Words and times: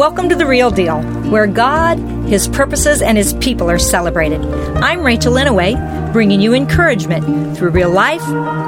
Welcome 0.00 0.30
to 0.30 0.34
The 0.34 0.46
Real 0.46 0.70
Deal, 0.70 1.02
where 1.28 1.46
God, 1.46 1.98
His 2.26 2.48
purposes, 2.48 3.02
and 3.02 3.18
His 3.18 3.34
people 3.34 3.70
are 3.70 3.78
celebrated. 3.78 4.40
I'm 4.76 5.02
Rachel 5.02 5.34
Inouye, 5.34 6.10
bringing 6.10 6.40
you 6.40 6.54
encouragement 6.54 7.54
through 7.54 7.68
real 7.68 7.90
life, 7.90 8.22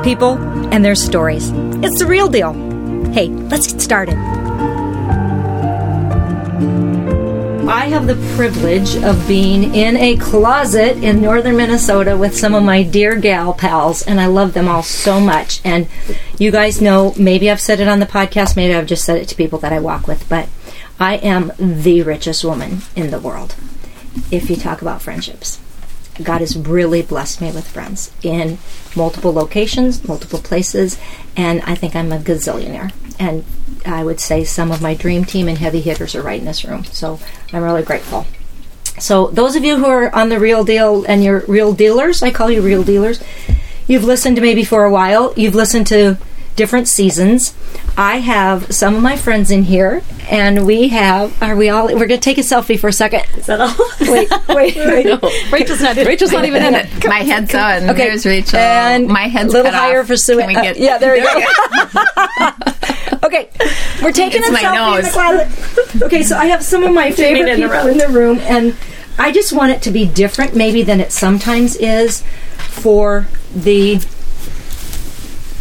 people, 0.05 0.37
and 0.71 0.85
their 0.85 0.95
stories. 0.95 1.51
It's 1.83 2.01
The 2.01 2.07
Real 2.07 2.29
Deal. 2.29 2.53
Hey, 3.13 3.29
let's 3.29 3.73
get 3.73 3.81
started. 3.81 4.15
I 7.67 7.87
have 7.87 8.07
the 8.07 8.35
privilege 8.37 8.95
of 8.97 9.27
being 9.27 9.75
in 9.75 9.97
a 9.97 10.19
closet 10.19 11.03
in 11.03 11.23
northern 11.23 11.57
Minnesota 11.57 12.15
with 12.15 12.37
some 12.37 12.55
of 12.55 12.63
my 12.63 12.83
dear 12.83 13.17
gal 13.17 13.55
pals, 13.55 14.03
and 14.03 14.21
I 14.21 14.27
love 14.27 14.53
them 14.53 14.69
all 14.69 14.83
so 14.83 15.19
much. 15.19 15.63
And 15.65 15.89
you 16.39 16.51
guys 16.51 16.83
know, 16.83 17.15
maybe 17.17 17.51
I've 17.51 17.59
said 17.59 17.81
it 17.81 17.89
on 17.89 18.01
the 18.01 18.07
podcast, 18.07 18.55
maybe 18.55 18.75
I've 18.75 18.85
just 18.85 19.07
said 19.07 19.17
it 19.17 19.29
to 19.29 19.35
people 19.35 19.59
that 19.61 19.73
I 19.73 19.81
walk 19.81 20.07
with, 20.07 20.29
but 20.29 20.47
I 20.99 21.17
am 21.17 21.53
the 21.59 22.03
richest 22.03 22.45
woman 22.45 22.83
in 22.95 23.11
the 23.11 23.19
world 23.19 23.55
if 24.31 24.51
you 24.51 24.57
talk 24.57 24.83
about 24.83 25.03
friendships. 25.03 25.61
God 26.23 26.41
has 26.41 26.57
really 26.57 27.03
blessed 27.03 27.41
me 27.41 27.51
with 27.51 27.67
friends 27.67 28.13
in 28.23 28.59
multiple 28.95 29.33
locations, 29.33 30.07
multiple 30.07 30.39
places, 30.39 30.99
and 31.37 31.63
I 31.63 31.75
think 31.75 31.97
I'm 31.97 32.13
a 32.13 32.19
gazillionaire. 32.19 32.93
And 33.19 33.45
I 33.87 34.05
would 34.05 34.21
say 34.21 34.45
some 34.45 34.71
of 34.71 34.83
my 34.83 34.95
dream 34.95 35.25
team 35.25 35.49
and 35.49 35.59
heavy 35.59 35.81
hitters 35.81 36.15
are 36.15 36.23
right 36.23 36.39
in 36.39 36.45
this 36.45 36.65
room. 36.65 36.85
So 36.85 37.19
I'm 37.53 37.63
really 37.63 37.83
grateful. 37.83 38.27
So 38.99 39.29
those 39.29 39.57
of 39.57 39.65
you 39.65 39.79
who 39.79 39.87
are 39.87 40.15
on 40.15 40.29
the 40.29 40.39
real 40.39 40.65
deal 40.65 41.05
and 41.05 41.25
you're 41.25 41.45
real 41.49 41.73
dealers, 41.73 42.23
I 42.23 42.31
call 42.31 42.51
you 42.51 42.61
real 42.61 42.83
dealers. 42.83 43.23
You've 43.87 44.05
listened 44.05 44.37
to 44.37 44.43
me 44.43 44.65
for 44.65 44.85
a 44.85 44.93
while. 44.93 45.33
You've 45.37 45.55
listened 45.55 45.87
to 45.89 46.19
different 46.57 46.89
seasons. 46.89 47.55
I 47.97 48.19
have 48.19 48.73
some 48.75 48.95
of 48.95 49.03
my 49.03 49.17
friends 49.17 49.51
in 49.51 49.65
here, 49.65 50.03
and 50.31 50.67
we 50.67 50.89
have. 50.89 51.41
Are 51.43 51.57
we 51.57 51.69
all? 51.69 51.87
We're 51.87 52.07
going 52.07 52.09
to 52.09 52.19
take 52.19 52.39
a 52.39 52.43
selfie 52.43 52.79
for 52.79 52.89
a 52.89 52.93
second. 52.93 53.25
Is 53.37 53.47
that 53.47 53.61
all? 53.61 53.75
Wait, 54.01 54.31
wait, 54.49 54.77
wait. 55.23 55.43
Rachel's 55.53 55.81
not. 55.83 55.97
Rachel's 55.97 56.33
not 56.33 56.45
even 56.45 56.63
in 56.65 56.75
it. 56.75 56.89
My 57.07 57.19
head's 57.21 57.55
on. 57.55 57.91
Okay, 57.91 58.09
There's 58.09 58.27
Rachel. 58.27 58.59
And 58.59 59.09
my 59.09 59.29
head's 59.29 59.53
a 59.53 59.57
little 59.59 59.71
cut 59.71 59.79
higher 59.79 60.01
off. 60.01 60.07
for 60.07 60.17
Sue. 60.17 60.39
Can 60.39 60.49
we 60.49 60.55
get? 60.55 60.77
uh, 60.77 60.81
yeah, 60.81 60.99
there 60.99 61.17
you 61.17 61.25
go. 61.25 61.41
okay, 63.25 63.51
we're 64.03 64.13
taking 64.13 64.41
It's 64.41 64.49
a 64.49 64.53
my 64.53 64.63
selfie 64.63 64.99
in 64.99 65.05
the 65.05 65.11
closet. 65.11 66.03
Okay, 66.03 66.23
so 66.23 66.37
I 66.37 66.47
have 66.47 66.63
some 66.65 66.83
of 66.83 66.93
my 66.93 67.11
favorite 67.13 67.49
in 67.49 67.57
people 67.61 67.71
room. 67.77 67.89
in 67.89 67.99
the 67.99 68.09
room, 68.09 68.39
and 68.41 68.77
I 69.19 69.33
just 69.33 69.53
want 69.53 69.73
it 69.73 69.83
to 69.83 69.91
be 69.91 70.07
different, 70.07 70.57
maybe 70.57 70.83
than 70.83 71.01
it 71.01 71.13
sometimes 71.13 71.77
is, 71.77 72.23
for 72.59 73.27
the. 73.55 74.05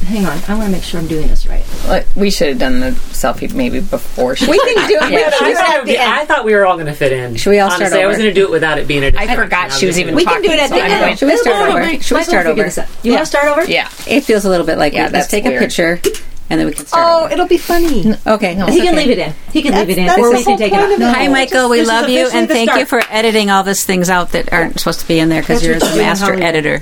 Hang 0.01 0.25
on, 0.25 0.37
I 0.47 0.53
want 0.55 0.65
to 0.65 0.71
make 0.71 0.83
sure 0.83 0.99
I'm 0.99 1.07
doing 1.07 1.27
this 1.27 1.45
right. 1.47 1.63
Like, 1.87 2.07
we 2.15 2.31
should 2.31 2.49
have 2.49 2.57
done 2.59 2.79
the 2.79 2.89
selfie 2.91 3.53
maybe 3.53 3.79
before. 3.79 4.35
She 4.35 4.49
We 4.49 4.57
can 4.59 4.87
do 4.87 4.95
it. 4.95 5.11
Yeah. 5.11 5.29
Should 5.31 5.47
we 5.47 5.53
I, 5.53 5.55
thought 5.55 5.79
at 5.79 5.85
the 5.85 5.97
end? 5.97 6.11
I 6.11 6.25
thought 6.25 6.43
we 6.45 6.53
were 6.53 6.65
all 6.65 6.75
going 6.75 6.87
to 6.87 6.93
fit 6.93 7.11
in. 7.11 7.35
Should 7.35 7.51
we 7.51 7.59
all 7.59 7.69
start 7.69 7.93
over? 7.93 8.01
I 8.01 8.05
was 8.07 8.17
going 8.17 8.29
to 8.29 8.33
do 8.33 8.43
it 8.45 8.51
without 8.51 8.77
it 8.77 8.87
being 8.87 9.03
a. 9.03 9.11
I 9.15 9.35
forgot 9.35 9.71
she 9.71 9.85
was 9.85 9.95
just 9.95 9.99
even 9.99 10.15
We 10.15 10.23
talking. 10.25 10.41
can 10.43 10.49
do 10.51 10.55
it 10.57 10.59
at 10.59 10.69
so 10.69 10.75
the 10.75 10.81
end. 10.83 10.99
going- 11.01 11.15
Should 11.17 11.27
we 11.27 11.37
start 11.37 11.69
Michael, 11.69 11.77
over? 11.93 12.03
Should 12.03 12.17
we 12.17 12.23
start 12.23 12.45
over? 12.47 12.55
give 12.55 12.65
us 12.77 12.79
You 13.03 13.11
want 13.13 13.21
to 13.23 13.25
start 13.27 13.45
over? 13.47 13.65
Yeah. 13.69 13.89
It 14.07 14.21
feels 14.21 14.43
a 14.45 14.49
little 14.49 14.65
bit 14.65 14.77
like 14.77 14.93
Yeah, 14.93 15.09
let's 15.11 15.27
take 15.27 15.43
weird. 15.45 15.57
a 15.57 15.59
picture 15.59 16.01
and 16.49 16.59
then 16.59 16.67
we 16.67 16.73
can 16.73 16.85
start. 16.85 17.07
Oh, 17.07 17.23
over. 17.25 17.33
it'll 17.33 17.47
be 17.47 17.57
funny. 17.57 18.13
okay. 18.27 18.55
No, 18.55 18.65
He 18.65 18.81
can 18.81 18.95
leave 18.95 19.09
it 19.09 19.19
in. 19.19 19.33
He 19.53 19.61
can 19.61 19.73
leave 19.73 19.89
it 19.89 19.97
in, 19.97 20.07
that's 20.07 20.19
or 20.19 20.31
the 20.31 20.37
we 20.37 20.43
can 20.43 20.57
take 20.57 20.71
it 20.73 20.75
point 20.75 20.83
out. 20.83 20.91
of 20.93 21.01
it. 21.01 21.15
Hi, 21.15 21.27
Michael. 21.29 21.69
We 21.69 21.79
This 21.79 21.87
love 21.87 22.09
you, 22.09 22.27
and 22.33 22.49
the 22.49 22.53
thank 22.53 22.73
you 22.75 22.85
for 22.85 23.01
editing 23.09 23.49
all 23.49 23.63
these 23.63 23.85
things 23.85 24.09
out 24.09 24.31
that 24.31 24.51
aren't 24.51 24.77
supposed 24.79 24.99
to 25.01 25.07
be 25.07 25.19
in 25.19 25.29
there 25.29 25.41
because 25.41 25.63
you're 25.65 25.79
the 25.79 25.85
you 25.85 25.91
do 25.93 25.97
master 25.99 26.25
Hollywood. 26.25 26.43
editor. 26.43 26.81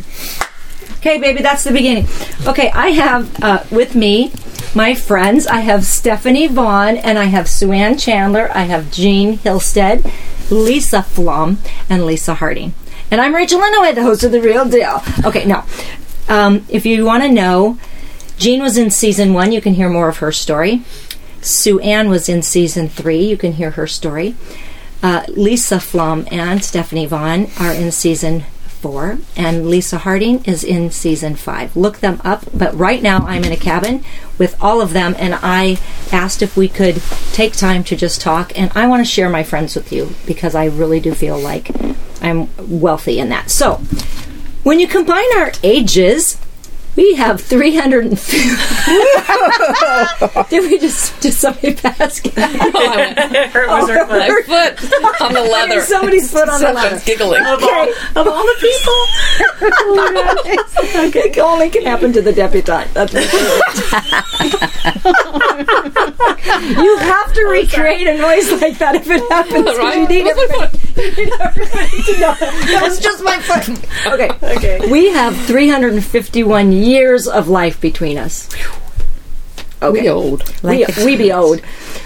Okay, 1.00 1.18
baby, 1.18 1.42
that's 1.42 1.64
the 1.64 1.72
beginning. 1.72 2.08
Okay, 2.46 2.70
I 2.72 2.90
have 2.90 3.44
uh, 3.44 3.64
with 3.72 3.96
me 3.96 4.34
my 4.76 4.94
friends. 4.94 5.48
I 5.48 5.62
have 5.62 5.86
Stephanie 5.86 6.48
Vaughn 6.48 6.98
and 6.98 7.18
I 7.18 7.26
have 7.26 7.48
Sue 7.48 7.72
Ann 7.72 7.98
Chandler. 7.98 8.52
I 8.54 8.64
have 8.64 8.92
Jean 8.92 9.38
Hilstead, 9.38 10.12
Lisa 10.52 10.98
Flum, 10.98 11.58
and 11.90 12.06
Lisa 12.06 12.36
Harding. 12.36 12.74
And 13.10 13.20
I'm 13.22 13.34
Rachel 13.34 13.62
Inouye, 13.62 13.96
the 13.96 14.04
host 14.04 14.24
of 14.24 14.32
The 14.32 14.42
Real 14.42 14.68
Deal. 14.68 15.02
Okay, 15.26 15.46
now, 15.46 15.66
um, 16.28 16.66
if 16.70 16.86
you 16.86 17.06
want 17.06 17.24
to 17.24 17.32
know, 17.32 17.80
Jean 18.38 18.62
was 18.62 18.78
in 18.78 18.92
season 18.92 19.34
one. 19.34 19.52
You 19.52 19.62
can 19.62 19.74
hear 19.74 19.90
more 19.90 20.10
of 20.10 20.18
her 20.18 20.32
story. 20.32 20.84
Sue 21.42 21.80
Ann 21.80 22.10
was 22.10 22.30
in 22.30 22.42
season 22.42 22.90
three. 22.90 23.26
You 23.26 23.38
can 23.38 23.54
hear 23.54 23.72
her 23.72 23.88
story. 23.88 24.36
Uh, 25.02 25.24
Lisa 25.30 25.78
Flum 25.78 26.28
and 26.32 26.64
Stephanie 26.64 27.06
Vaughn 27.06 27.48
are 27.58 27.72
in 27.72 27.92
season 27.92 28.44
four, 28.82 29.20
and 29.36 29.70
Lisa 29.70 30.00
Harding 30.00 30.44
is 30.46 30.64
in 30.64 30.92
season 30.92 31.36
five. 31.36 31.76
Look 31.76 32.00
them 32.00 32.22
up. 32.24 32.46
But 32.54 32.74
right 32.76 33.02
now, 33.02 33.20
I'm 33.20 33.44
in 33.44 33.52
a 33.52 33.58
cabin 33.58 34.04
with 34.38 34.56
all 34.62 34.82
of 34.82 34.94
them, 34.94 35.16
and 35.18 35.36
I 35.42 35.78
asked 36.12 36.42
if 36.42 36.56
we 36.56 36.68
could 36.68 37.02
take 37.34 37.54
time 37.54 37.84
to 37.86 37.96
just 37.96 38.22
talk. 38.22 38.58
And 38.58 38.72
I 38.76 38.88
want 38.88 39.02
to 39.02 39.12
share 39.12 39.30
my 39.30 39.44
friends 39.44 39.76
with 39.76 39.92
you 39.92 40.16
because 40.26 40.56
I 40.56 40.66
really 40.66 41.00
do 41.00 41.14
feel 41.14 41.38
like 41.38 41.72
I'm 42.22 42.50
wealthy 42.58 43.20
in 43.20 43.30
that. 43.30 43.50
So, 43.50 43.76
when 44.64 44.80
you 44.80 44.88
combine 44.88 45.38
our 45.38 45.52
ages, 45.64 46.40
we 47.00 47.16
have 47.16 47.40
350. 47.40 48.38
Did 50.50 50.70
we 50.70 50.78
just, 50.80 51.18
did 51.22 51.34
somebody 51.34 51.74
pass? 51.74 52.20
Oh, 52.82 53.48
her 53.48 53.68
was 53.68 53.90
her 53.90 54.06
foot. 54.06 54.20
My 54.20 54.42
foot 54.42 55.22
on 55.22 55.34
the 55.34 55.42
leather. 55.42 55.82
Somebody's 55.96 56.32
foot 56.32 56.50
on 56.50 56.60
the 56.60 56.68
leather. 56.68 56.80
Someone's 56.82 57.04
giggling. 57.06 57.46
Of 57.46 57.64
all, 57.64 57.88
of 58.16 58.28
all 58.28 58.44
the 58.44 58.56
people, 58.60 59.00
okay, 61.08 61.30
it 61.30 61.38
only 61.40 61.70
can 61.70 61.84
happen 61.84 62.12
to 62.14 62.22
the 62.22 62.34
debutante. 62.34 62.94
That's 62.94 63.14
you 66.60 66.98
have 66.98 67.34
to 67.34 67.42
oh, 67.46 67.52
recreate 67.52 68.08
a 68.08 68.18
noise 68.18 68.52
like 68.62 68.78
that 68.80 68.96
if 68.96 69.10
it 69.10 69.22
happens. 69.32 69.66
'cause 69.66 69.96
You 69.96 70.08
need 70.08 70.28
everybody, 70.28 70.78
you 70.96 71.12
need 71.26 71.34
everybody 71.40 72.04
to 72.04 72.20
know. 72.20 72.34
That 72.40 72.80
was 72.82 73.00
just 73.00 73.24
my 73.24 73.40
foot. 73.40 73.70
Okay. 74.14 74.30
okay. 74.56 74.92
We 74.92 75.10
have 75.10 75.36
351 75.46 76.72
years 76.90 77.28
of 77.28 77.48
life 77.48 77.80
between 77.80 78.18
us. 78.18 78.50
Okay. 79.82 80.02
We 80.02 80.10
old. 80.10 80.62
We, 80.64 80.86
we 81.06 81.16
be 81.16 81.32
old. 81.44 81.62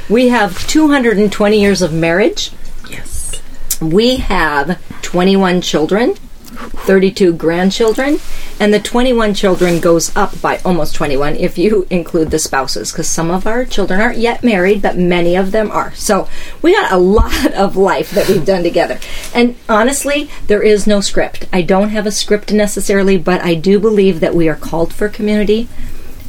We 0.10 0.28
have 0.30 0.68
220 0.68 1.60
years 1.60 1.82
of 1.82 1.94
marriage. 1.94 2.52
Yes. 2.90 3.42
We 3.82 4.18
have 4.18 4.80
21 5.02 5.62
children, 5.62 6.16
32 6.54 7.34
grandchildren, 7.34 8.20
and 8.60 8.74
the 8.74 8.80
21 8.80 9.34
children 9.34 9.80
goes 9.80 10.16
up 10.16 10.40
by 10.42 10.60
almost 10.66 10.96
21 10.96 11.36
if 11.36 11.58
you 11.58 11.88
include 11.90 12.32
the 12.32 12.40
spouses, 12.40 12.92
because 12.92 13.08
some 13.08 13.32
of 13.32 13.48
our 13.48 13.66
children 13.66 14.00
aren't 14.00 14.18
yet 14.18 14.44
married, 14.44 14.82
but 14.82 14.98
many 14.98 15.36
of 15.36 15.52
them 15.52 15.72
are. 15.72 15.94
So 15.96 16.28
we 16.62 16.74
got 16.74 16.92
a 16.92 16.98
lot 17.14 17.54
of 17.54 17.76
life 17.76 18.12
that 18.12 18.28
we've 18.28 18.46
done 18.46 18.64
together. 18.64 19.00
And 19.34 19.56
honestly, 19.68 20.30
there 20.48 20.64
is 20.64 20.88
no 20.88 21.02
script. 21.02 21.48
I 21.52 21.62
don't 21.62 21.90
have 21.90 22.06
a 22.06 22.12
script 22.12 22.52
necessarily, 22.52 23.18
but 23.18 23.42
I 23.42 23.56
do 23.56 23.80
believe 23.80 24.20
that 24.20 24.36
we 24.36 24.50
are 24.50 24.56
called 24.56 24.94
for 24.94 25.10
community. 25.10 25.68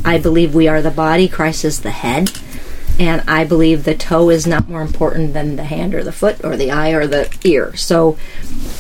I 0.05 0.19
believe 0.19 0.55
we 0.55 0.69
are 0.69 0.83
the 0.83 0.91
body, 0.91 1.29
Christ 1.29 1.65
is 1.65 1.81
the 1.81 1.91
head. 1.91 2.31
And 2.99 3.23
I 3.29 3.45
believe 3.45 3.83
the 3.83 3.97
toe 3.97 4.31
is 4.31 4.47
not 4.47 4.69
more 4.69 4.83
important 4.83 5.33
than 5.33 5.57
the 5.57 5.65
hand 5.65 5.95
or 5.95 6.05
the 6.05 6.13
foot 6.13 6.45
or 6.45 6.57
the 6.57 6.71
eye 6.71 6.91
or 6.91 7.07
the 7.09 7.35
ear. 7.43 7.75
So 7.75 8.17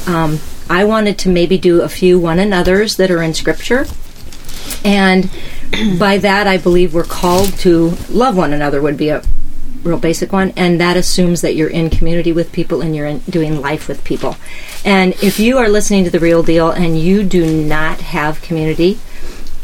um, 0.06 0.38
I 0.68 0.84
wanted 0.84 1.18
to 1.18 1.28
maybe 1.28 1.58
do 1.58 1.82
a 1.82 1.88
few 1.88 2.18
one 2.18 2.38
another's 2.38 2.96
that 2.96 3.10
are 3.10 3.22
in 3.22 3.34
Scripture. 3.34 3.86
And 4.84 5.30
by 5.98 6.18
that, 6.18 6.46
I 6.46 6.58
believe 6.58 6.94
we're 6.94 7.04
called 7.04 7.52
to 7.60 7.96
love 8.10 8.36
one 8.36 8.52
another, 8.52 8.80
would 8.80 8.96
be 8.96 9.10
a 9.10 9.22
real 9.82 9.98
basic 9.98 10.32
one. 10.32 10.52
And 10.56 10.80
that 10.80 10.96
assumes 10.96 11.42
that 11.42 11.54
you're 11.54 11.68
in 11.68 11.90
community 11.90 12.32
with 12.32 12.52
people 12.52 12.80
and 12.80 12.96
you're 12.96 13.06
in, 13.06 13.18
doing 13.28 13.60
life 13.60 13.88
with 13.88 14.02
people. 14.04 14.36
And 14.84 15.12
if 15.22 15.38
you 15.38 15.58
are 15.58 15.68
listening 15.68 16.04
to 16.04 16.10
The 16.10 16.20
Real 16.20 16.42
Deal 16.42 16.70
and 16.70 16.98
you 16.98 17.22
do 17.24 17.64
not 17.64 18.00
have 18.00 18.40
community, 18.42 18.98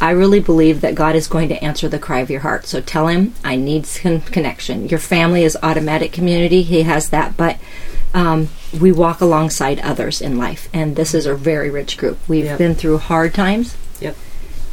I 0.00 0.10
really 0.12 0.40
believe 0.40 0.80
that 0.80 0.94
God 0.94 1.14
is 1.14 1.28
going 1.28 1.50
to 1.50 1.62
answer 1.62 1.88
the 1.88 1.98
cry 1.98 2.20
of 2.20 2.30
your 2.30 2.40
heart. 2.40 2.66
So 2.66 2.80
tell 2.80 3.08
Him, 3.08 3.34
I 3.44 3.56
need 3.56 3.84
some 3.86 4.20
connection. 4.20 4.88
Your 4.88 4.98
family 4.98 5.44
is 5.44 5.58
automatic 5.62 6.12
community, 6.12 6.62
He 6.62 6.82
has 6.82 7.10
that, 7.10 7.36
but 7.36 7.58
um, 8.14 8.48
we 8.78 8.92
walk 8.92 9.20
alongside 9.20 9.80
others 9.80 10.20
in 10.20 10.38
life. 10.38 10.68
And 10.72 10.96
this 10.96 11.14
is 11.14 11.26
a 11.26 11.34
very 11.34 11.70
rich 11.70 11.96
group. 11.96 12.18
We've 12.28 12.44
Yep. 12.44 12.58
been 12.58 12.74
through 12.74 12.98
hard 12.98 13.34
times, 13.34 13.74
Yep. 14.00 14.16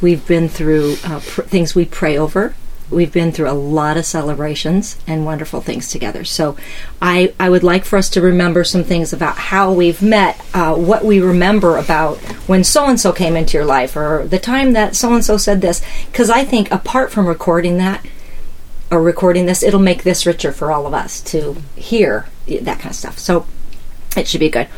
we've 0.00 0.26
been 0.26 0.48
through 0.48 0.96
uh, 1.04 1.20
pr- 1.26 1.42
things 1.42 1.74
we 1.74 1.84
pray 1.84 2.16
over. 2.16 2.54
We've 2.90 3.12
been 3.12 3.32
through 3.32 3.50
a 3.50 3.52
lot 3.52 3.98
of 3.98 4.06
celebrations 4.06 4.96
and 5.06 5.26
wonderful 5.26 5.60
things 5.60 5.90
together. 5.90 6.24
So, 6.24 6.56
I, 7.02 7.34
I 7.38 7.50
would 7.50 7.62
like 7.62 7.84
for 7.84 7.98
us 7.98 8.08
to 8.10 8.22
remember 8.22 8.64
some 8.64 8.82
things 8.82 9.12
about 9.12 9.36
how 9.36 9.72
we've 9.74 10.00
met, 10.00 10.40
uh, 10.54 10.74
what 10.74 11.04
we 11.04 11.20
remember 11.20 11.76
about 11.76 12.16
when 12.48 12.64
so 12.64 12.86
and 12.86 12.98
so 12.98 13.12
came 13.12 13.36
into 13.36 13.58
your 13.58 13.66
life, 13.66 13.94
or 13.94 14.26
the 14.26 14.38
time 14.38 14.72
that 14.72 14.96
so 14.96 15.12
and 15.12 15.22
so 15.22 15.36
said 15.36 15.60
this. 15.60 15.82
Because 16.10 16.30
I 16.30 16.44
think 16.44 16.70
apart 16.70 17.10
from 17.12 17.26
recording 17.26 17.76
that, 17.76 18.06
or 18.90 19.02
recording 19.02 19.44
this, 19.44 19.62
it'll 19.62 19.80
make 19.80 20.02
this 20.02 20.24
richer 20.24 20.50
for 20.50 20.72
all 20.72 20.86
of 20.86 20.94
us 20.94 21.20
to 21.20 21.56
hear 21.76 22.24
that 22.46 22.78
kind 22.78 22.86
of 22.92 22.96
stuff. 22.96 23.18
So, 23.18 23.44
it 24.16 24.26
should 24.28 24.40
be 24.40 24.50
good. 24.50 24.68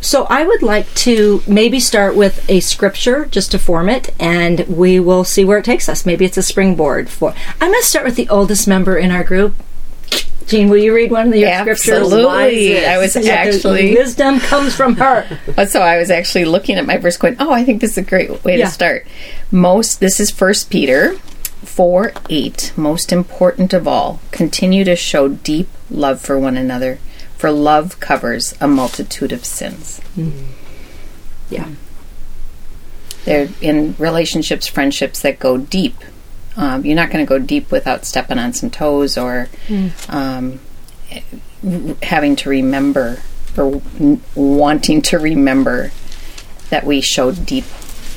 So 0.00 0.24
I 0.28 0.44
would 0.44 0.62
like 0.62 0.92
to 0.96 1.42
maybe 1.46 1.80
start 1.80 2.14
with 2.14 2.44
a 2.50 2.60
scripture 2.60 3.24
just 3.26 3.50
to 3.52 3.58
form 3.58 3.88
it, 3.88 4.14
and 4.20 4.60
we 4.68 5.00
will 5.00 5.24
see 5.24 5.44
where 5.46 5.58
it 5.58 5.64
takes 5.64 5.88
us. 5.88 6.04
Maybe 6.04 6.26
it's 6.26 6.36
a 6.36 6.42
springboard 6.42 7.08
for. 7.08 7.34
I'm 7.60 7.70
going 7.70 7.80
to 7.80 7.86
start 7.86 8.04
with 8.04 8.16
the 8.16 8.28
oldest 8.28 8.68
member 8.68 8.98
in 8.98 9.10
our 9.10 9.24
group, 9.24 9.54
Jean, 10.46 10.68
will 10.68 10.76
you 10.76 10.94
read 10.94 11.10
one 11.10 11.28
of 11.28 11.34
your 11.34 11.50
scriptures? 11.60 11.88
Absolutely. 12.02 12.84
I 12.86 12.98
was 12.98 13.16
Yeah, 13.16 13.32
actually 13.32 13.94
wisdom 13.94 14.40
comes 14.40 14.76
from 14.76 14.96
her. 14.96 15.26
Oh, 15.56 15.64
so 15.64 15.80
I 15.80 15.96
was 15.98 16.10
actually 16.10 16.44
looking 16.44 16.76
at 16.76 16.84
my 16.84 16.98
verse 16.98 17.16
going, 17.16 17.36
oh, 17.40 17.50
I 17.50 17.64
think 17.64 17.80
this 17.80 17.92
is 17.92 17.98
a 17.98 18.02
great 18.02 18.44
way 18.44 18.58
Yeah. 18.58 18.66
to 18.66 18.70
start. 18.70 19.06
Most, 19.50 20.00
this 20.00 20.20
is 20.20 20.30
First 20.30 20.68
Peter 20.68 21.14
4 21.64 22.12
8. 22.28 22.72
Most 22.76 23.10
important 23.10 23.72
of 23.72 23.88
all, 23.88 24.20
continue 24.32 24.84
to 24.84 24.96
show 24.96 25.28
deep 25.28 25.68
love 25.90 26.20
for 26.20 26.38
one 26.38 26.58
another, 26.58 26.98
for 27.44 27.50
love 27.52 28.00
covers 28.00 28.54
a 28.58 28.66
multitude 28.66 29.30
of 29.30 29.44
sins. 29.44 30.00
Yeah. 31.50 31.68
They're 33.26 33.50
in 33.60 33.94
relationships, 33.98 34.66
friendships 34.66 35.20
that 35.20 35.38
go 35.40 35.58
deep. 35.58 35.96
Um, 36.56 36.86
you're 36.86 36.96
not 36.96 37.10
going 37.10 37.22
to 37.22 37.28
go 37.28 37.38
deep 37.38 37.70
without 37.70 38.06
stepping 38.06 38.38
on 38.38 38.54
some 38.54 38.70
toes 38.70 39.18
or 39.18 39.50
um, 40.08 40.58
having 42.02 42.34
to 42.36 42.48
remember 42.48 43.20
or 43.58 43.82
wanting 44.34 45.02
to 45.02 45.18
remember 45.18 45.90
that 46.70 46.84
we 46.86 47.02
show 47.02 47.30
deep 47.30 47.66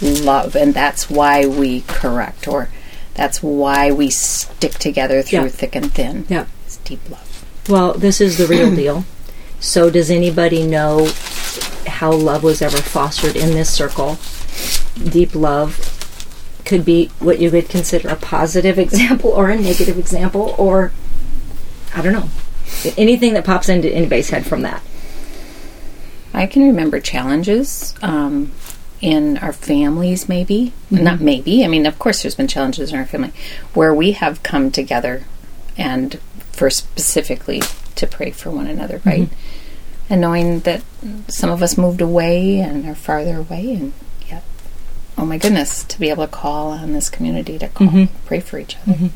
love, 0.02 0.56
and 0.56 0.74
that's 0.74 1.10
why 1.10 1.46
we 1.46 1.82
correct, 1.82 2.48
or 2.48 2.70
that's 3.14 3.44
why 3.44 3.92
we 3.92 4.10
stick 4.10 4.72
together 4.76 5.22
through 5.22 5.42
Yeah. 5.44 5.48
thick 5.50 5.76
and 5.76 5.94
thin. 5.94 6.26
Yeah. 6.30 6.46
It's 6.66 6.78
deep 6.78 7.02
love. 7.10 7.26
Well, 7.68 7.92
this 7.94 8.22
is 8.22 8.38
the 8.38 8.48
real 8.48 8.74
deal. 8.84 9.04
So, 9.60 9.90
does 9.90 10.12
anybody 10.12 10.66
know 10.66 11.10
how 11.88 12.12
love 12.12 12.44
was 12.44 12.62
ever 12.62 12.78
fostered 12.78 13.36
in 13.36 13.52
this 13.52 13.74
circle? 13.74 14.18
Deep 15.10 15.36
love 15.36 15.94
could 16.66 16.84
be 16.84 17.08
what 17.20 17.40
you 17.40 17.50
would 17.50 17.70
consider 17.70 18.10
a 18.10 18.16
positive 18.16 18.78
example 18.88 19.32
or 19.32 19.50
a 19.50 19.56
negative 19.56 19.98
example, 19.98 20.56
or 20.58 20.92
I 21.96 22.02
don't 22.02 22.14
know. 22.14 22.30
Anything 22.98 23.34
that 23.34 23.46
pops 23.46 23.70
into 23.70 23.90
anybody's 23.90 24.30
head 24.30 24.46
from 24.46 24.62
that. 24.62 24.84
I 26.34 26.46
can 26.46 26.64
remember 26.64 27.00
challenges 27.00 27.96
um, 28.04 28.52
in 29.02 29.38
our 29.40 29.54
families, 29.54 30.30
maybe. 30.30 30.74
Not 30.92 31.20
maybe. 31.20 31.64
I 31.64 31.68
mean, 31.68 31.86
of 31.86 31.98
course, 31.98 32.22
there's 32.22 32.36
been 32.36 32.48
challenges 32.48 32.92
in 32.92 33.00
our 33.00 33.06
family 33.06 33.32
where 33.74 33.94
we 33.94 34.12
have 34.12 34.44
come 34.44 34.70
together 34.70 35.24
and 35.78 36.20
for 36.52 36.70
specifically 36.70 37.62
to 37.96 38.06
pray 38.06 38.32
for 38.32 38.52
one 38.52 38.68
another, 38.68 39.02
right? 39.06 39.30
And 40.10 40.22
knowing 40.22 40.62
that 40.62 40.84
some 41.28 41.50
of 41.50 41.62
us 41.62 41.78
moved 41.78 42.02
away 42.02 42.60
and 42.60 42.86
are 42.86 42.96
farther 42.96 43.38
away, 43.38 43.74
and 43.74 43.94
yet, 44.30 44.44
oh 45.18 45.26
my 45.26 45.38
goodness, 45.38 45.84
to 45.84 46.00
be 46.00 46.10
able 46.10 46.26
to 46.26 46.32
call 46.32 46.72
on 46.72 46.94
this 46.94 47.10
community 47.10 47.60
to 47.60 47.68
call, 47.68 47.88
mm-hmm. 47.88 48.26
pray 48.26 48.40
for 48.40 48.58
each 48.58 48.78
other. 48.78 48.94
Mm-hmm. 48.94 49.08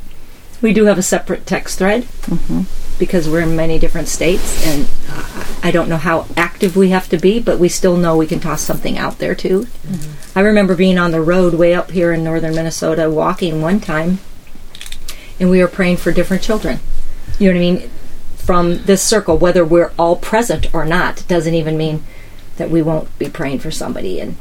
We 0.62 0.74
do 0.74 0.86
have 0.86 0.98
a 0.98 1.02
separate 1.02 1.48
text 1.48 1.80
thread 1.80 2.04
mm-hmm. 2.04 2.64
because 3.00 3.30
we're 3.30 3.42
in 3.42 3.56
many 3.56 3.80
different 3.80 4.10
states, 4.10 4.64
and 4.68 4.88
uh, 5.10 5.46
I 5.64 5.72
don't 5.72 5.90
know 5.90 5.98
how 5.98 6.28
active 6.36 6.76
we 6.76 6.90
have 6.90 7.08
to 7.10 7.18
be, 7.18 7.40
but 7.40 7.58
we 7.58 7.70
still 7.70 7.96
know 7.98 8.18
we 8.18 8.28
can 8.28 8.40
toss 8.40 8.62
something 8.62 8.98
out 8.98 9.18
there 9.18 9.34
too. 9.34 9.68
I 10.36 10.42
remember 10.42 10.76
being 10.76 10.98
on 10.98 11.12
the 11.12 11.22
road 11.22 11.54
way 11.54 11.74
up 11.74 11.92
here 11.92 12.12
in 12.12 12.24
northern 12.24 12.54
Minnesota 12.54 13.10
walking 13.10 13.62
one 13.62 13.80
time, 13.80 14.20
and 15.40 15.50
we 15.50 15.62
were 15.62 15.68
praying 15.68 15.98
for 15.98 16.12
different 16.12 16.44
children. 16.44 16.80
You 17.40 17.48
know 17.48 17.60
what 17.60 17.66
I 17.66 17.72
mean? 17.72 17.92
From 18.46 18.84
this 18.84 19.02
circle, 19.04 19.38
whether 19.38 19.64
we're 19.64 19.92
all 19.98 20.16
present 20.16 20.74
or 20.74 20.86
not, 20.86 21.24
doesn't 21.28 21.54
even 21.54 21.78
mean 21.78 22.04
that 22.58 22.70
we 22.70 22.82
won't 22.82 23.18
be 23.18 23.30
praying 23.30 23.60
for 23.60 23.72
somebody. 23.72 24.20
And 24.20 24.36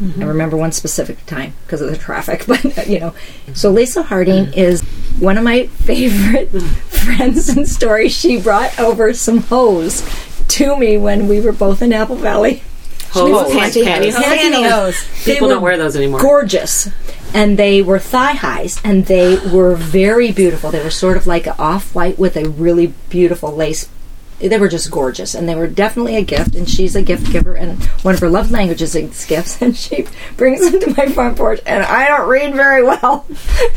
mm-hmm. 0.00 0.22
I 0.22 0.26
remember 0.26 0.56
one 0.56 0.72
specific 0.72 1.24
time 1.26 1.54
because 1.64 1.80
of 1.80 1.90
the 1.90 1.96
traffic, 1.96 2.44
but 2.46 2.86
you 2.86 3.00
know. 3.00 3.14
So 3.54 3.70
Lisa 3.70 4.02
Harding 4.02 4.46
mm-hmm. 4.46 4.58
is 4.58 4.82
one 5.20 5.38
of 5.38 5.44
my 5.44 5.66
favorite 5.66 6.52
mm-hmm. 6.52 6.66
friends 6.66 7.48
and 7.48 7.68
stories. 7.68 8.12
She 8.12 8.40
brought 8.40 8.78
over 8.78 9.14
some 9.14 9.38
hose 9.38 10.02
to 10.48 10.76
me 10.76 10.96
when 10.96 11.28
we 11.28 11.40
were 11.40 11.52
both 11.52 11.82
in 11.82 11.92
Apple 11.92 12.16
Valley. 12.16 12.62
Hose, 13.10 13.52
Panty- 13.52 13.84
pantyhose. 13.84 14.12
pantyhose. 14.12 15.24
They 15.24 15.34
People 15.34 15.48
don't 15.48 15.62
wear 15.62 15.76
those 15.76 15.96
anymore. 15.96 16.18
Gorgeous. 16.18 16.88
And 17.34 17.58
they 17.58 17.82
were 17.82 17.98
thigh 17.98 18.32
highs, 18.34 18.80
and 18.82 19.06
they 19.06 19.38
were 19.50 19.74
very 19.74 20.32
beautiful. 20.32 20.70
They 20.70 20.82
were 20.82 20.90
sort 20.90 21.16
of 21.16 21.26
like 21.26 21.46
off 21.58 21.94
white 21.94 22.18
with 22.18 22.36
a 22.36 22.48
really 22.48 22.94
beautiful 23.10 23.50
lace. 23.50 23.90
They 24.38 24.56
were 24.58 24.68
just 24.68 24.90
gorgeous, 24.90 25.34
and 25.34 25.48
they 25.48 25.54
were 25.54 25.66
definitely 25.66 26.16
a 26.16 26.22
gift. 26.22 26.54
And 26.54 26.68
she's 26.68 26.94
a 26.94 27.02
gift 27.02 27.32
giver, 27.32 27.54
and 27.54 27.82
one 28.02 28.14
of 28.14 28.20
her 28.20 28.30
love 28.30 28.50
languages 28.50 28.94
is 28.94 29.24
gifts. 29.26 29.60
And 29.62 29.76
she 29.76 30.06
brings 30.36 30.70
them 30.70 30.80
to 30.80 30.94
my 30.96 31.06
front 31.12 31.36
porch, 31.36 31.60
and 31.66 31.82
I 31.82 32.06
don't 32.06 32.28
read 32.28 32.54
very 32.54 32.84
well, 32.84 33.26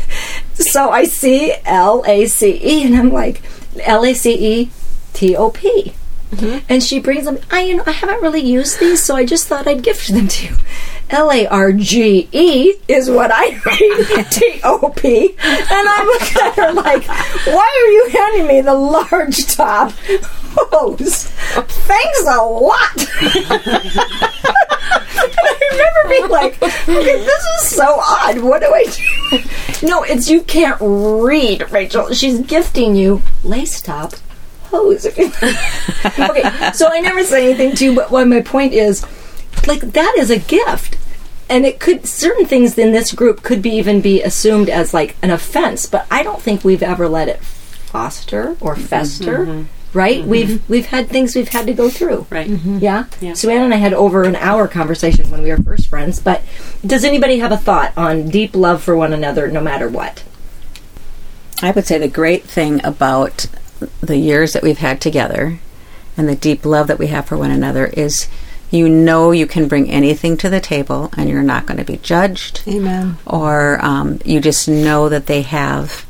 so 0.54 0.90
I 0.90 1.04
see 1.04 1.52
L 1.64 2.04
A 2.06 2.26
C 2.26 2.60
E, 2.62 2.86
and 2.86 2.96
I'm 2.96 3.12
like 3.12 3.42
L 3.80 4.04
A 4.04 4.14
C 4.14 4.62
E 4.62 4.70
T 5.12 5.34
O 5.36 5.50
P. 5.50 5.94
Mm-hmm. 6.30 6.66
And 6.68 6.82
she 6.82 7.00
brings 7.00 7.24
them. 7.24 7.38
I 7.50 7.62
you 7.62 7.76
know 7.76 7.84
I 7.86 7.92
haven't 7.92 8.20
really 8.20 8.42
used 8.42 8.80
these, 8.80 9.02
so 9.02 9.16
I 9.16 9.24
just 9.24 9.48
thought 9.48 9.66
I'd 9.66 9.82
gift 9.82 10.08
them 10.12 10.28
to 10.28 10.46
you. 10.46 10.56
L 11.10 11.32
A 11.32 11.46
R 11.46 11.72
G 11.72 12.28
E 12.32 12.74
is 12.86 13.08
what 13.10 13.30
I 13.32 13.58
read. 13.64 14.26
T 14.30 14.60
O 14.62 14.92
P, 14.94 15.34
and 15.38 15.88
I'm 15.88 16.06
looking 16.06 16.42
at 16.42 16.54
her 16.56 16.72
like, 16.72 17.06
"Why 17.46 17.82
are 17.82 17.90
you 17.90 18.08
handing 18.10 18.46
me 18.46 18.60
the 18.60 18.74
large 18.74 19.46
top 19.54 19.92
hose? 20.54 21.24
Thanks 21.24 22.20
a 22.20 22.42
lot." 22.42 23.08
I 25.40 25.68
remember 25.72 26.08
being 26.08 26.28
like, 26.28 26.62
okay, 26.62 27.24
this 27.24 27.44
is 27.62 27.70
so 27.70 28.00
odd. 28.00 28.38
What 28.40 28.60
do 28.60 28.72
I 28.72 28.84
do? 28.84 29.86
No, 29.86 30.02
it's 30.02 30.28
you 30.28 30.42
can't 30.42 30.78
read, 30.80 31.70
Rachel. 31.70 32.12
She's 32.12 32.40
gifting 32.40 32.96
you 32.96 33.22
lace 33.44 33.80
top 33.80 34.14
hose. 34.70 35.06
okay, 35.06 36.72
so 36.72 36.88
I 36.88 37.00
never 37.00 37.24
say 37.24 37.46
anything 37.46 37.74
to 37.76 37.84
you, 37.84 37.94
but 37.94 38.10
what 38.10 38.26
my 38.28 38.40
point 38.40 38.72
is, 38.72 39.04
like, 39.66 39.80
that 39.80 40.16
is 40.18 40.30
a 40.30 40.38
gift. 40.38 40.96
And 41.50 41.64
it 41.64 41.80
could, 41.80 42.06
certain 42.06 42.44
things 42.44 42.76
in 42.76 42.92
this 42.92 43.12
group 43.12 43.42
could 43.42 43.62
be 43.62 43.70
even 43.70 44.02
be 44.02 44.22
assumed 44.22 44.68
as 44.68 44.92
like 44.92 45.16
an 45.22 45.30
offense, 45.30 45.86
but 45.86 46.06
I 46.10 46.22
don't 46.22 46.42
think 46.42 46.62
we've 46.62 46.82
ever 46.82 47.08
let 47.08 47.28
it 47.28 47.40
foster 47.40 48.50
or 48.60 48.74
mm-hmm. 48.74 48.82
fester. 48.82 49.38
Mm-hmm. 49.46 49.62
Right? 49.94 50.18
Mm-hmm. 50.18 50.28
We've 50.28 50.68
we've 50.68 50.86
had 50.86 51.08
things 51.08 51.34
we've 51.34 51.48
had 51.48 51.66
to 51.66 51.72
go 51.72 51.88
through. 51.88 52.26
Right. 52.28 52.46
Yeah? 52.46 53.06
Yeah. 53.22 53.32
Sue 53.32 53.48
Ann 53.48 53.62
and 53.62 53.72
I 53.72 53.78
had 53.78 53.94
over 53.94 54.24
an 54.24 54.36
hour 54.36 54.68
conversation 54.68 55.30
when 55.30 55.42
we 55.42 55.48
were 55.48 55.56
first 55.56 55.88
friends, 55.88 56.20
but 56.20 56.42
does 56.84 57.04
anybody 57.06 57.38
have 57.38 57.52
a 57.52 57.56
thought 57.56 57.94
on 57.96 58.28
deep 58.28 58.54
love 58.54 58.82
for 58.82 58.94
one 58.94 59.14
another 59.14 59.48
no 59.50 59.62
matter 59.62 59.88
what? 59.88 60.24
I 61.62 61.70
would 61.70 61.86
say 61.86 61.98
the 61.98 62.08
great 62.08 62.44
thing 62.44 62.84
about 62.84 63.46
the 64.00 64.16
years 64.16 64.52
that 64.52 64.62
we've 64.62 64.78
had 64.78 65.00
together 65.00 65.58
and 66.16 66.28
the 66.28 66.36
deep 66.36 66.64
love 66.64 66.88
that 66.88 66.98
we 66.98 67.08
have 67.08 67.26
for 67.26 67.36
one 67.36 67.50
another 67.50 67.86
is 67.86 68.28
you 68.70 68.88
know 68.88 69.30
you 69.30 69.46
can 69.46 69.68
bring 69.68 69.90
anything 69.90 70.36
to 70.36 70.50
the 70.50 70.60
table 70.60 71.10
and 71.16 71.30
you're 71.30 71.42
not 71.42 71.66
going 71.66 71.78
to 71.78 71.84
be 71.84 71.96
judged. 71.98 72.62
Amen. 72.68 73.16
Or 73.26 73.82
um, 73.82 74.20
you 74.24 74.40
just 74.40 74.68
know 74.68 75.08
that 75.08 75.26
they 75.26 75.42
have 75.42 76.04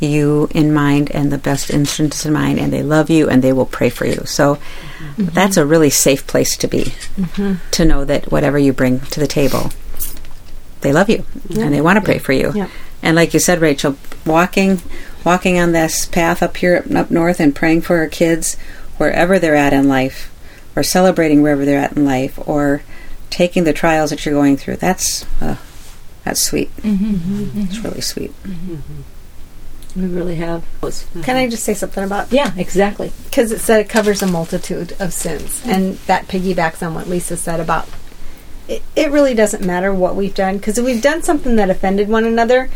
you 0.00 0.48
in 0.50 0.72
mind 0.72 1.10
and 1.12 1.30
the 1.30 1.38
best 1.38 1.70
interests 1.70 2.26
in 2.26 2.32
mind 2.32 2.58
and 2.58 2.72
they 2.72 2.82
love 2.82 3.08
you 3.08 3.28
and 3.30 3.42
they 3.42 3.52
will 3.52 3.66
pray 3.66 3.88
for 3.88 4.04
you. 4.04 4.22
So 4.24 4.58
that's 5.16 5.56
a 5.56 5.64
really 5.64 5.90
safe 5.90 6.26
place 6.26 6.56
to 6.56 6.66
be 6.66 6.92
to 7.70 7.84
know 7.84 8.04
that 8.04 8.32
whatever 8.32 8.58
you 8.58 8.72
bring 8.72 9.00
to 9.00 9.20
the 9.20 9.28
table, 9.28 9.70
they 10.80 10.92
love 10.92 11.08
you 11.08 11.24
and 11.54 11.72
they 11.72 11.80
want 11.80 11.98
to 11.98 12.04
pray 12.04 12.18
for 12.18 12.32
you. 12.32 12.52
Yeah. 12.52 12.68
And 13.02 13.16
like 13.16 13.32
you 13.32 13.40
said, 13.40 13.60
Rachel, 13.60 13.96
walking 14.26 14.80
walking 15.24 15.58
on 15.58 15.72
this 15.72 16.06
path 16.06 16.42
up 16.42 16.56
here 16.56 16.84
up 16.94 17.10
north 17.10 17.40
and 17.40 17.54
praying 17.54 17.82
for 17.82 17.98
our 17.98 18.08
kids 18.08 18.56
wherever 18.98 19.38
they're 19.38 19.54
at 19.54 19.72
in 19.72 19.88
life, 19.88 20.32
or 20.76 20.82
celebrating 20.82 21.42
wherever 21.42 21.64
they're 21.64 21.78
at 21.80 21.96
in 21.96 22.04
life, 22.04 22.38
or 22.48 22.82
taking 23.30 23.64
the 23.64 23.72
trials 23.72 24.10
that 24.10 24.24
you're 24.24 24.34
going 24.34 24.56
through. 24.56 24.76
That's 24.76 25.24
uh, 25.40 25.56
that's 26.24 26.40
sweet. 26.40 26.74
Mm-hmm. 26.76 27.60
It's 27.62 27.78
really 27.78 28.00
sweet. 28.00 28.32
We 29.94 30.06
really 30.06 30.36
have. 30.36 30.64
Can 31.22 31.36
I 31.36 31.48
just 31.50 31.64
say 31.64 31.74
something 31.74 32.02
about 32.02 32.32
Yeah, 32.32 32.52
exactly. 32.56 33.12
because 33.24 33.52
it 33.52 33.58
said 33.58 33.80
it 33.80 33.88
covers 33.90 34.22
a 34.22 34.26
multitude 34.26 34.96
of 34.98 35.12
sins, 35.12 35.62
and 35.66 35.96
that 36.06 36.28
piggybacks 36.28 36.84
on 36.86 36.94
what 36.94 37.08
Lisa 37.08 37.36
said 37.36 37.60
about 37.60 37.88
it. 38.68 38.82
It 38.96 39.10
really 39.10 39.34
doesn't 39.34 39.64
matter 39.66 39.92
what 39.92 40.16
we've 40.16 40.34
done 40.34 40.56
because 40.56 40.78
if 40.78 40.84
we've 40.84 41.02
done 41.02 41.22
something 41.22 41.56
that 41.56 41.68
offended 41.68 42.08
one 42.08 42.24
another, 42.24 42.70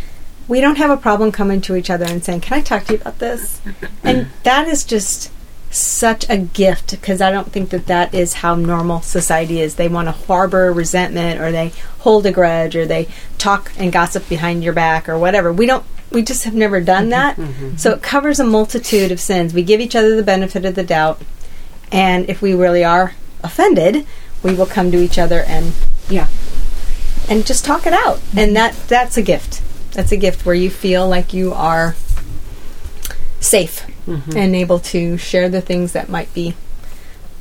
we 0.49 0.61
don't 0.61 0.77
have 0.79 0.91
a 0.91 0.97
problem 0.97 1.33
coming 1.33 1.61
to 1.63 1.77
each 1.77 1.91
other 1.91 2.05
and 2.05 2.25
saying, 2.25 2.41
"Can 2.41 2.59
I 2.59 2.63
talk 2.63 2.85
to 2.87 2.95
you 2.95 3.01
about 3.01 3.19
this?" 3.19 3.61
and 4.03 4.29
that 4.45 4.69
is 4.69 4.85
just 4.85 5.31
such 5.71 6.25
a 6.31 6.37
gift 6.39 6.93
because 6.93 7.21
I 7.21 7.31
don't 7.31 7.53
think 7.53 7.71
that 7.71 7.87
that 7.87 8.15
is 8.15 8.35
how 8.35 8.55
normal 8.55 9.03
society 9.03 9.61
is. 9.61 9.75
They 9.75 9.89
want 9.89 10.07
to 10.09 10.13
harbor 10.13 10.73
resentment 10.73 11.41
or 11.41 11.51
they 11.53 11.73
hold 11.99 12.25
a 12.25 12.33
grudge 12.33 12.77
or 12.77 12.87
they 12.87 13.09
talk 13.37 13.73
and 13.77 13.93
gossip 13.93 14.29
behind 14.29 14.63
your 14.65 14.73
back 14.73 15.09
or 15.09 15.19
whatever. 15.19 15.53
We 15.53 15.67
don't. 15.67 15.85
We 16.11 16.23
just 16.23 16.45
have 16.45 16.55
never 16.55 16.81
done 16.81 17.09
that. 17.11 17.37
Mm-hmm, 17.37 17.65
mm-hmm. 17.67 17.77
So 17.77 17.91
it 17.91 18.01
covers 18.03 18.39
a 18.39 18.45
multitude 18.45 19.11
of 19.11 19.21
sins. 19.21 19.53
We 19.53 19.65
give 19.65 19.81
each 19.81 19.97
other 19.97 20.15
the 20.15 20.23
benefit 20.23 20.65
of 20.65 20.77
the 20.77 20.85
doubt, 20.85 21.21
and 21.91 22.31
if 22.31 22.41
we 22.41 22.55
really 22.55 22.85
are 22.85 23.15
offended, 23.43 24.07
we 24.43 24.55
will 24.55 24.67
come 24.67 24.91
to 24.93 24.99
each 25.03 25.19
other 25.19 25.41
and 25.41 25.73
Yeah. 26.09 26.29
and 27.29 27.45
just 27.45 27.65
talk 27.65 27.87
it 27.87 27.93
out. 27.93 28.21
And 28.37 28.55
that 28.55 28.75
that's 28.87 29.17
a 29.17 29.23
gift. 29.23 29.61
That's 29.97 30.13
a 30.13 30.19
gift 30.19 30.45
where 30.45 30.55
you 30.55 30.69
feel 30.69 31.09
like 31.09 31.33
you 31.33 31.55
are 31.55 31.95
safe 33.41 33.87
mm-hmm. 34.07 34.37
and 34.37 34.55
able 34.55 34.79
to 34.81 35.17
share 35.17 35.49
the 35.49 35.63
things 35.63 35.93
that 35.93 36.11
might 36.11 36.33
be 36.35 36.55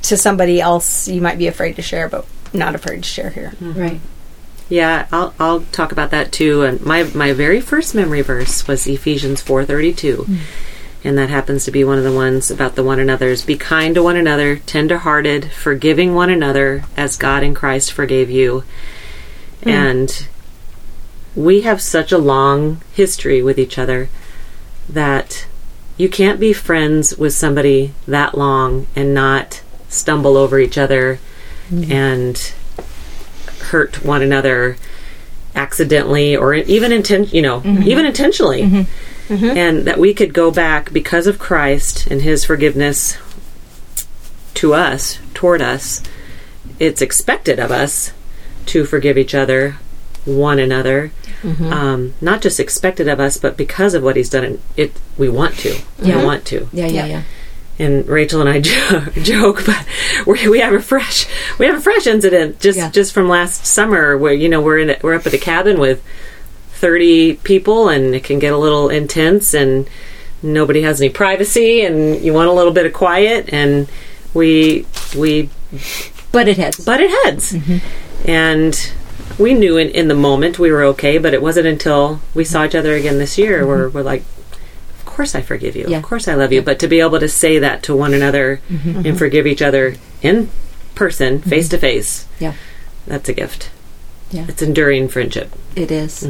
to 0.03 0.15
somebody 0.15 0.61
else 0.61 1.09
you 1.09 1.19
might 1.19 1.37
be 1.37 1.47
afraid 1.47 1.75
to 1.75 1.81
share, 1.81 2.07
but 2.07 2.25
not 2.53 2.73
afraid 2.73 3.03
to 3.03 3.09
share 3.09 3.29
here. 3.29 3.49
Mm-hmm. 3.59 3.77
Right. 3.77 3.99
Yeah, 4.69 5.05
I'll 5.11 5.33
I'll 5.37 5.61
talk 5.73 5.91
about 5.91 6.11
that 6.11 6.31
too. 6.31 6.63
And 6.63 6.79
my 6.79 7.03
my 7.03 7.33
very 7.33 7.59
first 7.59 7.93
memory 7.93 8.21
verse 8.21 8.65
was 8.69 8.87
Ephesians 8.87 9.41
four 9.41 9.65
thirty 9.65 9.91
two, 9.91 10.23
mm. 10.25 10.39
and 11.03 11.17
that 11.17 11.29
happens 11.29 11.65
to 11.65 11.71
be 11.71 11.83
one 11.83 11.97
of 11.97 12.05
the 12.05 12.13
ones 12.13 12.49
about 12.49 12.75
the 12.75 12.85
one 12.85 13.01
another's. 13.01 13.43
Be 13.43 13.57
kind 13.57 13.95
to 13.95 14.01
one 14.01 14.15
another, 14.15 14.59
tender 14.59 14.99
hearted, 14.99 15.51
forgiving 15.51 16.15
one 16.15 16.29
another, 16.29 16.85
as 16.95 17.17
God 17.17 17.43
in 17.43 17.53
Christ 17.53 17.91
forgave 17.91 18.29
you. 18.29 18.63
Mm. 19.63 19.71
And 19.71 20.27
we 21.35 21.61
have 21.61 21.81
such 21.81 22.11
a 22.11 22.17
long 22.17 22.81
history 22.93 23.41
with 23.41 23.59
each 23.59 23.77
other 23.77 24.09
that 24.87 25.47
you 25.97 26.09
can't 26.09 26.39
be 26.39 26.53
friends 26.53 27.17
with 27.17 27.33
somebody 27.33 27.93
that 28.07 28.37
long 28.37 28.87
and 28.95 29.13
not 29.13 29.61
stumble 29.89 30.37
over 30.37 30.59
each 30.59 30.77
other 30.77 31.19
mm-hmm. 31.69 31.91
and 31.91 32.53
hurt 33.69 34.03
one 34.03 34.21
another 34.21 34.77
accidentally 35.55 36.35
or 36.35 36.53
even 36.53 36.91
inten- 36.91 37.31
you 37.31 37.41
know 37.41 37.61
mm-hmm. 37.61 37.83
even 37.83 38.05
intentionally. 38.05 38.63
Mm-hmm. 38.63 39.57
And 39.57 39.85
that 39.87 39.97
we 39.97 40.13
could 40.13 40.35
go 40.35 40.51
back 40.51 40.93
because 40.93 41.25
of 41.25 41.39
Christ 41.39 42.05
and 42.05 42.21
his 42.21 42.45
forgiveness 42.45 43.17
to 44.53 44.75
us 44.75 45.19
toward 45.33 45.63
us 45.63 46.03
it's 46.79 47.01
expected 47.01 47.59
of 47.59 47.71
us 47.71 48.13
to 48.65 48.85
forgive 48.85 49.17
each 49.17 49.35
other 49.35 49.77
one 50.25 50.57
another 50.59 51.11
um, 51.43 52.13
not 52.21 52.41
just 52.41 52.59
expected 52.59 53.07
of 53.07 53.19
us 53.19 53.37
but 53.37 53.55
because 53.55 53.93
of 53.93 54.01
what 54.03 54.15
he's 54.15 54.29
done 54.29 54.59
it 54.75 54.91
we 55.17 55.29
want 55.29 55.55
to 55.57 55.77
Yeah. 56.01 56.17
we 56.19 56.25
want 56.25 56.45
to 56.45 56.67
Yeah, 56.73 56.87
yeah, 56.87 57.05
yeah. 57.05 57.21
and 57.77 58.07
Rachel 58.07 58.41
and 58.41 58.49
I 58.49 58.59
jo- 58.71 59.05
joke, 59.21 59.63
but 59.65 59.85
we 60.25 60.47
we 60.49 60.59
have 60.61 60.73
a 60.73 60.81
fresh 60.81 61.27
we 61.59 61.67
have 61.67 61.75
a 61.77 61.81
fresh 61.81 62.07
incident 62.07 62.59
just 62.59 62.77
Yeah. 62.79 62.89
just 62.89 63.13
from 63.13 63.29
last 63.29 63.65
summer 63.67 64.17
where 64.17 64.33
you 64.33 64.49
know 64.49 64.61
we're 64.61 64.79
in 64.79 64.89
a, 64.89 64.97
we're 65.03 65.13
up 65.13 65.27
at 65.27 65.33
a 65.33 65.37
cabin 65.37 65.79
with 65.79 66.03
thirty 66.71 67.35
people 67.35 67.89
and 67.89 68.15
it 68.15 68.23
can 68.23 68.39
get 68.39 68.51
a 68.53 68.57
little 68.57 68.89
intense 68.89 69.53
and 69.53 69.87
nobody 70.41 70.81
has 70.81 70.99
any 71.01 71.09
privacy 71.09 71.81
and 71.81 72.21
you 72.23 72.33
want 72.33 72.49
a 72.49 72.51
little 72.53 72.73
bit 72.73 72.85
of 72.85 72.93
quiet 72.93 73.49
and 73.53 73.87
we 74.33 74.85
we 75.15 75.49
But 76.31 76.47
it 76.47 76.57
has. 76.57 76.75
butted 76.77 77.09
heads 77.23 77.55
and 78.25 78.91
we 79.37 79.53
knew 79.53 79.77
in, 79.77 79.89
in 79.89 80.07
the 80.07 80.13
moment 80.15 80.57
we 80.59 80.71
were 80.71 80.83
okay 80.83 81.17
but 81.17 81.33
it 81.33 81.41
wasn't 81.41 81.65
until 81.67 82.19
we 82.33 82.43
saw 82.43 82.65
each 82.65 82.75
other 82.75 82.95
again 82.95 83.17
this 83.17 83.37
year 83.37 83.65
where 83.65 83.87
mm-hmm. 83.87 83.97
we're 83.97 84.03
like 84.03 84.23
of 84.97 85.05
course 85.05 85.35
i 85.35 85.41
forgive 85.41 85.75
you 85.75 85.85
Yeah. 85.87 85.97
of 85.97 86.03
course 86.03 86.27
i 86.27 86.33
love 86.33 86.51
you 86.51 86.61
but 86.61 86.79
to 86.79 86.87
be 86.87 86.99
able 86.99 87.19
to 87.19 87.27
say 87.29 87.59
that 87.59 87.83
to 87.83 87.95
one 87.95 88.13
another 88.13 88.61
mm-hmm. 88.69 89.05
and 89.05 89.17
forgive 89.17 89.47
each 89.47 89.61
other 89.61 89.95
in 90.21 90.49
person 90.93 91.39
mm-hmm. 91.39 91.49
face 91.49 91.69
to 91.69 91.77
face 91.77 92.27
Yeah. 92.39 92.53
that's 93.07 93.29
a 93.29 93.33
gift 93.33 93.69
Yeah. 94.31 94.45
it's 94.47 94.61
enduring 94.61 95.07
friendship 95.09 95.51
It 95.75 95.91
is. 95.91 96.27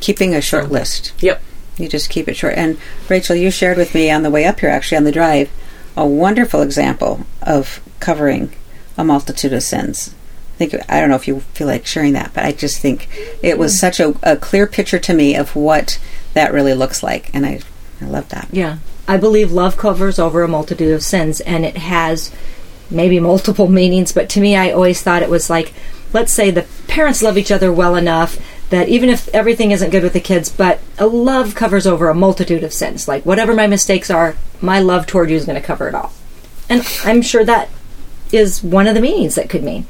Keeping 0.00 0.34
a 0.34 0.40
short 0.40 0.70
list. 0.70 1.12
yep 1.20 1.42
You 1.76 1.88
just 1.88 2.08
keep 2.10 2.26
it 2.28 2.36
short. 2.36 2.54
And 2.56 2.78
Rachel, 3.08 3.36
you 3.36 3.50
shared 3.50 3.76
with 3.76 3.94
me 3.94 4.10
on 4.10 4.22
the 4.22 4.30
way 4.30 4.44
up 4.44 4.60
here, 4.60 4.70
actually 4.70 4.98
on 4.98 5.04
the 5.04 5.12
drive, 5.12 5.50
a 5.96 6.06
wonderful 6.06 6.62
example 6.62 7.26
of 7.42 7.80
covering 8.00 8.52
a 8.96 9.04
multitude 9.04 9.52
of 9.52 9.62
sins. 9.62 10.14
I 10.60 10.66
think 10.66 10.90
I 10.90 11.00
don't 11.00 11.08
know 11.08 11.16
if 11.16 11.26
you 11.26 11.40
feel 11.40 11.66
like 11.66 11.86
sharing 11.86 12.12
that, 12.12 12.34
but 12.34 12.44
I 12.44 12.52
just 12.52 12.80
think 12.80 13.08
it 13.42 13.58
was 13.58 13.80
such 13.80 13.98
a, 13.98 14.14
a 14.22 14.36
clear 14.36 14.66
picture 14.66 14.98
to 14.98 15.14
me 15.14 15.34
of 15.34 15.56
what 15.56 15.98
that 16.34 16.52
really 16.52 16.74
looks 16.74 17.02
like, 17.02 17.34
and 17.34 17.46
I 17.46 17.60
I 18.00 18.04
love 18.04 18.28
that. 18.28 18.48
Yeah. 18.52 18.78
I 19.08 19.16
believe 19.16 19.52
love 19.52 19.78
covers 19.78 20.18
over 20.18 20.42
a 20.42 20.48
multitude 20.48 20.92
of 20.92 21.02
sins, 21.02 21.40
and 21.40 21.64
it 21.64 21.78
has 21.78 22.30
maybe 22.90 23.18
multiple 23.20 23.68
meanings, 23.80 24.12
but 24.12 24.28
to 24.30 24.40
me, 24.40 24.54
I 24.54 24.70
always 24.70 25.00
thought 25.00 25.22
it 25.22 25.30
was 25.30 25.48
like, 25.48 25.72
let's 26.12 26.32
say 26.32 26.50
the 26.50 26.66
parents 26.88 27.22
love 27.22 27.38
each 27.38 27.50
other 27.50 27.72
well 27.72 27.96
enough 27.96 28.38
that 28.68 28.88
even 28.88 29.08
if 29.08 29.28
everything 29.28 29.70
isn't 29.70 29.90
good 29.90 30.02
with 30.02 30.12
the 30.12 30.20
kids, 30.20 30.50
but 30.50 30.80
a 30.98 31.06
love 31.06 31.54
covers 31.54 31.86
over 31.86 32.10
a 32.10 32.14
multitude 32.14 32.62
of 32.64 32.72
sins. 32.74 33.08
Like, 33.08 33.24
whatever 33.24 33.54
my 33.54 33.66
mistakes 33.66 34.10
are, 34.10 34.36
my 34.60 34.78
love 34.78 35.06
toward 35.06 35.30
you 35.30 35.36
is 35.36 35.46
going 35.46 35.60
to 35.60 35.66
cover 35.66 35.88
it 35.88 35.94
all. 35.94 36.12
And 36.68 36.86
I'm 37.04 37.22
sure 37.22 37.44
that 37.44 37.70
is 38.30 38.62
one 38.62 38.86
of 38.86 38.94
the 38.94 39.00
meanings 39.00 39.34
that 39.34 39.48
could 39.48 39.64
mean. 39.64 39.86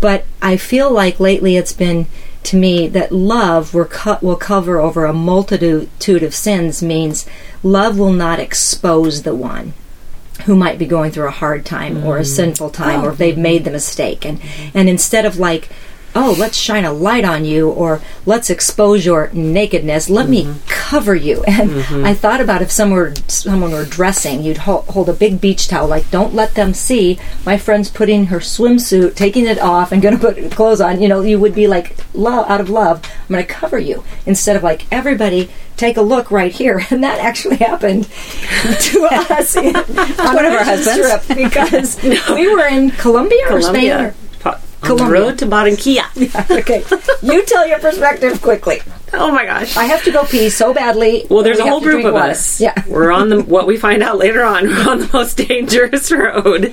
But 0.00 0.24
I 0.40 0.56
feel 0.56 0.90
like 0.90 1.20
lately 1.20 1.56
it's 1.56 1.72
been 1.72 2.06
to 2.44 2.56
me 2.56 2.88
that 2.88 3.12
love 3.12 3.74
will, 3.74 3.84
co- 3.84 4.18
will 4.22 4.36
cover 4.36 4.80
over 4.80 5.04
a 5.04 5.12
multitude 5.12 6.22
of 6.22 6.34
sins 6.34 6.82
means 6.82 7.26
love 7.62 7.98
will 7.98 8.12
not 8.12 8.40
expose 8.40 9.22
the 9.22 9.34
one 9.34 9.74
who 10.46 10.56
might 10.56 10.78
be 10.78 10.86
going 10.86 11.10
through 11.10 11.28
a 11.28 11.32
hard 11.32 11.66
time 11.66 12.02
or 12.04 12.16
a 12.16 12.22
mm. 12.22 12.26
sinful 12.26 12.70
time 12.70 13.04
or 13.04 13.08
if 13.08 13.14
oh. 13.14 13.16
they've 13.16 13.36
made 13.36 13.64
the 13.64 13.70
mistake. 13.70 14.24
And 14.24 14.40
and 14.72 14.88
instead 14.88 15.26
of 15.26 15.38
like 15.38 15.68
oh 16.14 16.34
let's 16.38 16.56
shine 16.56 16.84
a 16.84 16.92
light 16.92 17.24
on 17.24 17.44
you 17.44 17.70
or 17.70 18.00
let's 18.26 18.50
expose 18.50 19.04
your 19.04 19.30
nakedness. 19.32 20.08
Let 20.10 20.28
me 20.28 20.44
mm-hmm. 20.44 20.68
cover 20.68 21.14
you. 21.14 21.44
And 21.50 21.70
mm-hmm. 21.70 22.04
i 22.04 22.14
thought 22.14 22.40
about 22.40 22.62
if 22.62 22.70
someone 22.70 22.98
were, 22.98 23.14
someone 23.26 23.72
were 23.72 23.84
dressing 23.84 24.42
you'd 24.42 24.58
ho- 24.58 24.84
hold 24.88 25.08
a 25.08 25.12
big 25.12 25.40
beach 25.40 25.68
towel 25.68 25.88
like 25.88 26.10
don't 26.10 26.32
let 26.32 26.54
them 26.54 26.72
see 26.72 27.18
my 27.44 27.58
friend's 27.58 27.90
putting 27.90 28.26
her 28.26 28.38
swimsuit 28.38 29.14
taking 29.14 29.46
it 29.46 29.58
off 29.58 29.92
and 29.92 30.00
going 30.00 30.16
to 30.16 30.20
put 30.20 30.50
clothes 30.52 30.80
on. 30.80 31.00
You 31.00 31.08
know 31.08 31.20
you 31.22 31.38
would 31.38 31.54
be 31.54 31.66
like 31.66 31.96
love 32.14 32.48
out 32.48 32.60
of 32.60 32.70
love. 32.70 33.04
I'm 33.04 33.34
going 33.34 33.44
to 33.44 33.52
cover 33.52 33.78
you 33.78 34.04
instead 34.26 34.56
of 34.56 34.62
like 34.62 34.86
everybody 34.92 35.50
take 35.76 35.96
a 35.96 36.02
look 36.02 36.30
right 36.30 36.52
here. 36.52 36.80
And 36.90 37.04
that 37.04 37.20
actually 37.20 37.56
happened 37.56 38.04
to 38.80 39.08
us 39.10 39.56
in, 39.56 39.76
on 39.76 40.34
one 40.34 40.44
of 40.44 40.52
our 40.52 40.64
husbands. 40.64 41.24
trip 41.24 41.38
because 41.38 42.02
we 42.34 42.52
were 42.52 42.66
in 42.66 42.90
Colombia 42.90 43.38
or 43.48 43.62
Spain. 43.62 43.90
Colombia. 43.90 44.08
Or, 44.08 44.14
Pa- 44.80 44.90
on 44.92 44.96
the 44.96 45.04
road 45.06 45.38
to 45.38 45.46
Barranquilla. 45.46 46.50
okay, 46.58 46.82
you 47.22 47.44
tell 47.44 47.66
your 47.66 47.78
perspective 47.78 48.40
quickly. 48.40 48.80
Oh 49.12 49.30
my 49.32 49.44
gosh. 49.44 49.76
I 49.76 49.84
have 49.84 50.04
to 50.04 50.12
go 50.12 50.24
pee 50.24 50.50
so 50.50 50.72
badly. 50.72 51.26
Well, 51.28 51.42
there's 51.42 51.58
We 51.58 51.64
a 51.64 51.66
whole 51.66 51.80
group 51.80 52.04
of 52.04 52.14
water. 52.14 52.30
us. 52.30 52.60
Yeah. 52.60 52.74
We're 52.86 53.10
on 53.10 53.28
the 53.28 53.42
what 53.54 53.66
we 53.66 53.76
find 53.76 54.02
out 54.02 54.18
later 54.18 54.44
on. 54.44 54.64
We're 54.68 54.88
on 54.88 55.00
the 55.00 55.10
most 55.12 55.36
dangerous 55.36 56.12
road 56.12 56.72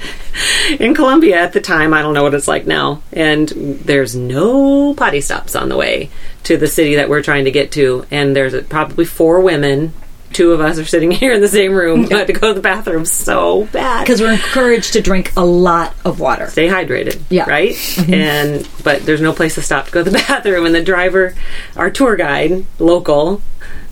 in 0.80 0.94
Colombia 0.94 1.38
at 1.38 1.54
the 1.54 1.62
time. 1.62 1.94
I 1.96 2.02
don't 2.04 2.14
know 2.14 2.24
what 2.24 2.36
it's 2.36 2.48
like 2.48 2.68
now. 2.68 3.02
And 3.12 3.48
there's 3.50 4.16
no 4.16 4.94
potty 4.94 5.20
stops 5.22 5.56
on 5.56 5.70
the 5.70 5.78
way 5.78 6.10
to 6.44 6.58
the 6.58 6.68
city 6.68 6.96
that 6.96 7.10
we're 7.10 7.24
trying 7.24 7.46
to 7.46 7.52
get 7.52 7.72
to. 7.72 8.06
And 8.12 8.36
there's 8.36 8.60
probably 8.68 9.06
four 9.06 9.42
women. 9.42 9.94
Two 10.34 10.52
of 10.52 10.62
us 10.62 10.78
are 10.78 10.86
sitting 10.86 11.12
here 11.22 11.34
in 11.34 11.42
the 11.42 11.48
same 11.48 11.74
room, 11.74 12.06
but 12.10 12.28
to 12.28 12.34
go 12.34 12.50
to 12.50 12.54
the 12.54 12.62
bathroom 12.62 13.06
so 13.06 13.66
bad 13.72 14.02
Because 14.04 14.22
we're 14.22 14.34
encouraged 14.34 14.94
to 14.94 15.02
drink 15.02 15.32
a 15.36 15.44
lot 15.46 15.96
of 16.06 16.20
water. 16.20 16.48
stay 16.48 16.68
hydrated. 16.68 17.20
Yeah. 17.30 17.50
Right? 17.50 17.72
Mm-hmm. 17.72 18.14
And 18.14 18.70
but 18.84 19.04
there's 19.06 19.22
no 19.22 19.34
place 19.34 19.56
to 19.56 19.62
stop 19.62 19.86
to 19.88 19.92
go 19.92 20.04
to 20.04 20.10
the 20.10 20.18
bathroom 20.28 20.66
and 20.66 20.76
the 20.76 20.84
driver 20.84 21.34
our 21.76 21.90
tour 21.90 22.16
guide, 22.16 22.66
local, 22.80 23.42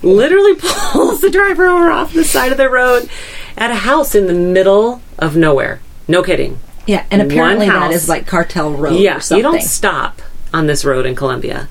literally 0.03 0.55
pulls 0.59 1.21
the 1.21 1.29
driver 1.31 1.65
over 1.67 1.89
off 1.89 2.13
the 2.13 2.23
side 2.23 2.51
of 2.51 2.57
the 2.57 2.69
road 2.69 3.09
at 3.57 3.71
a 3.71 3.75
house 3.75 4.13
in 4.15 4.27
the 4.27 4.33
middle 4.33 5.01
of 5.17 5.35
nowhere. 5.35 5.79
No 6.07 6.21
kidding. 6.21 6.59
Yeah, 6.85 7.03
and 7.09 7.21
apparently 7.21 7.65
that 7.67 7.91
is 7.91 8.07
like 8.07 8.27
cartel 8.27 8.71
road. 8.71 8.99
Yeah, 8.99 9.17
or 9.17 9.19
something. 9.19 9.43
you 9.43 9.51
don't 9.51 9.63
stop 9.63 10.21
on 10.53 10.67
this 10.67 10.85
road 10.85 11.05
in 11.07 11.15
Colombia. 11.15 11.67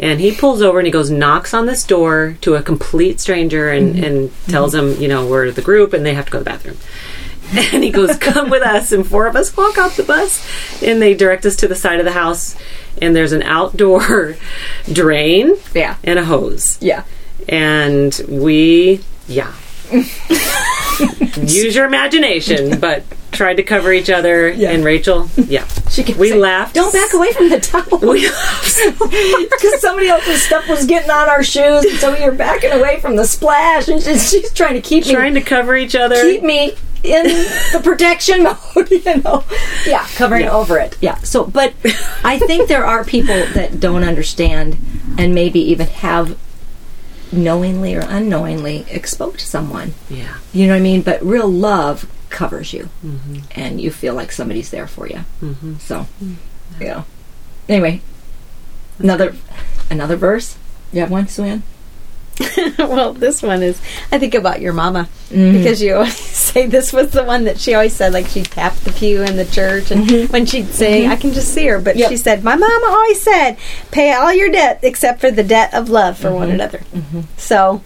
And 0.00 0.18
he 0.18 0.32
pulls 0.34 0.62
over 0.62 0.78
and 0.80 0.86
he 0.86 0.90
goes 0.90 1.10
knocks 1.10 1.52
on 1.54 1.66
this 1.66 1.84
door 1.84 2.36
to 2.40 2.54
a 2.56 2.62
complete 2.62 3.20
stranger 3.20 3.68
and, 3.68 3.94
Mm-hmm. 3.94 4.04
and 4.04 4.32
tells 4.48 4.74
him, 4.74 4.94
you 5.00 5.06
know, 5.08 5.26
we're 5.26 5.50
the 5.52 5.60
group 5.62 5.92
and 5.92 6.04
they 6.04 6.14
have 6.14 6.24
to 6.24 6.30
go 6.32 6.38
to 6.38 6.44
the 6.44 6.50
bathroom. 6.50 6.78
And 7.74 7.82
he 7.84 7.90
goes, 7.90 8.16
"Come 8.16 8.48
with 8.48 8.62
us." 8.62 8.92
And 8.92 9.04
four 9.04 9.26
of 9.26 9.34
us 9.34 9.56
walk 9.56 9.76
off 9.76 9.96
the 9.96 10.04
bus, 10.04 10.40
and 10.84 11.02
they 11.02 11.14
direct 11.14 11.44
us 11.44 11.56
to 11.56 11.66
the 11.68 11.74
side 11.74 11.98
of 11.98 12.04
the 12.04 12.12
house. 12.12 12.54
And 13.02 13.14
there's 13.16 13.32
an 13.32 13.42
outdoor 13.42 14.36
drain, 14.92 15.56
Yeah. 15.74 15.96
and 16.04 16.18
a 16.20 16.24
hose. 16.24 16.78
Yeah. 16.80 17.02
And 17.48 18.18
we, 18.28 19.00
yeah, 19.26 19.52
use 21.36 21.74
your 21.74 21.86
imagination, 21.86 22.78
but 22.78 23.02
tried 23.32 23.54
to 23.58 23.62
cover 23.62 23.92
each 23.92 24.10
other. 24.10 24.48
Yeah. 24.50 24.70
And 24.70 24.84
Rachel, 24.84 25.28
yeah, 25.36 25.66
She 25.90 26.02
kept 26.02 26.18
we 26.18 26.30
saying, 26.30 26.40
laughed. 26.40 26.74
Don't 26.74 26.92
back 26.92 27.12
away 27.14 27.32
from 27.32 27.48
the 27.48 27.60
towel. 27.60 27.98
We 27.98 28.28
laughed. 28.30 28.80
Because 29.50 29.80
somebody 29.80 30.08
else's 30.08 30.42
stuff 30.42 30.68
was 30.68 30.86
getting 30.86 31.10
on 31.10 31.28
our 31.28 31.42
shoes, 31.42 31.84
and 31.84 31.98
so 31.98 32.16
you're 32.16 32.32
backing 32.32 32.72
away 32.72 33.00
from 33.00 33.16
the 33.16 33.24
splash, 33.24 33.88
and 33.88 34.02
she's, 34.02 34.30
she's 34.30 34.52
trying 34.52 34.74
to 34.74 34.80
keep 34.80 35.06
me 35.06 35.12
trying 35.12 35.34
to 35.34 35.40
cover 35.40 35.76
each 35.76 35.94
other. 35.94 36.20
keep 36.22 36.42
me 36.42 36.72
in 37.02 37.24
the 37.24 37.80
protection 37.82 38.42
mode, 38.42 38.90
you 38.90 39.16
know. 39.22 39.44
Yeah, 39.86 40.06
covering 40.16 40.48
over 40.48 40.78
it. 40.78 40.96
Yeah. 41.00 41.16
So, 41.18 41.44
but 41.46 41.72
I 42.24 42.38
think 42.38 42.68
there 42.68 42.84
are 42.84 43.04
people 43.04 43.34
that 43.54 43.80
don't 43.80 44.04
understand 44.04 44.76
and 45.18 45.34
maybe 45.34 45.60
even 45.60 45.86
have 45.86 46.38
knowingly 47.32 47.94
or 47.94 48.00
unknowingly 48.00 48.84
exposed 48.90 49.40
someone. 49.40 49.94
yeah. 50.08 50.38
You 50.52 50.66
know 50.66 50.74
what 50.74 50.80
I 50.80 50.82
mean? 50.82 51.02
But 51.02 51.22
real 51.22 51.48
love 51.48 52.10
covers 52.30 52.72
you, 52.72 52.88
mm-hmm. 53.04 53.38
and 53.52 53.80
you 53.80 53.90
feel 53.90 54.14
like 54.14 54.32
somebody's 54.32 54.70
there 54.70 54.86
for 54.86 55.06
you. 55.06 55.24
Mm-hmm. 55.42 55.76
So, 55.76 56.06
mm-hmm. 56.22 56.82
yeah. 56.82 57.04
Anyway, 57.68 58.00
another 58.98 59.34
another 59.90 60.16
verse. 60.16 60.56
You 60.92 61.00
have 61.00 61.10
one, 61.10 61.28
Sue 61.28 61.44
Ann? 61.44 61.62
well, 62.78 63.12
this 63.12 63.42
one 63.42 63.62
is. 63.62 63.80
I 64.10 64.18
think 64.18 64.34
about 64.34 64.60
your 64.60 64.72
mama 64.72 65.08
mm-hmm. 65.28 65.58
because 65.58 65.82
you 65.82 65.94
always 65.96 66.16
say 66.18 66.66
this 66.66 66.92
was 66.92 67.10
the 67.10 67.24
one 67.24 67.44
that 67.44 67.60
she 67.60 67.74
always 67.74 67.94
said. 67.94 68.12
Like 68.12 68.26
she 68.26 68.42
tapped 68.42 68.84
the 68.84 68.92
pew 68.92 69.22
in 69.22 69.36
the 69.36 69.44
church, 69.44 69.90
and 69.90 70.30
when 70.30 70.46
she'd 70.46 70.68
say, 70.68 71.06
I 71.06 71.16
can 71.16 71.32
just 71.32 71.52
see 71.52 71.66
her. 71.66 71.80
But 71.80 71.96
Yep. 71.96 72.08
she 72.08 72.16
said, 72.16 72.42
my 72.42 72.56
mama 72.56 72.86
always 72.88 73.20
said, 73.20 73.56
pay 73.90 74.12
all 74.14 74.32
your 74.32 74.50
debt 74.50 74.80
except 74.82 75.20
for 75.20 75.30
the 75.30 75.42
debt 75.42 75.74
of 75.74 75.90
love 75.90 76.16
for 76.18 76.32
one 76.32 76.50
another. 76.50 76.80
So 77.36 77.82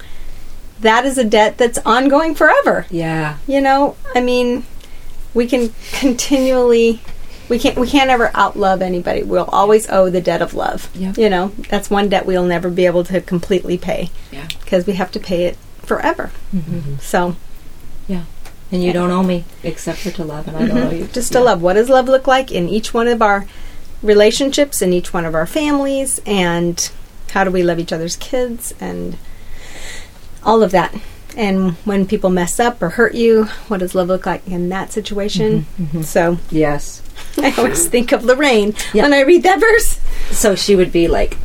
that 0.80 1.04
is 1.04 1.18
a 1.18 1.24
debt 1.24 1.58
that's 1.58 1.78
ongoing 1.86 2.34
forever. 2.34 2.86
Yeah. 2.90 3.38
You 3.46 3.60
know, 3.60 3.96
I 4.14 4.20
mean, 4.20 4.64
we 5.32 5.46
can 5.46 5.72
continually. 5.92 7.00
We 7.48 7.58
can't. 7.58 7.78
We 7.78 7.86
can't 7.86 8.10
ever 8.10 8.28
outlove 8.28 8.80
anybody. 8.80 9.22
We'll 9.22 9.44
always 9.44 9.88
owe 9.90 10.08
the 10.08 10.20
debt 10.20 10.40
of 10.40 10.54
love. 10.54 10.90
Yep. 10.94 11.18
You 11.18 11.28
know, 11.28 11.48
that's 11.68 11.90
one 11.90 12.08
debt 12.08 12.24
we'll 12.24 12.44
never 12.44 12.70
be 12.70 12.86
able 12.86 13.04
to 13.04 13.20
completely 13.20 13.76
pay 13.76 14.08
Yeah. 14.32 14.46
because 14.62 14.86
we 14.86 14.94
have 14.94 15.12
to 15.12 15.20
pay 15.20 15.44
it 15.44 15.58
forever. 15.82 16.30
Mm-hmm. 16.54 16.96
So 17.00 17.36
Yeah. 18.08 18.24
And 18.72 18.82
you 18.82 18.92
don't 18.92 19.10
owe 19.10 19.22
me 19.22 19.44
except 19.62 19.98
for 19.98 20.10
to 20.12 20.24
love, 20.24 20.48
and 20.48 20.56
I 20.56 20.60
don't 20.66 20.70
mm-hmm. 20.70 20.88
owe 20.88 20.90
you. 20.90 21.06
just 21.06 21.32
to 21.32 21.40
love. 21.40 21.62
What 21.62 21.74
does 21.74 21.88
love 21.88 22.08
look 22.08 22.26
like 22.26 22.50
in 22.50 22.68
each 22.68 22.92
one 22.94 23.08
of 23.08 23.20
our 23.22 23.46
relationships, 24.02 24.82
in 24.82 24.92
each 24.92 25.12
one 25.12 25.24
of 25.24 25.34
our 25.34 25.46
families, 25.46 26.20
and 26.26 26.90
how 27.30 27.44
do 27.44 27.50
we 27.50 27.62
love 27.62 27.78
each 27.78 27.92
other's 27.92 28.16
kids, 28.16 28.74
and 28.80 29.16
all 30.44 30.62
of 30.62 30.70
that. 30.72 30.94
And 31.36 31.72
when 31.84 32.06
people 32.06 32.30
mess 32.30 32.60
up 32.60 32.80
or 32.80 32.90
hurt 32.90 33.14
you, 33.14 33.44
what 33.66 33.80
does 33.80 33.94
love 33.94 34.06
look 34.08 34.24
like 34.26 34.46
in 34.46 34.68
that 34.68 34.92
situation? 34.92 35.62
Mm-hmm, 35.62 35.84
mm-hmm. 35.84 36.02
So 36.02 36.38
Yes. 36.50 37.02
I 37.36 37.52
always 37.58 37.88
think 37.88 38.12
of 38.12 38.24
Lorraine 38.24 38.74
Yeah. 38.92 39.02
when 39.02 39.12
I 39.12 39.20
read 39.22 39.42
that 39.42 39.58
verse. 39.60 39.98
So 40.30 40.54
she 40.54 40.76
would 40.76 40.92
be 40.92 41.08
like, 41.08 41.36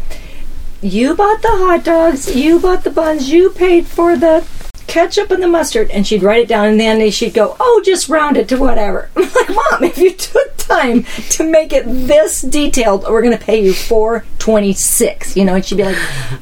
"You 0.82 1.16
bought 1.16 1.42
the 1.42 1.50
hot 1.50 1.84
dogs, 1.84 2.36
you 2.36 2.60
bought 2.60 2.84
the 2.84 2.92
buns, 2.92 3.32
you 3.32 3.50
paid 3.50 3.88
for 3.88 4.16
the 4.16 4.46
ketchup 4.90 5.32
and 5.32 5.42
the 5.42 5.48
mustard," 5.48 5.90
and 5.92 6.06
she'd 6.06 6.24
write 6.24 6.42
it 6.42 6.48
down, 6.48 6.68
and 6.68 6.80
then 6.80 7.10
she'd 7.12 7.34
go, 7.34 7.56
"Oh, 7.60 7.82
just 7.86 8.10
round 8.10 8.36
it 8.38 8.48
to 8.50 8.58
whatever." 8.58 9.10
I'm 9.16 9.24
like, 9.34 9.50
"Mom, 9.50 9.84
if 9.84 9.98
you 9.98 10.12
took 10.14 10.58
time 10.58 11.04
to 11.32 11.44
make 11.50 11.72
it 11.72 11.84
this 11.86 12.42
detailed, 12.42 13.04
we're 13.04 13.22
going 13.22 13.38
to 13.38 13.44
pay 13.44 13.64
you 13.64 13.74
four 13.74 14.26
twenty 14.40 14.74
six. 14.74 15.36
You 15.38 15.46
know?" 15.46 15.56
And 15.56 15.66
she'd 15.66 15.78
be 15.78 15.84
like, 15.86 15.98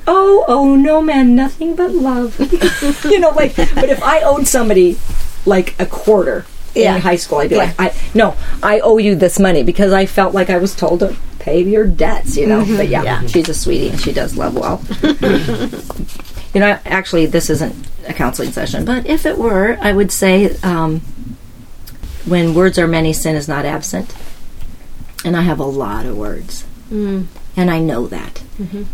"Oh, 0.08 0.46
oh 0.48 0.76
no, 0.76 1.02
man, 1.02 1.36
nothing 1.36 1.76
but 1.76 1.92
love." 1.92 2.40
you 3.06 3.20
know, 3.20 3.30
like, 3.32 3.56
but 3.56 3.90
if 3.90 4.02
I 4.02 4.22
owed 4.22 4.48
somebody 4.48 4.98
like 5.46 5.80
a 5.80 5.86
quarter. 5.86 6.46
Yeah. 6.76 6.96
In 6.96 7.02
high 7.02 7.16
school, 7.16 7.40
I'd 7.40 7.50
be 7.50 7.56
Yeah. 7.56 7.74
like, 7.76 7.76
I 7.80 7.94
no, 8.14 8.36
I 8.62 8.80
owe 8.82 9.00
you 9.00 9.16
this 9.16 9.40
money 9.40 9.64
because 9.64 9.94
I 9.94 10.06
felt 10.06 10.36
like 10.36 10.52
I 10.52 10.58
was 10.60 10.76
told 10.76 11.00
to 11.00 11.16
pay 11.40 11.64
your 11.64 11.88
debts, 11.88 12.38
you 12.38 12.46
know. 12.46 12.62
Mm-hmm. 12.62 12.78
But 12.78 12.90
yeah, 12.90 13.02
Yeah. 13.02 13.26
she's 13.26 13.50
a 13.50 13.54
sweetie 13.56 13.90
and 13.90 14.00
she 14.00 14.12
does 14.14 14.38
love 14.38 14.54
well. 14.54 14.80
you 16.54 16.60
know, 16.60 16.80
actually, 16.86 17.26
this 17.26 17.50
isn't 17.50 17.76
a 18.08 18.14
counseling 18.14 18.52
session, 18.52 18.86
but 18.86 19.06
if 19.06 19.26
it 19.26 19.38
were, 19.38 19.78
I 19.82 19.92
would 19.94 20.12
say 20.12 20.56
um, 20.64 21.02
when 22.26 22.54
words 22.54 22.78
are 22.80 22.88
many, 22.88 23.14
sin 23.14 23.36
is 23.36 23.48
not 23.48 23.66
absent. 23.66 24.16
And 25.26 25.36
I 25.36 25.42
have 25.42 25.60
a 25.60 25.66
lot 25.66 26.06
of 26.06 26.16
words, 26.18 26.64
and 27.58 27.70
I 27.72 27.80
know 27.80 28.08
that. 28.08 28.42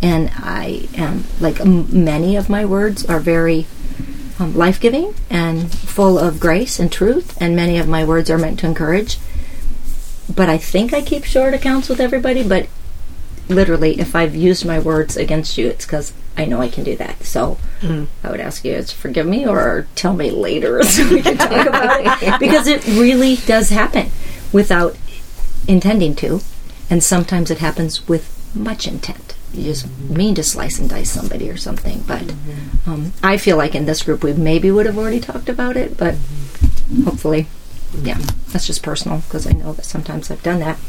And 0.02 0.32
I 0.36 0.88
am 0.96 1.26
like 1.40 1.60
m- 1.62 2.04
many 2.04 2.36
of 2.36 2.50
my 2.50 2.66
words 2.66 3.06
are 3.06 3.20
very 3.20 3.66
um, 4.40 4.56
life 4.56 4.80
giving 4.80 5.14
and 5.30 5.72
full 5.72 6.18
of 6.18 6.40
grace 6.40 6.80
and 6.80 6.92
truth, 6.92 7.38
and 7.42 7.56
many 7.56 7.78
of 7.78 7.88
my 7.88 8.04
words 8.04 8.30
are 8.32 8.38
meant 8.38 8.60
to 8.60 8.66
encourage. 8.66 9.20
But 10.34 10.50
I 10.50 10.58
think 10.58 10.94
I 10.94 11.02
keep 11.02 11.24
short 11.26 11.54
accounts 11.54 11.88
with 11.90 12.00
everybody, 12.00 12.42
but 12.48 12.68
literally, 13.50 14.00
if 14.00 14.16
I've 14.16 14.36
used 14.36 14.66
my 14.66 14.80
words 14.80 15.18
against 15.18 15.58
you, 15.58 15.68
it's 15.68 15.86
because 15.86 16.14
I 16.38 16.46
know 16.46 16.62
I 16.62 16.70
can 16.70 16.84
do 16.84 16.96
that. 16.98 17.24
So 17.24 17.58
mm-hmm. 17.82 18.06
I 18.26 18.32
would 18.32 18.40
ask 18.40 18.66
you 18.66 18.82
to 18.82 18.96
forgive 18.96 19.28
me 19.28 19.48
or 19.48 19.88
tell 19.96 20.14
me 20.14 20.32
later 20.32 20.84
so 20.84 21.08
we 21.10 21.22
can 21.22 21.38
talk 21.38 21.52
about 21.68 22.22
it. 22.24 22.40
Because 22.40 22.68
it 22.68 22.86
really 22.88 23.36
does 23.36 23.70
happen 23.70 24.12
without 24.52 24.98
intending 25.68 26.16
to. 26.16 26.42
And 26.90 27.04
sometimes 27.04 27.50
it 27.50 27.60
happens 27.60 28.08
with 28.08 28.30
much 28.56 28.88
intent. 28.88 29.36
You 29.54 29.64
just 29.64 29.88
mean 30.00 30.36
to 30.36 30.44
slice 30.44 30.80
and 30.80 30.90
dice 30.90 31.12
somebody 31.12 31.50
or 31.50 31.58
something. 31.58 32.04
But 32.08 32.22
mm-hmm. 32.24 32.90
um, 32.90 33.14
I 33.22 33.38
feel 33.38 33.58
like 33.58 33.76
in 33.76 33.86
this 33.86 34.04
group 34.04 34.24
we 34.24 34.34
maybe 34.34 34.72
would 34.72 34.86
have 34.86 34.98
already 34.98 35.20
talked 35.20 35.50
about 35.50 35.78
it, 35.78 35.98
but 35.98 36.16
mm-hmm. 36.16 37.04
hopefully, 37.04 37.48
yeah, 38.02 38.18
that's 38.52 38.66
just 38.66 38.82
personal 38.82 39.20
because 39.20 39.46
I 39.46 39.52
know 39.52 39.74
that 39.74 39.86
sometimes 39.86 40.32
I've 40.32 40.44
done 40.44 40.60
that. 40.60 40.80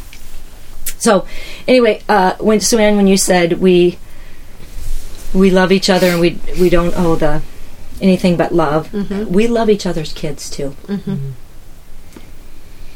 So, 0.98 1.26
anyway, 1.68 2.02
uh, 2.08 2.34
when 2.38 2.60
Sue 2.60 2.78
Ann, 2.78 2.96
when 2.96 3.06
you 3.06 3.16
said 3.16 3.60
we 3.60 3.98
we 5.34 5.50
love 5.50 5.72
each 5.72 5.90
other 5.90 6.06
and 6.08 6.20
we 6.20 6.38
we 6.60 6.70
don't 6.70 6.94
owe 6.96 7.16
the 7.16 7.42
anything 8.00 8.36
but 8.36 8.52
love, 8.54 8.92
we 9.28 9.46
love 9.46 9.68
each 9.70 9.86
other's 9.86 10.12
kids 10.12 10.48
too. 10.50 10.74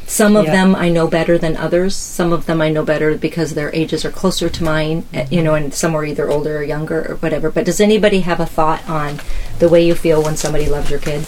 Some 0.06 0.36
of 0.36 0.46
Yeah. 0.46 0.52
them 0.52 0.74
I 0.74 0.88
know 0.88 1.06
better 1.06 1.36
than 1.36 1.54
others. 1.56 1.94
Some 1.94 2.32
of 2.32 2.46
them 2.46 2.62
I 2.62 2.70
know 2.70 2.82
better 2.82 3.14
because 3.16 3.52
their 3.52 3.70
ages 3.74 4.06
are 4.06 4.10
closer 4.10 4.48
to 4.48 4.64
mine, 4.64 5.04
eh, 5.12 5.26
you 5.30 5.42
know, 5.42 5.54
and 5.54 5.74
some 5.74 5.94
are 5.94 6.02
either 6.04 6.30
older 6.30 6.56
or 6.58 6.62
younger 6.62 7.04
or 7.10 7.16
whatever. 7.16 7.50
But 7.50 7.66
does 7.66 7.78
anybody 7.78 8.20
have 8.20 8.40
a 8.40 8.46
thought 8.46 8.88
on 8.88 9.20
the 9.58 9.68
way 9.68 9.84
you 9.84 9.94
feel 9.94 10.22
when 10.22 10.36
somebody 10.36 10.66
loves 10.66 10.88
your 10.88 10.98
kid? 11.00 11.26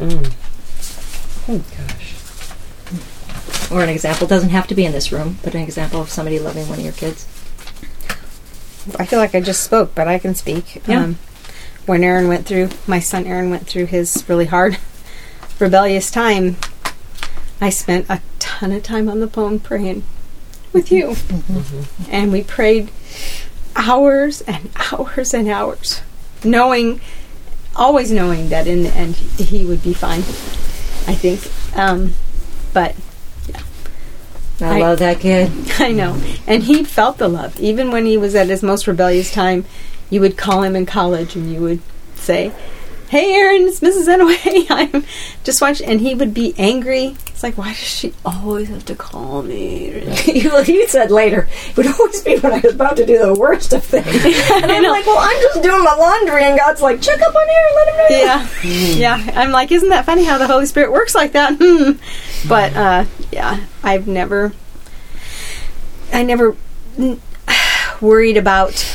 Oh 0.00 1.62
gosh. 1.76 2.03
Or 3.70 3.82
an 3.82 3.88
example 3.88 4.26
doesn't 4.26 4.50
have 4.50 4.66
to 4.68 4.74
be 4.74 4.84
in 4.84 4.92
this 4.92 5.10
room, 5.10 5.38
but 5.42 5.54
an 5.54 5.62
example 5.62 6.00
of 6.00 6.10
somebody 6.10 6.38
loving 6.38 6.68
one 6.68 6.78
of 6.78 6.84
your 6.84 6.94
kids. 6.94 7.24
I 8.98 9.06
feel 9.06 9.18
like 9.18 9.34
I 9.34 9.40
just 9.40 9.62
spoke, 9.62 9.94
but 9.94 10.06
I 10.06 10.18
can 10.18 10.34
speak. 10.34 10.82
Yeah. 10.86 11.02
Um, 11.02 11.18
when 11.86 12.04
Aaron 12.04 12.28
went 12.28 12.46
through, 12.46 12.70
my 12.86 13.00
son 13.00 13.26
Aaron 13.26 13.50
went 13.50 13.66
through 13.66 13.86
his 13.86 14.24
really 14.28 14.46
hard, 14.46 14.78
rebellious 15.58 16.10
time, 16.10 16.56
I 17.60 17.70
spent 17.70 18.06
a 18.10 18.20
ton 18.38 18.72
of 18.72 18.82
time 18.82 19.08
on 19.08 19.20
the 19.20 19.28
phone 19.28 19.58
praying 19.58 20.04
with 20.72 20.90
you. 20.92 21.16
And 22.10 22.32
we 22.32 22.42
prayed 22.42 22.90
hours 23.76 24.42
and 24.42 24.70
hours 24.92 25.32
and 25.32 25.48
hours, 25.48 26.02
knowing, 26.44 27.00
always 27.76 28.12
knowing 28.12 28.48
that 28.50 28.66
in 28.66 28.82
the 28.82 28.90
end 28.90 29.16
he 29.16 29.64
would 29.64 29.82
be 29.82 29.94
fine, 29.94 30.20
I 31.08 31.14
think. 31.14 31.50
Um, 31.76 32.14
but 32.72 32.94
I, 34.60 34.76
I- 34.76 34.80
love 34.80 34.98
that 35.00 35.20
kid. 35.20 35.50
I 35.78 35.92
know. 35.92 36.20
And 36.46 36.62
he 36.62 36.84
felt 36.84 37.18
the 37.18 37.28
love. 37.28 37.58
Even 37.60 37.90
when 37.90 38.06
he 38.06 38.16
was 38.16 38.34
at 38.34 38.48
his 38.48 38.62
most 38.62 38.86
rebellious 38.86 39.32
time, 39.32 39.64
you 40.10 40.20
would 40.20 40.36
call 40.36 40.62
him 40.62 40.76
in 40.76 40.86
college 40.86 41.34
and 41.36 41.52
you 41.52 41.60
would 41.60 41.80
say, 42.14 42.52
Hey 43.08 43.34
Aaron, 43.34 43.62
it's 43.68 43.80
Mrs. 43.80 44.08
Inouye. 44.08 44.66
I'm 44.70 45.04
just 45.44 45.60
watching 45.60 45.88
and 45.88 46.00
he 46.00 46.14
would 46.14 46.32
be 46.34 46.54
angry. 46.58 47.16
It's 47.28 47.42
like, 47.42 47.58
why 47.58 47.68
does 47.68 47.76
she 47.76 48.14
always 48.24 48.68
have 48.68 48.84
to 48.86 48.94
call 48.94 49.42
me? 49.42 50.02
you, 50.26 50.88
said 50.88 51.10
later, 51.10 51.48
it 51.68 51.76
would 51.76 51.86
always 51.86 52.22
be 52.22 52.38
when 52.38 52.52
I 52.52 52.60
was 52.60 52.74
about 52.74 52.96
to 52.96 53.06
do 53.06 53.18
the 53.18 53.34
worst 53.34 53.72
of 53.72 53.84
things. 53.84 54.06
And 54.54 54.70
I'm 54.70 54.84
like, 54.84 55.06
well, 55.06 55.18
I'm 55.18 55.40
just 55.42 55.62
doing 55.62 55.82
my 55.82 55.94
laundry, 55.94 56.44
and 56.44 56.58
God's 56.58 56.80
like, 56.80 57.00
check 57.02 57.20
up 57.20 57.34
on 57.34 57.48
Aaron, 57.48 57.74
let 57.74 57.88
him 57.88 57.96
know. 57.96 58.24
yeah. 58.24 59.24
Yeah. 59.24 59.40
I'm 59.40 59.50
like, 59.50 59.72
isn't 59.72 59.88
that 59.90 60.06
funny 60.06 60.24
how 60.24 60.38
the 60.38 60.46
Holy 60.46 60.66
Spirit 60.66 60.92
works 60.92 61.14
like 61.14 61.32
that? 61.32 61.56
Hmm. 61.60 61.92
But 62.48 62.74
uh 62.76 63.04
yeah, 63.32 63.64
I've 63.82 64.06
never 64.06 64.52
I 66.12 66.22
never 66.22 66.56
mm, 66.96 67.18
worried 68.00 68.36
about 68.36 68.93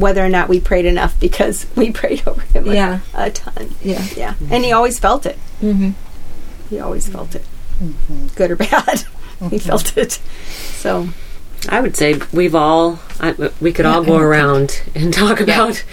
whether 0.00 0.24
or 0.24 0.28
not 0.28 0.48
we 0.48 0.60
prayed 0.60 0.84
enough 0.86 1.18
because 1.20 1.66
we 1.76 1.90
prayed 1.92 2.22
over 2.26 2.40
him 2.42 2.68
a- 2.68 2.74
Yeah. 2.74 3.00
a 3.14 3.30
ton. 3.30 3.74
Yeah. 3.82 4.04
Yeah, 4.16 4.34
and 4.50 4.64
he 4.64 4.72
always 4.72 4.98
felt 4.98 5.26
it. 5.26 5.38
Mm-hmm. 5.60 5.90
He 6.70 6.80
always 6.80 7.08
felt 7.08 7.34
it, 7.34 7.44
good 8.34 8.50
or 8.50 8.56
bad. 8.56 9.04
he 9.50 9.58
felt 9.58 9.96
it. 9.96 10.12
So 10.78 11.08
I 11.68 11.80
would 11.80 11.96
say 11.96 12.20
we've 12.32 12.54
all, 12.54 12.98
I, 13.20 13.50
we 13.60 13.72
could 13.72 13.86
all 13.86 14.02
go 14.04 14.16
around 14.28 14.82
and 14.94 15.12
talk 15.14 15.40
about 15.40 15.84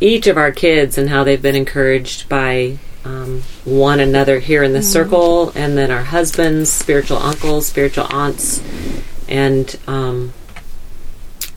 each 0.00 0.26
of 0.26 0.36
our 0.36 0.52
kids 0.52 0.98
and 0.98 1.08
how 1.08 1.24
they've 1.24 1.40
been 1.40 1.56
encouraged 1.56 2.28
by 2.28 2.78
um, 3.04 3.42
one 3.64 4.00
another 4.00 4.38
here 4.38 4.62
in 4.62 4.72
the 4.74 4.82
circle, 4.82 5.50
and 5.54 5.76
then 5.78 5.90
our 5.90 6.02
husbands, 6.04 6.70
spiritual 6.70 7.16
uncles, 7.18 7.66
spiritual 7.66 8.06
aunts, 8.10 8.62
and 9.28 9.76
um, 9.86 10.32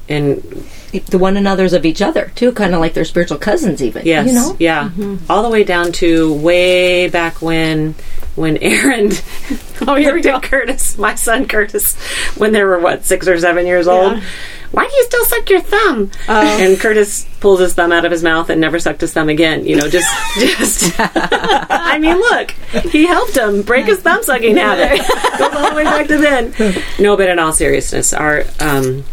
and 0.08 0.65
The 1.00 1.18
one 1.18 1.38
another's 1.38 1.74
of 1.74 1.86
each 1.86 2.02
other, 2.02 2.32
too, 2.36 2.52
kind 2.52 2.74
of 2.74 2.80
like 2.80 2.94
their 2.94 3.06
spiritual 3.06 3.38
cousins, 3.38 3.82
even. 3.82 4.06
yes, 4.06 4.28
You 4.28 4.34
know? 4.34 4.56
yeah, 4.60 4.90
all 5.30 5.44
the 5.44 5.50
way 5.50 5.64
down 5.64 5.92
to 5.94 6.34
way 6.34 7.08
back 7.10 7.42
when 7.42 7.96
when 8.36 8.58
Aaron 8.58 9.12
Oh, 9.88 9.96
here 9.96 10.14
we 10.14 10.22
at 10.28 10.44
Curtis, 10.44 10.98
my 10.98 11.16
son 11.16 11.48
Curtis, 11.48 11.96
when 12.38 12.52
they 12.54 12.64
were 12.64 12.80
what 12.80 13.06
six 13.06 13.28
or 13.28 13.38
seven 13.40 13.66
years 13.66 13.88
old. 13.88 14.14
Yeah. 14.18 14.24
Why 14.72 14.88
do 14.90 14.94
you 14.96 15.04
still 15.06 15.26
suck 15.26 15.50
your 15.50 15.62
thumb? 15.62 16.12
Oh. 16.28 16.42
And 16.62 16.78
Curtis 16.78 17.26
pulls 17.40 17.62
his 17.62 17.74
thumb 17.76 17.94
out 17.94 18.04
of 18.04 18.12
his 18.12 18.24
mouth 18.24 18.50
and 18.50 18.60
never 18.60 18.78
sucked 18.78 19.00
his 19.02 19.14
thumb 19.14 19.30
again. 19.30 19.66
You 19.66 19.78
know, 19.78 19.88
just, 19.90 20.10
just. 20.40 20.96
I 21.00 21.98
mean, 22.00 22.18
look, 22.18 22.52
he 22.92 23.06
helped 23.06 23.38
him 23.38 23.62
break 23.62 23.86
his 23.86 24.00
thumb 24.00 24.22
sucking 24.24 24.58
habit. 24.58 25.00
Goes 25.38 25.54
all 25.56 25.70
the 25.70 25.76
way 25.76 25.84
back 25.86 26.08
to 26.08 26.18
then. 26.18 26.54
No, 27.00 27.16
but 27.16 27.30
in 27.30 27.40
all 27.40 27.54
seriousness, 27.54 28.12
our, 28.12 28.44
um, 28.60 29.06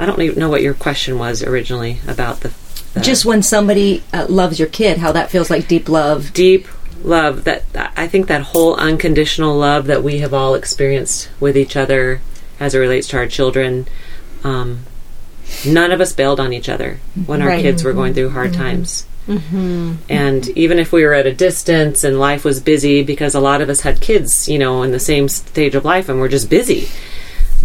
I 0.00 0.06
don't 0.06 0.20
even 0.22 0.38
know 0.38 0.48
what 0.48 0.62
your 0.62 0.72
question 0.74 1.18
was 1.18 1.42
originally 1.42 1.98
about 2.08 2.40
the 2.40 2.52
Just 3.02 3.24
when 3.26 3.42
somebody 3.42 4.02
uh, 4.14 4.26
loves 4.28 4.58
your 4.58 4.68
kid, 4.68 4.98
how 4.98 5.12
that 5.12 5.30
feels 5.30 5.50
like 5.50 5.68
deep 5.68 5.88
love. 5.88 6.32
deep 6.32 6.66
love 7.04 7.44
that 7.44 7.64
I 7.96 8.06
think 8.08 8.26
that 8.28 8.42
whole 8.42 8.74
unconditional 8.76 9.56
love 9.56 9.86
that 9.86 10.02
we 10.02 10.18
have 10.20 10.32
all 10.34 10.54
experienced 10.54 11.28
with 11.38 11.56
each 11.56 11.76
other 11.76 12.20
as 12.58 12.74
it 12.74 12.78
relates 12.78 13.08
to 13.08 13.16
our 13.18 13.26
children. 13.26 13.86
Um, 14.42 14.80
none 15.66 15.92
of 15.92 16.00
us 16.00 16.12
bailed 16.12 16.40
on 16.40 16.52
each 16.52 16.68
other 16.68 16.98
when 17.26 17.42
our 17.42 17.48
Right. 17.48 17.62
kids 17.62 17.84
were 17.84 17.92
going 17.92 18.14
through 18.14 18.30
hard 18.30 18.52
times. 18.54 19.04
And 20.08 20.48
even 20.56 20.78
if 20.78 20.92
we 20.92 21.04
were 21.04 21.14
at 21.14 21.26
a 21.26 21.32
distance 21.32 22.02
and 22.04 22.18
life 22.18 22.44
was 22.44 22.58
busy, 22.60 23.02
because 23.02 23.34
a 23.34 23.40
lot 23.40 23.60
of 23.60 23.68
us 23.68 23.80
had 23.82 24.00
kids, 24.00 24.48
you 24.48 24.58
know, 24.58 24.82
in 24.82 24.90
the 24.92 24.98
same 24.98 25.28
stage 25.28 25.74
of 25.74 25.84
life 25.84 26.08
and 26.08 26.18
we're 26.20 26.28
just 26.28 26.50
busy. 26.50 26.88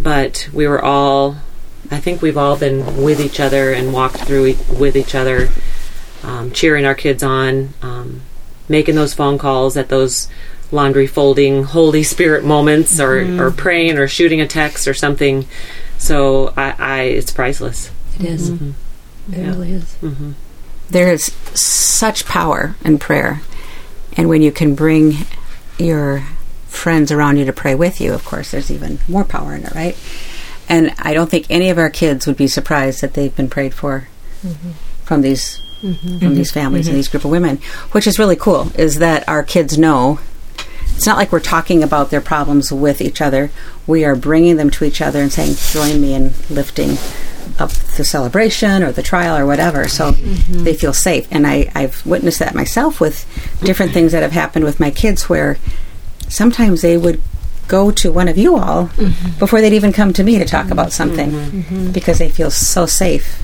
But 0.01 0.47
we 0.53 0.67
were 0.67 0.83
all, 0.83 1.37
I 1.91 1.99
think 1.99 2.21
we've 2.21 2.37
all 2.37 2.57
been 2.57 3.03
with 3.03 3.19
each 3.19 3.39
other 3.39 3.71
and 3.71 3.93
walked 3.93 4.17
through 4.17 4.45
e- 4.47 4.57
with 4.79 4.95
each 4.95 5.15
other, 5.15 5.49
um, 6.23 6.51
cheering 6.51 6.85
our 6.85 6.95
kids 6.95 7.23
on, 7.23 7.73
um, 7.81 8.21
making 8.69 8.95
those 8.95 9.13
phone 9.13 9.37
calls 9.37 9.77
at 9.77 9.89
those 9.89 10.27
laundry 10.71 11.07
folding 11.07 11.63
Holy 11.63 12.03
Spirit 12.03 12.43
moments, 12.43 12.99
or, 12.99 13.19
or 13.39 13.51
praying, 13.51 13.97
or 13.97 14.07
shooting 14.07 14.41
a 14.41 14.47
text 14.47 14.87
or 14.87 14.93
something. 14.93 15.45
So 15.97 16.53
I, 16.57 16.75
I 16.77 17.01
it's 17.03 17.31
priceless. 17.31 17.91
It 18.19 18.25
is. 18.25 18.49
It 18.49 18.73
really 19.31 19.71
is. 19.71 19.95
there 20.89 21.11
is 21.11 21.25
such 21.53 22.25
power 22.25 22.75
in 22.83 22.97
prayer. 22.99 23.41
And 24.17 24.29
when 24.29 24.41
you 24.41 24.51
can 24.51 24.75
bring 24.75 25.13
your 25.77 26.23
friends 26.67 27.11
around 27.11 27.37
you 27.37 27.45
to 27.45 27.53
pray 27.53 27.75
with 27.75 27.99
you, 28.01 28.13
of 28.13 28.23
course, 28.25 28.51
there's 28.51 28.71
even 28.71 28.99
more 29.07 29.23
power 29.23 29.55
in 29.55 29.63
it, 29.63 29.73
right? 29.73 29.97
And 30.67 30.93
I 30.97 31.13
don't 31.13 31.29
think 31.29 31.45
any 31.49 31.69
of 31.69 31.77
our 31.77 31.89
kids 31.89 32.25
would 32.27 32.37
be 32.37 32.47
surprised 32.47 33.01
that 33.01 33.13
they've 33.13 33.35
been 33.35 33.49
prayed 33.49 33.73
for 33.73 34.07
mm-hmm. 34.41 34.71
from 35.03 35.21
these 35.21 35.61
mm-hmm. 35.81 36.19
from 36.19 36.35
these 36.35 36.51
families 36.51 36.87
and 36.87 36.93
mm-hmm. 36.93 36.97
these 36.97 37.07
group 37.07 37.25
of 37.25 37.31
women, 37.31 37.57
which 37.91 38.07
is 38.07 38.19
really 38.19 38.35
cool. 38.35 38.71
Is 38.75 38.99
that 38.99 39.27
our 39.27 39.43
kids 39.43 39.77
know 39.77 40.19
it's 40.95 41.05
not 41.05 41.17
like 41.17 41.31
we're 41.31 41.39
talking 41.41 41.83
about 41.83 42.09
their 42.09 42.21
problems 42.21 42.71
with 42.71 43.01
each 43.01 43.21
other. 43.21 43.51
We 43.85 44.05
are 44.05 44.15
bringing 44.15 44.55
them 44.55 44.69
to 44.71 44.85
each 44.85 45.01
other 45.01 45.21
and 45.21 45.31
saying, 45.31 45.55
"Join 45.71 46.01
me 46.01 46.13
in 46.13 46.33
lifting 46.49 46.97
up 47.59 47.69
the 47.69 48.03
celebration 48.03 48.81
or 48.81 48.91
the 48.91 49.03
trial 49.03 49.37
or 49.37 49.45
whatever." 49.45 49.87
So 49.87 50.11
they 50.11 50.73
feel 50.73 50.93
safe. 50.93 51.27
And 51.31 51.45
I, 51.45 51.71
I've 51.75 52.05
witnessed 52.05 52.39
that 52.39 52.55
myself 52.55 53.01
with 53.01 53.25
different 53.61 53.91
things 53.91 54.13
that 54.13 54.23
have 54.23 54.31
happened 54.31 54.63
with 54.63 54.79
my 54.79 54.89
kids, 54.89 55.27
where 55.29 55.57
sometimes 56.29 56.81
they 56.81 56.97
would 56.97 57.21
go 57.67 57.91
to 57.91 58.11
one 58.11 58.27
of 58.27 58.37
you 58.37 58.55
all 58.55 58.87
mm-hmm. 58.87 59.39
before 59.39 59.61
they'd 59.61 59.73
even 59.73 59.91
come 59.91 60.13
to 60.13 60.23
me 60.23 60.37
to 60.37 60.45
talk 60.45 60.69
about 60.69 60.87
mm-hmm. 60.87 60.91
something 60.91 61.31
mm-hmm. 61.31 61.91
because 61.91 62.19
they 62.19 62.29
feel 62.29 62.51
so 62.51 62.85
safe 62.85 63.43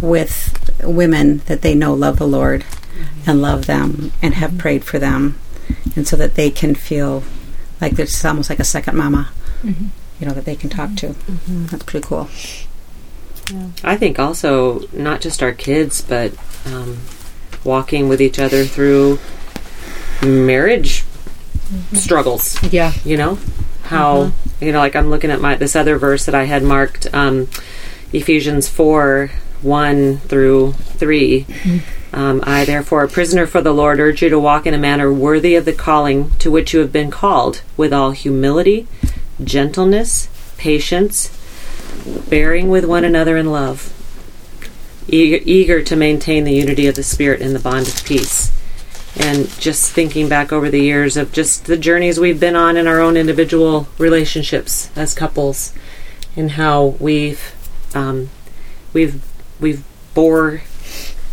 with 0.00 0.56
women 0.82 1.38
that 1.46 1.62
they 1.62 1.74
know 1.74 1.92
love 1.92 2.18
the 2.18 2.26
Lord 2.26 2.64
and 3.26 3.42
love 3.42 3.66
them 3.66 4.12
and 4.22 4.34
have 4.34 4.58
prayed 4.58 4.84
for 4.84 4.98
them, 4.98 5.38
and 5.96 6.06
so 6.06 6.16
that 6.16 6.34
they 6.34 6.50
can 6.50 6.74
feel 6.74 7.22
like 7.80 7.92
there's 7.92 8.24
almost 8.24 8.50
like 8.50 8.58
a 8.60 8.64
second 8.64 8.96
mama, 8.96 9.30
you 9.62 10.26
know, 10.26 10.32
that 10.32 10.44
they 10.44 10.56
can 10.56 10.70
talk 10.70 10.94
to. 10.96 11.14
That's 11.46 11.82
pretty 11.82 12.06
cool. 12.06 12.28
I 13.82 13.96
think 13.96 14.18
also 14.18 14.80
not 14.92 15.20
just 15.20 15.42
our 15.42 15.52
kids, 15.52 16.00
but 16.02 16.32
um, 16.66 16.98
walking 17.64 18.08
with 18.08 18.20
each 18.20 18.38
other 18.38 18.64
through 18.64 19.18
marriage 20.22 21.04
struggles. 21.92 22.60
Yeah. 22.72 22.92
You 23.04 23.16
know 23.16 23.38
how 23.84 24.32
you 24.60 24.72
know, 24.72 24.78
like 24.78 24.94
I'm 24.94 25.10
looking 25.10 25.30
at 25.30 25.40
my 25.40 25.56
this 25.56 25.74
other 25.74 25.98
verse 25.98 26.26
that 26.26 26.34
I 26.34 26.44
had 26.44 26.62
marked, 26.62 27.12
um, 27.12 27.48
Ephesians 28.12 28.68
four 28.68 29.30
one 29.62 30.18
through 30.18 30.72
3 30.72 31.46
Um, 32.12 32.40
I 32.42 32.64
therefore, 32.64 33.04
a 33.04 33.08
prisoner 33.08 33.46
for 33.46 33.60
the 33.60 33.72
Lord, 33.72 34.00
urge 34.00 34.22
you 34.22 34.30
to 34.30 34.38
walk 34.38 34.66
in 34.66 34.74
a 34.74 34.78
manner 34.78 35.12
worthy 35.12 35.54
of 35.54 35.64
the 35.64 35.72
calling 35.72 36.30
to 36.38 36.50
which 36.50 36.74
you 36.74 36.80
have 36.80 36.90
been 36.90 37.10
called, 37.10 37.62
with 37.76 37.92
all 37.92 38.10
humility, 38.10 38.88
gentleness, 39.42 40.28
patience, 40.56 41.30
bearing 42.28 42.68
with 42.68 42.84
one 42.84 43.04
another 43.04 43.36
in 43.36 43.52
love, 43.52 43.92
eager, 45.06 45.38
eager 45.44 45.82
to 45.82 45.94
maintain 45.94 46.42
the 46.42 46.52
unity 46.52 46.88
of 46.88 46.96
the 46.96 47.04
Spirit 47.04 47.40
in 47.40 47.52
the 47.52 47.60
bond 47.60 47.86
of 47.86 48.04
peace. 48.04 48.50
And 49.16 49.48
just 49.58 49.90
thinking 49.92 50.28
back 50.28 50.52
over 50.52 50.70
the 50.70 50.80
years 50.80 51.16
of 51.16 51.32
just 51.32 51.64
the 51.64 51.76
journeys 51.76 52.20
we've 52.20 52.38
been 52.38 52.54
on 52.56 52.76
in 52.76 52.86
our 52.86 53.00
own 53.00 53.16
individual 53.16 53.88
relationships 53.98 54.90
as 54.96 55.14
couples, 55.14 55.72
and 56.36 56.52
how 56.52 56.94
we've 57.00 57.54
um, 57.94 58.30
we've 58.92 59.20
we've 59.58 59.82
bore 60.14 60.62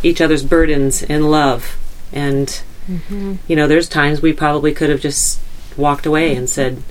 each 0.02 0.20
other's 0.20 0.44
burdens 0.44 1.02
in 1.02 1.30
love, 1.30 1.76
and 2.12 2.62
you 3.46 3.54
know, 3.56 3.68
there's 3.68 3.88
times 3.88 4.22
we 4.22 4.32
probably 4.32 4.72
could 4.72 4.90
have 4.90 5.00
just 5.00 5.38
walked 5.76 6.06
away 6.06 6.34
and 6.34 6.48
said, 6.50 6.82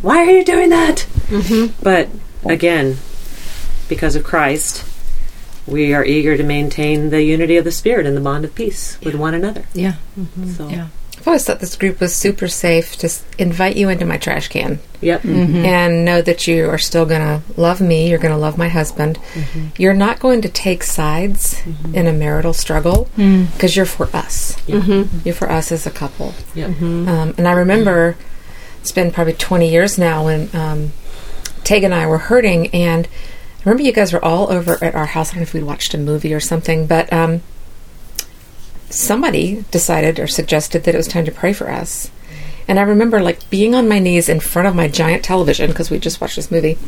"Why 0.00 0.18
are 0.18 0.30
you 0.30 0.44
doing 0.44 0.70
that?" 0.70 1.06
But 1.82 2.08
again, 2.44 2.96
because 3.88 4.16
of 4.16 4.24
Christ, 4.24 4.84
we 5.66 5.94
are 5.94 6.04
eager 6.04 6.36
to 6.36 6.42
maintain 6.42 7.10
the 7.10 7.22
unity 7.22 7.56
of 7.56 7.64
the 7.64 7.72
Spirit 7.72 8.06
and 8.06 8.16
the 8.16 8.20
bond 8.20 8.44
of 8.44 8.54
peace 8.54 8.98
with 9.02 9.14
one 9.14 9.34
another. 9.34 9.64
Yeah. 9.74 9.94
Mm-hmm. 10.18 10.48
So, 10.50 10.68
Yeah. 10.68 10.88
I've 11.18 11.30
always 11.30 11.44
thought 11.44 11.58
this 11.58 11.74
group 11.74 11.98
was 11.98 12.14
super 12.14 12.46
safe 12.46 12.96
to 12.98 13.10
invite 13.36 13.76
you 13.76 13.88
into 13.88 14.04
my 14.04 14.16
trash 14.16 14.46
can 14.46 14.78
yep, 15.00 15.22
mm-hmm. 15.22 15.56
and 15.56 16.04
know 16.04 16.22
that 16.22 16.46
you 16.46 16.68
are 16.70 16.78
still 16.78 17.04
going 17.04 17.20
to 17.20 17.60
love 17.60 17.80
me. 17.80 18.08
You're 18.08 18.20
going 18.20 18.34
to 18.34 18.38
love 18.38 18.56
my 18.56 18.68
husband. 18.68 19.18
Mm-hmm. 19.34 19.68
You're 19.76 19.92
not 19.92 20.20
going 20.20 20.42
to 20.42 20.48
take 20.48 20.84
sides 20.84 21.60
in 21.92 22.06
a 22.06 22.12
marital 22.12 22.52
struggle 22.52 23.08
mm. 23.16 23.52
because 23.52 23.74
you're 23.74 23.86
for 23.86 24.06
us. 24.14 24.56
You're 25.24 25.34
for 25.34 25.50
us 25.50 25.72
as 25.72 25.84
a 25.84 25.90
couple. 25.90 26.32
yep. 26.54 26.70
Um, 26.80 27.34
and 27.36 27.48
I 27.48 27.52
remember 27.52 28.16
it's 28.80 28.92
been 28.92 29.10
probably 29.10 29.32
20 29.32 29.68
years 29.68 29.98
now 29.98 30.26
when 30.26 30.54
um, 30.54 30.92
Teg 31.64 31.82
and 31.82 31.92
I 31.92 32.06
were 32.06 32.18
hurting, 32.18 32.68
and 32.68 33.06
I 33.06 33.10
remember 33.66 33.82
you 33.82 33.92
guys 33.92 34.12
were 34.12 34.24
all 34.24 34.50
over 34.50 34.82
at 34.82 34.94
our 34.94 35.06
house. 35.06 35.30
I 35.30 35.34
don't 35.34 35.40
know 35.40 35.42
if 35.42 35.54
we'd 35.54 35.64
watched 35.64 35.92
a 35.92 35.98
movie 35.98 36.32
or 36.32 36.40
something, 36.40 36.86
but 36.86 37.12
um, 37.12 37.42
somebody 38.90 39.64
decided 39.70 40.18
or 40.18 40.28
suggested 40.28 40.84
that 40.84 40.94
it 40.94 40.98
was 40.98 41.08
time 41.08 41.24
to 41.24 41.32
pray 41.32 41.52
for 41.52 41.68
us. 41.68 42.10
And 42.68 42.78
I 42.78 42.82
remember 42.82 43.20
like 43.20 43.48
being 43.50 43.74
on 43.74 43.88
my 43.88 43.98
knees 43.98 44.28
in 44.28 44.40
front 44.40 44.68
of 44.68 44.74
my 44.74 44.88
giant 44.88 45.24
television 45.24 45.70
because 45.70 45.90
we 45.90 45.98
just 45.98 46.20
watched 46.20 46.36
this 46.36 46.50
movie, 46.50 46.78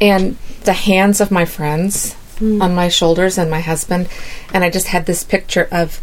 and 0.00 0.36
the 0.64 0.72
hands 0.72 1.20
of 1.20 1.30
my 1.30 1.44
friends 1.44 2.14
hmm. 2.38 2.60
on 2.60 2.74
my 2.74 2.88
shoulders 2.88 3.38
and 3.38 3.50
my 3.50 3.60
husband, 3.60 4.08
and 4.52 4.62
I 4.62 4.70
just 4.70 4.88
had 4.88 5.06
this 5.06 5.24
picture 5.24 5.68
of 5.70 6.00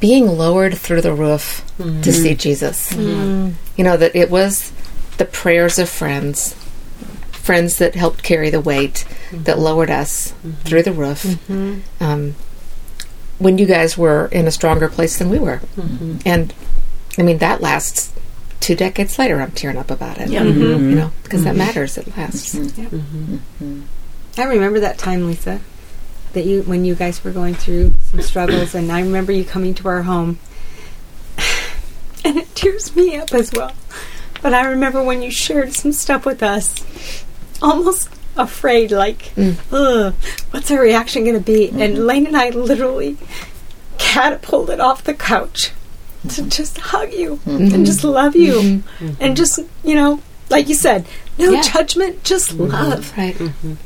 being 0.00 0.26
lowered 0.26 0.76
through 0.76 1.02
the 1.02 1.12
roof 1.12 1.62
to 1.76 1.84
hmm. 1.84 2.00
see 2.02 2.34
Jesus. 2.34 2.92
Hmm. 2.92 3.50
You 3.76 3.84
know, 3.84 3.96
that 3.96 4.16
it 4.16 4.30
was 4.30 4.72
the 5.18 5.24
prayers 5.24 5.78
of 5.78 5.88
friends, 5.88 6.54
friends 7.44 7.78
that 7.78 7.94
helped 7.94 8.22
carry 8.22 8.48
the 8.50 8.60
weight, 8.60 9.04
that 9.30 9.56
mm-hmm. 9.56 9.60
lowered 9.60 9.90
us 9.90 10.32
mm-hmm. 10.32 10.50
through 10.62 10.82
the 10.82 10.92
roof. 10.92 11.22
Mm-hmm. 11.22 12.02
Um, 12.02 12.34
when 13.38 13.58
you 13.58 13.66
guys 13.66 13.98
were 13.98 14.26
in 14.26 14.46
a 14.46 14.50
stronger 14.50 14.88
place 14.88 15.18
than 15.18 15.28
we 15.28 15.38
were. 15.38 15.60
And 16.24 16.54
I 17.18 17.22
mean, 17.22 17.38
that 17.38 17.60
lasts 17.60 18.12
two 18.60 18.74
decades 18.74 19.18
later. 19.18 19.40
I'm 19.40 19.50
tearing 19.50 19.76
up 19.76 19.90
about 19.90 20.18
it. 20.18 20.30
You 20.30 20.94
know, 20.94 21.10
because 21.22 21.44
that 21.44 21.56
matters. 21.56 21.98
It 21.98 22.16
lasts. 22.16 22.54
I 24.36 24.44
remember 24.44 24.80
that 24.80 24.98
time, 24.98 25.26
Lisa, 25.26 25.60
that 26.32 26.44
you 26.44 26.62
when 26.62 26.84
you 26.84 26.94
guys 26.94 27.22
were 27.22 27.30
going 27.30 27.54
through 27.54 27.94
some 28.00 28.22
struggles, 28.22 28.74
and 28.74 28.90
I 28.90 29.00
remember 29.00 29.32
you 29.32 29.44
coming 29.44 29.74
to 29.74 29.88
our 29.88 30.02
home, 30.02 30.38
and 32.24 32.38
it 32.38 32.54
tears 32.54 32.96
me 32.96 33.16
up 33.16 33.32
as 33.32 33.52
well. 33.52 33.72
But 34.42 34.54
I 34.54 34.66
remember 34.66 35.02
when 35.02 35.22
you 35.22 35.30
shared 35.30 35.72
some 35.72 35.92
stuff 35.92 36.26
with 36.26 36.42
us, 36.42 36.74
almost 37.64 38.10
afraid, 38.36 38.90
like, 38.90 39.32
mm. 39.34 39.56
ugh, 39.72 40.14
what's 40.50 40.70
our 40.70 40.80
reaction 40.80 41.24
going 41.24 41.34
to 41.34 41.40
be? 41.40 41.68
Mm-hmm. 41.68 41.82
And 41.82 42.06
Lane 42.06 42.26
and 42.26 42.36
I 42.36 42.50
literally 42.50 43.16
catapulted 43.98 44.80
off 44.80 45.04
the 45.04 45.14
couch 45.14 45.72
to 46.22 46.28
mm-hmm. 46.28 46.48
just 46.48 46.78
hug 46.78 47.12
you 47.12 47.40
and 47.46 47.70
mm-hmm. 47.70 47.84
just 47.84 48.04
love 48.04 48.34
you, 48.36 48.82
and 49.20 49.36
just 49.36 49.58
you 49.82 49.94
know, 49.94 50.20
like 50.50 50.68
you 50.68 50.74
said, 50.74 51.06
no 51.38 51.52
Yeah. 51.52 51.62
judgment, 51.62 52.24
just 52.24 52.54
love. 52.54 53.12
Right. 53.16 53.36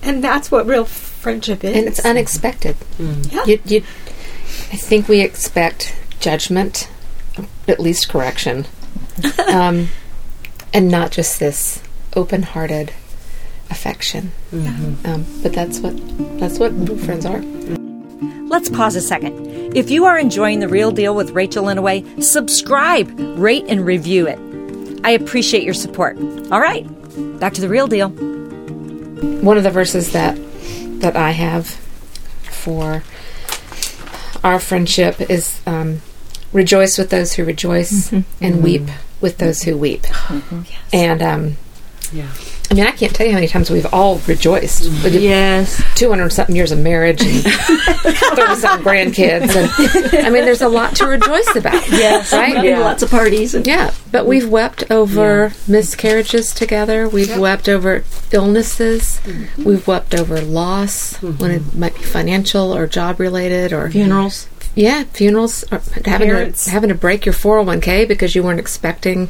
And 0.02 0.22
that's 0.22 0.50
what 0.50 0.66
real 0.66 0.84
friendship 0.84 1.64
is. 1.64 1.76
And 1.76 1.86
it's 1.86 2.04
unexpected. 2.04 2.76
Yeah. 2.98 3.44
You, 3.44 3.60
you, 3.64 3.78
I 4.72 4.76
think 4.76 5.08
we 5.08 5.20
expect 5.20 5.94
judgment, 6.20 6.88
at 7.66 7.80
least 7.80 8.08
correction, 8.08 8.66
um, 9.48 9.88
and 10.72 10.88
not 10.88 11.10
just 11.10 11.40
this 11.40 11.82
open-hearted 12.14 12.92
affection. 13.70 14.32
Um, 14.52 15.24
but 15.42 15.52
that's 15.52 15.80
what 15.80 15.94
that's 16.38 16.58
what 16.58 16.72
real 16.88 16.98
friends 16.98 17.24
are. 17.26 17.40
Let's 18.48 18.70
pause 18.70 18.96
a 18.96 19.00
second. 19.00 19.76
If 19.76 19.90
you 19.90 20.06
are 20.06 20.18
enjoying 20.18 20.60
The 20.60 20.68
Real 20.68 20.90
Deal 20.90 21.14
with 21.14 21.32
Rachel 21.32 21.64
Inouye, 21.66 22.22
subscribe, 22.22 23.12
rate, 23.38 23.66
and 23.68 23.84
review 23.84 24.26
it. 24.26 24.38
I 25.04 25.10
appreciate 25.10 25.62
your 25.64 25.74
support. 25.74 26.16
All 26.50 26.60
right, 26.60 26.86
back 27.38 27.52
to 27.54 27.60
The 27.60 27.68
Real 27.68 27.86
Deal. 27.86 28.08
One 28.08 29.56
of 29.58 29.64
the 29.64 29.70
verses 29.70 30.12
that 30.12 30.36
that 31.00 31.14
I 31.16 31.30
have 31.32 31.66
for 32.50 33.02
our 34.42 34.58
friendship 34.58 35.20
is 35.30 35.60
um, 35.66 36.00
rejoice 36.52 36.96
with 36.98 37.10
those 37.10 37.34
who 37.34 37.44
rejoice 37.44 38.12
and 38.40 38.62
weep 38.62 38.82
with 39.20 39.38
those 39.38 39.62
who 39.62 39.76
weep. 39.76 40.04
And 40.92 41.22
um, 41.22 41.56
Yeah. 42.12 42.30
I 42.70 42.74
mean, 42.74 42.86
I 42.86 42.92
can't 42.92 43.14
tell 43.14 43.26
you 43.26 43.32
how 43.32 43.38
many 43.38 43.48
times 43.48 43.70
we've 43.70 43.86
all 43.94 44.18
rejoiced. 44.26 44.88
We 45.02 45.18
Yes. 45.18 45.82
200 45.94 46.30
something 46.30 46.54
years 46.54 46.70
of 46.70 46.78
marriage 46.78 47.22
and 47.22 47.42
30 47.42 48.54
something 48.56 48.86
grandkids. 48.86 49.56
And 49.56 50.26
I 50.26 50.30
mean, 50.30 50.44
there's 50.44 50.60
a 50.60 50.68
lot 50.68 50.94
to 50.96 51.06
rejoice 51.06 51.56
about. 51.56 51.88
Yes. 51.88 52.32
Right? 52.32 52.62
Yeah. 52.62 52.80
Lots 52.80 53.02
of 53.02 53.10
parties. 53.10 53.54
And 53.54 53.66
Yeah, 53.66 53.92
but 54.12 54.26
we've 54.26 54.48
wept 54.48 54.90
over 54.90 55.52
miscarriages 55.66 56.52
together. 56.52 57.08
We've 57.08 57.38
wept 57.38 57.68
over 57.68 58.04
illnesses. 58.32 59.20
Mm-hmm. 59.24 59.64
We've 59.64 59.86
wept 59.86 60.14
over 60.14 60.40
loss 60.42 61.14
mm-hmm. 61.14 61.42
when 61.42 61.50
it 61.50 61.74
might 61.74 61.94
be 61.94 62.02
financial 62.02 62.74
or 62.74 62.86
job 62.86 63.18
related 63.18 63.72
or 63.72 63.90
funerals. 63.90 64.46
Yeah, 64.74 65.04
funerals 65.04 65.64
or 65.72 65.80
having 66.04 66.28
Parents. 66.28 66.64
to 66.64 66.70
having 66.70 66.88
to 66.88 66.94
break 66.94 67.26
your 67.26 67.32
401k 67.32 68.06
because 68.06 68.34
you 68.34 68.42
weren't 68.42 68.60
expecting 68.60 69.28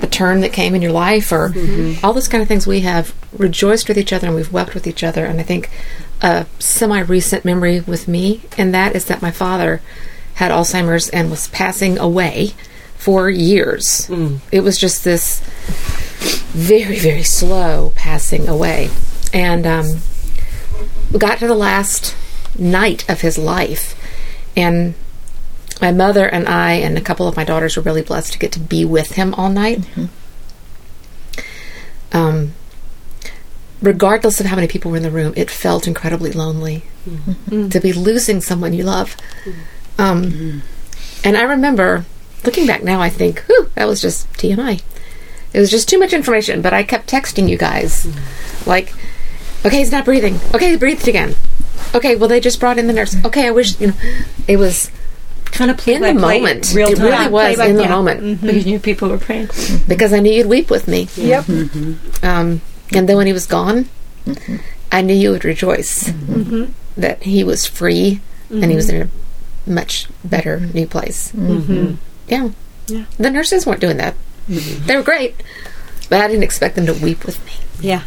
the 0.00 0.06
turn 0.06 0.40
that 0.40 0.52
came 0.52 0.74
in 0.74 0.82
your 0.82 0.92
life 0.92 1.32
or 1.32 1.50
mm-hmm. 1.50 2.04
all 2.04 2.12
those 2.12 2.28
kind 2.28 2.42
of 2.42 2.48
things 2.48 2.66
we 2.66 2.80
have 2.80 3.14
rejoiced 3.38 3.88
with 3.88 3.96
each 3.96 4.12
other 4.12 4.26
and 4.26 4.36
we've 4.36 4.52
wept 4.52 4.74
with 4.74 4.86
each 4.86 5.02
other 5.02 5.24
and 5.24 5.40
I 5.40 5.42
think 5.42 5.70
a 6.20 6.46
semi 6.58 7.00
recent 7.00 7.44
memory 7.44 7.80
with 7.80 8.08
me 8.08 8.42
and 8.58 8.74
that 8.74 8.94
is 8.94 9.06
that 9.06 9.22
my 9.22 9.30
father 9.30 9.80
had 10.34 10.50
Alzheimer's 10.50 11.08
and 11.08 11.30
was 11.30 11.48
passing 11.48 11.98
away 11.98 12.52
for 12.96 13.30
years. 13.30 14.06
Mm. 14.08 14.38
It 14.50 14.60
was 14.60 14.78
just 14.78 15.04
this 15.04 15.40
very 16.52 16.98
very 16.98 17.22
slow 17.22 17.92
passing 17.94 18.48
away. 18.48 18.90
And 19.32 19.66
um 19.66 19.86
we 21.10 21.18
got 21.18 21.38
to 21.38 21.46
the 21.46 21.54
last 21.54 22.16
night 22.58 23.08
of 23.08 23.20
his 23.20 23.38
life 23.38 23.96
and 24.56 24.94
my 25.80 25.92
mother 25.92 26.26
and 26.26 26.46
I 26.48 26.74
and 26.74 26.96
a 26.96 27.00
couple 27.00 27.26
of 27.26 27.36
my 27.36 27.44
daughters 27.44 27.76
were 27.76 27.82
really 27.82 28.02
blessed 28.02 28.32
to 28.32 28.38
get 28.38 28.52
to 28.52 28.60
be 28.60 28.84
with 28.84 29.12
him 29.12 29.34
all 29.34 29.50
night. 29.50 29.80
Mm-hmm. 29.80 30.06
Um, 32.16 32.52
regardless 33.80 34.38
of 34.38 34.46
how 34.46 34.56
many 34.56 34.68
people 34.68 34.90
were 34.90 34.98
in 34.98 35.02
the 35.02 35.10
room, 35.10 35.32
it 35.36 35.50
felt 35.50 35.86
incredibly 35.86 36.30
lonely 36.30 36.84
mm-hmm. 37.08 37.68
to 37.70 37.80
be 37.80 37.92
losing 37.92 38.40
someone 38.40 38.72
you 38.72 38.84
love. 38.84 39.16
Mm-hmm. 39.44 40.00
Um, 40.00 40.62
And 41.24 41.36
I 41.36 41.42
remember 41.42 42.04
looking 42.44 42.66
back 42.66 42.82
now, 42.82 43.00
I 43.00 43.08
think, 43.08 43.40
whew, 43.42 43.70
that 43.74 43.86
was 43.86 44.00
just 44.00 44.30
TMI. 44.34 44.82
It 45.52 45.60
was 45.60 45.70
just 45.70 45.88
too 45.88 45.98
much 45.98 46.12
information, 46.12 46.62
but 46.62 46.72
I 46.72 46.82
kept 46.82 47.10
texting 47.10 47.48
you 47.48 47.58
guys, 47.58 48.06
like, 48.66 48.94
okay, 49.64 49.78
he's 49.78 49.92
not 49.92 50.04
breathing. 50.04 50.38
Okay, 50.54 50.70
he 50.70 50.76
breathed 50.76 51.08
again. 51.08 51.34
Okay, 51.94 52.16
well, 52.16 52.28
they 52.28 52.40
just 52.40 52.60
brought 52.60 52.78
in 52.78 52.86
the 52.86 52.92
nurse. 52.92 53.14
Okay, 53.24 53.46
I 53.46 53.50
wish, 53.50 53.78
you 53.80 53.88
know, 53.88 53.94
it 54.48 54.56
was 54.56 54.90
Kind 55.46 55.70
of 55.70 55.86
in 55.86 56.00
the 56.00 56.14
moment. 56.14 56.72
real 56.74 56.88
it 56.88 56.96
time. 56.96 57.04
really 57.06 57.28
was 57.28 57.56
Play 57.56 57.56
by- 57.56 57.66
in 57.66 57.76
the 57.76 57.82
yeah. 57.82 57.88
moment 57.90 58.20
mm-hmm. 58.22 58.46
Because 58.46 58.64
you 58.64 58.72
knew 58.72 58.78
people 58.80 59.10
were 59.10 59.18
praying. 59.18 59.48
Mm-hmm. 59.48 59.86
because 59.88 60.12
I 60.14 60.20
knew 60.20 60.32
you'd 60.32 60.46
weep 60.46 60.70
with 60.70 60.88
me. 60.88 61.08
Yep. 61.16 61.44
Mm-hmm. 61.44 62.24
Um, 62.24 62.62
and 62.94 63.06
then 63.08 63.16
when 63.18 63.26
he 63.26 63.34
was 63.34 63.46
gone, 63.46 63.88
I 64.90 65.02
knew 65.02 65.12
you 65.14 65.30
would 65.30 65.44
rejoice 65.44 66.10
that 66.96 67.22
he 67.22 67.44
was 67.44 67.66
free 67.66 68.20
and 68.50 68.64
he 68.64 68.76
was 68.76 68.88
in 68.88 69.02
a 69.02 69.70
much 69.70 70.08
better 70.24 70.60
new 70.60 70.86
place. 70.86 71.32
Yeah. 71.34 72.50
Yeah. 72.88 73.04
The 73.18 73.30
nurses 73.30 73.66
weren't 73.66 73.80
doing 73.80 73.98
that. 73.98 74.14
They 74.48 74.96
were 74.96 75.02
great, 75.02 75.34
but 76.08 76.20
I 76.22 76.28
didn't 76.28 76.42
expect 76.44 76.76
them 76.76 76.86
to 76.86 76.94
weep 76.94 77.24
with 77.26 77.44
me. 77.44 77.52
Yeah. 77.80 78.04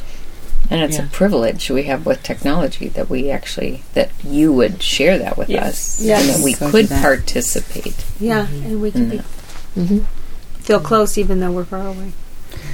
And 0.70 0.82
it's 0.82 0.98
a 1.00 1.04
privilege 1.04 1.70
we 1.70 1.84
have 1.84 2.06
with 2.06 2.24
technology 2.24 2.88
that 2.90 3.10
we 3.10 3.30
actually 3.30 3.84
that 3.94 4.12
you 4.24 4.52
would 4.54 4.82
share 4.82 5.18
that 5.20 5.38
with 5.38 5.50
us, 5.50 6.02
Yes. 6.02 6.22
and 6.28 6.30
that 6.40 6.44
we 6.44 6.54
So 6.54 6.72
could 6.72 6.86
that. 6.88 7.02
participate. 7.02 8.04
Yeah. 8.20 8.46
Mm-hmm. 8.46 8.66
And 8.66 8.82
we 8.82 8.92
can 8.92 9.10
be, 9.10 9.18
mm-hmm. 9.18 9.82
mm-hmm. 9.82 10.60
feel 10.62 10.80
close 10.80 11.18
even 11.18 11.40
though 11.40 11.52
we're 11.52 11.66
far 11.66 11.88
away. 11.88 12.12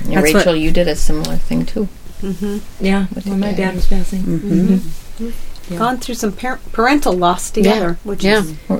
And 0.06 0.14
That's 0.14 0.34
Rachel, 0.34 0.56
you 0.56 0.72
did 0.72 0.88
a 0.88 0.96
similar 0.96 1.36
thing 1.38 1.66
too. 1.66 1.88
Mm-hmm. 2.22 2.86
Yeah. 2.86 3.08
With 3.14 3.26
When 3.28 3.40
my 3.40 3.48
your 3.50 3.58
dad 3.58 3.76
was 3.76 3.88
passing. 3.88 4.22
Mm-hmm. 4.22 5.78
Gone 5.78 5.98
through 5.98 6.16
some 6.16 6.32
par- 6.34 6.60
parental 6.72 7.14
loss 7.14 7.50
together, 7.50 7.98
which 8.04 8.24
Yeah. 8.24 8.40
is 8.40 8.54
Well, 8.70 8.80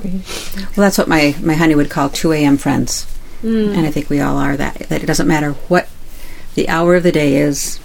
that's 0.76 0.98
what 0.98 1.08
my, 1.08 1.34
my 1.42 1.54
honey 1.54 1.74
would 1.74 1.90
call 1.90 2.08
2 2.10 2.32
a.m. 2.32 2.56
friends. 2.58 3.06
Mm. 3.42 3.76
And 3.76 3.86
I 3.86 3.90
think 3.90 4.08
we 4.10 4.20
all 4.20 4.36
are 4.36 4.56
that. 4.56 4.74
That 4.88 5.02
it 5.02 5.06
doesn't 5.06 5.26
matter 5.26 5.52
what 5.68 5.88
the 6.54 6.68
hour 6.68 6.94
of 6.94 7.02
the 7.02 7.12
day 7.12 7.36
is, 7.36 7.78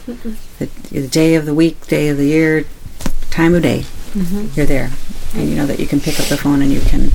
the, 0.59 0.65
the 0.91 1.07
day 1.07 1.35
of 1.35 1.45
the 1.45 1.53
week, 1.53 1.87
day 1.87 2.09
of 2.09 2.17
the 2.17 2.25
year, 2.27 2.65
time 3.29 3.55
of 3.55 3.63
day, 3.63 3.79
mm-hmm. 4.11 4.47
you're 4.55 4.65
there. 4.65 4.91
And 5.33 5.49
you 5.49 5.55
know 5.55 5.65
that 5.65 5.79
you 5.79 5.87
can 5.87 5.99
pick 5.99 6.19
up 6.19 6.27
the 6.27 6.37
phone 6.37 6.61
and 6.61 6.71
you 6.71 6.81
can 6.81 7.11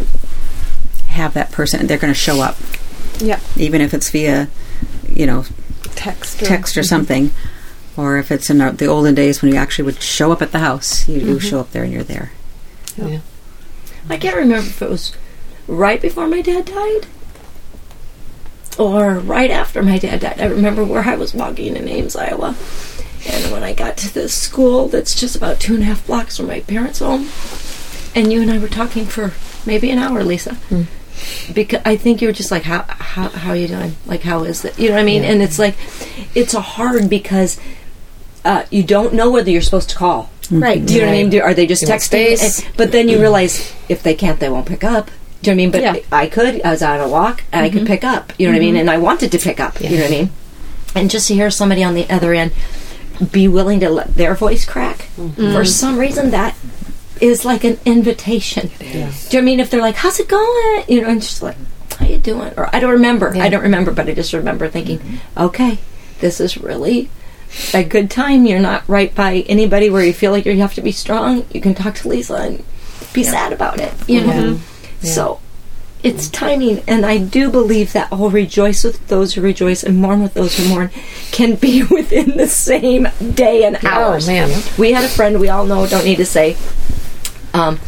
have 1.08 1.34
that 1.34 1.50
person, 1.50 1.80
and 1.80 1.88
they're 1.88 1.98
going 1.98 2.12
to 2.12 2.18
show 2.18 2.40
up. 2.40 2.56
yeah, 3.18 3.40
Even 3.56 3.80
if 3.80 3.92
it's 3.94 4.10
via, 4.10 4.48
you 5.08 5.26
know, 5.26 5.44
text. 5.94 6.42
Or, 6.42 6.46
text 6.46 6.76
or 6.76 6.80
mm-hmm. 6.80 6.88
something, 6.88 7.30
or 7.96 8.18
if 8.18 8.30
it's 8.30 8.48
in 8.48 8.58
the 8.58 8.70
the 8.72 8.86
olden 8.86 9.14
days 9.14 9.42
when 9.42 9.52
you 9.52 9.58
actually 9.58 9.84
would 9.84 10.02
show 10.02 10.32
up 10.32 10.42
at 10.42 10.52
the 10.52 10.58
house, 10.58 11.08
you, 11.08 11.16
you 11.16 11.26
mm-hmm. 11.36 11.38
show 11.38 11.60
up 11.60 11.72
there 11.72 11.84
and 11.84 11.92
you're 11.92 12.02
there. 12.02 12.32
Yeah. 12.96 13.20
I 14.08 14.16
can't 14.16 14.36
remember 14.36 14.66
if 14.66 14.82
it 14.82 14.90
was 14.90 15.14
right 15.66 16.00
before 16.00 16.26
my 16.26 16.42
dad 16.42 16.64
died 16.66 17.06
or 18.78 19.14
right 19.18 19.50
after 19.50 19.82
my 19.82 19.98
dad 19.98 20.20
died. 20.20 20.40
I 20.40 20.46
remember 20.46 20.84
where 20.84 21.02
I 21.02 21.14
was 21.16 21.34
walking 21.34 21.76
in 21.76 21.88
Ames, 21.88 22.16
Iowa. 22.16 22.54
And 23.28 23.52
when 23.52 23.62
I 23.62 23.72
got 23.72 23.96
to 23.98 24.12
the 24.12 24.28
school 24.28 24.88
that's 24.88 25.14
just 25.18 25.36
about 25.36 25.60
two 25.60 25.74
and 25.74 25.82
a 25.82 25.86
half 25.86 26.06
blocks 26.06 26.36
from 26.36 26.48
my 26.48 26.60
parents' 26.60 26.98
home, 26.98 27.28
and 28.14 28.32
you 28.32 28.42
and 28.42 28.50
I 28.50 28.58
were 28.58 28.68
talking 28.68 29.04
for 29.06 29.32
maybe 29.64 29.90
an 29.90 29.98
hour, 29.98 30.24
Lisa. 30.24 30.56
Because 31.54 31.82
I 31.84 31.96
think 31.96 32.20
you 32.20 32.28
were 32.28 32.32
just 32.32 32.50
like, 32.50 32.64
how 32.64 32.82
how 32.88 33.28
how 33.28 33.50
are 33.50 33.56
you 33.56 33.68
doing? 33.68 33.94
Like, 34.06 34.22
how 34.22 34.42
is 34.44 34.64
it? 34.64 34.76
You 34.78 34.88
know 34.88 34.96
what 34.96 35.02
I 35.02 35.04
mean? 35.04 35.22
And 35.22 35.40
it's 35.42 35.58
like, 35.58 35.76
it's 36.34 36.52
a 36.54 36.60
hard 36.60 37.08
because 37.08 37.60
uh, 38.44 38.64
you 38.70 38.82
don't 38.82 39.14
know 39.14 39.30
whether 39.30 39.50
you're 39.50 39.60
supposed 39.62 39.90
to 39.90 39.96
call. 39.96 40.30
Right. 40.50 40.84
Do 40.84 40.94
you 40.94 41.00
know 41.02 41.06
what 41.06 41.12
I 41.12 41.16
mean? 41.16 41.30
Do, 41.30 41.40
are 41.40 41.54
they 41.54 41.66
just 41.66 41.84
texting? 41.84 42.66
And- 42.66 42.76
but 42.76 42.90
then 42.92 43.08
you 43.08 43.20
realize 43.20 43.72
if 43.88 44.02
they 44.02 44.14
can't, 44.14 44.40
they 44.40 44.48
won't 44.48 44.66
pick 44.66 44.82
up. 44.82 45.10
Do 45.42 45.50
you 45.50 45.56
know 45.56 45.62
what 45.62 45.78
I 45.78 45.80
mean? 45.80 45.92
But 45.92 46.02
Yeah. 46.02 46.16
I 46.16 46.26
could. 46.28 46.62
I 46.62 46.70
was 46.70 46.82
on 46.82 47.00
a 47.00 47.08
walk 47.08 47.44
and 47.52 47.64
I 47.64 47.68
could 47.68 47.80
mm-hmm. 47.80 47.86
pick 47.86 48.04
up. 48.04 48.32
You 48.38 48.46
know 48.46 48.52
what 48.52 48.56
I 48.56 48.60
mean? 48.60 48.74
Mm-hmm. 48.74 48.80
And 48.80 48.90
I 48.90 48.98
wanted 48.98 49.32
to 49.32 49.38
pick 49.38 49.60
up. 49.60 49.80
You 49.80 49.90
know 49.90 50.02
what 50.02 50.06
I 50.06 50.10
mean? 50.10 50.30
And 50.94 51.10
just 51.10 51.28
to 51.28 51.34
hear 51.34 51.50
somebody 51.50 51.82
on 51.82 51.94
the 51.94 52.08
other 52.10 52.32
end 52.32 52.52
be 53.30 53.46
willing 53.48 53.80
to 53.80 53.90
let 53.90 54.14
their 54.14 54.34
voice 54.34 54.64
crack 54.64 55.08
mm-hmm. 55.16 55.52
for 55.52 55.64
some 55.64 55.98
reason 55.98 56.30
that 56.30 56.56
is 57.20 57.44
like 57.44 57.62
an 57.62 57.78
invitation. 57.84 58.70
Do 58.78 58.86
you 58.88 59.00
know 59.00 59.06
what 59.06 59.34
I 59.34 59.40
mean? 59.42 59.60
If 59.60 59.70
they're 59.70 59.80
like, 59.80 59.94
"How's 59.94 60.18
it 60.18 60.28
going?" 60.28 60.84
You 60.88 61.02
know, 61.02 61.08
and 61.08 61.22
just 61.22 61.42
like, 61.42 61.56
"How 61.98 62.06
you 62.06 62.18
doing?" 62.18 62.52
Or 62.56 62.74
I 62.74 62.80
don't 62.80 62.90
remember. 62.90 63.34
I 63.36 63.48
don't 63.48 63.62
remember, 63.62 63.92
but 63.92 64.08
I 64.08 64.14
just 64.14 64.32
remember 64.32 64.68
thinking, 64.68 65.20
"Okay, 65.36 65.78
this 66.20 66.40
is 66.40 66.58
really." 66.58 67.10
a 67.74 67.84
good 67.84 68.10
time. 68.10 68.46
You're 68.46 68.60
not 68.60 68.88
right 68.88 69.14
by 69.14 69.44
anybody 69.46 69.90
where 69.90 70.02
you 70.02 70.14
feel 70.14 70.32
like 70.32 70.46
you 70.46 70.56
have 70.56 70.72
to 70.72 70.80
be 70.80 70.90
strong. 70.90 71.44
You 71.52 71.60
can 71.60 71.74
talk 71.74 71.96
to 71.96 72.08
Lisa 72.08 72.36
and 72.36 72.64
be 73.12 73.22
sad 73.22 73.52
about 73.52 73.78
it. 73.78 73.92
You 74.08 74.26
know. 74.26 74.60
So 75.02 75.40
it's 76.02 76.28
timing, 76.28 76.82
and 76.88 77.06
I 77.06 77.18
do 77.18 77.50
believe 77.50 77.92
that 77.92 78.08
"I'll 78.12 78.30
rejoice 78.30 78.82
with 78.84 79.06
those 79.08 79.34
who 79.34 79.40
rejoice 79.40 79.82
and 79.84 79.98
mourn 79.98 80.22
with 80.22 80.34
those 80.34 80.56
who 80.58 80.68
mourn" 80.68 80.90
can 81.30 81.54
be 81.56 81.82
within 81.90 82.36
the 82.36 82.48
same 82.48 83.08
day 83.34 83.64
and 83.64 83.82
hours. 83.84 84.28
Oh 84.28 84.32
man. 84.32 84.62
We 84.78 84.92
had 84.92 85.04
a 85.04 85.08
friend 85.08 85.38
we 85.40 85.48
all 85.48 85.64
know. 85.66 85.86
Don't 85.86 86.04
need 86.04 86.16
to 86.16 86.26
say. 86.26 86.56
Um, 87.54 87.78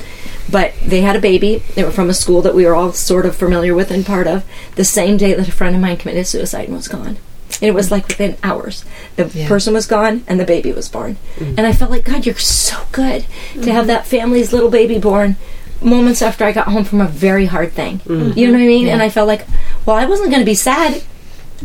but 0.51 0.75
they 0.85 1.01
had 1.01 1.17
a 1.17 1.21
baby. 1.21 1.63
They 1.75 1.83
were 1.85 1.91
from 1.91 2.11
a 2.11 2.15
school 2.15 2.43
that 2.43 2.55
we 2.55 2.67
were 2.67 2.75
all 2.75 2.93
sort 2.93 3.27
of 3.27 3.35
familiar 3.35 3.75
with 3.75 3.91
and 3.91 4.05
part 4.05 4.27
of. 4.27 4.45
The 4.77 4.85
same 4.85 5.17
day 5.17 5.33
that 5.35 5.49
a 5.49 5.53
friend 5.53 5.75
of 5.75 5.81
mine 5.81 5.97
committed 5.97 6.27
suicide 6.27 6.67
and 6.69 6.77
was 6.77 6.87
gone. 6.87 7.17
And 7.63 7.69
it 7.71 7.75
was 7.75 7.91
like 7.91 8.07
within 8.09 8.37
hours. 8.43 8.85
The 9.17 9.27
Yeah. 9.35 9.49
person 9.49 9.73
was 9.75 9.87
gone 9.87 10.23
and 10.27 10.39
the 10.39 10.45
baby 10.45 10.71
was 10.73 10.89
born. 10.89 11.17
And 11.41 11.61
I 11.61 11.73
felt 11.73 11.91
like, 11.91 12.05
God, 12.05 12.27
you're 12.27 12.35
so 12.37 12.77
good 12.93 13.25
to 13.63 13.73
have 13.73 13.87
that 13.87 14.07
family's 14.07 14.53
little 14.53 14.71
baby 14.71 14.99
born 14.99 15.37
moments 15.85 16.23
after 16.23 16.45
I 16.45 16.53
got 16.53 16.69
home 16.69 16.85
from 16.85 17.01
a 17.01 17.09
very 17.09 17.47
hard 17.47 17.73
thing. 17.73 17.99
Mm. 18.01 18.37
You 18.37 18.47
know 18.47 18.55
what 18.55 18.63
I 18.63 18.67
mean? 18.67 18.89
And 18.89 19.03
I 19.03 19.09
felt 19.11 19.29
like, 19.29 19.47
well, 19.87 19.97
I 19.97 20.07
wasn't 20.07 20.31
going 20.31 20.41
to 20.41 20.47
be 20.47 20.55
sad. 20.55 21.03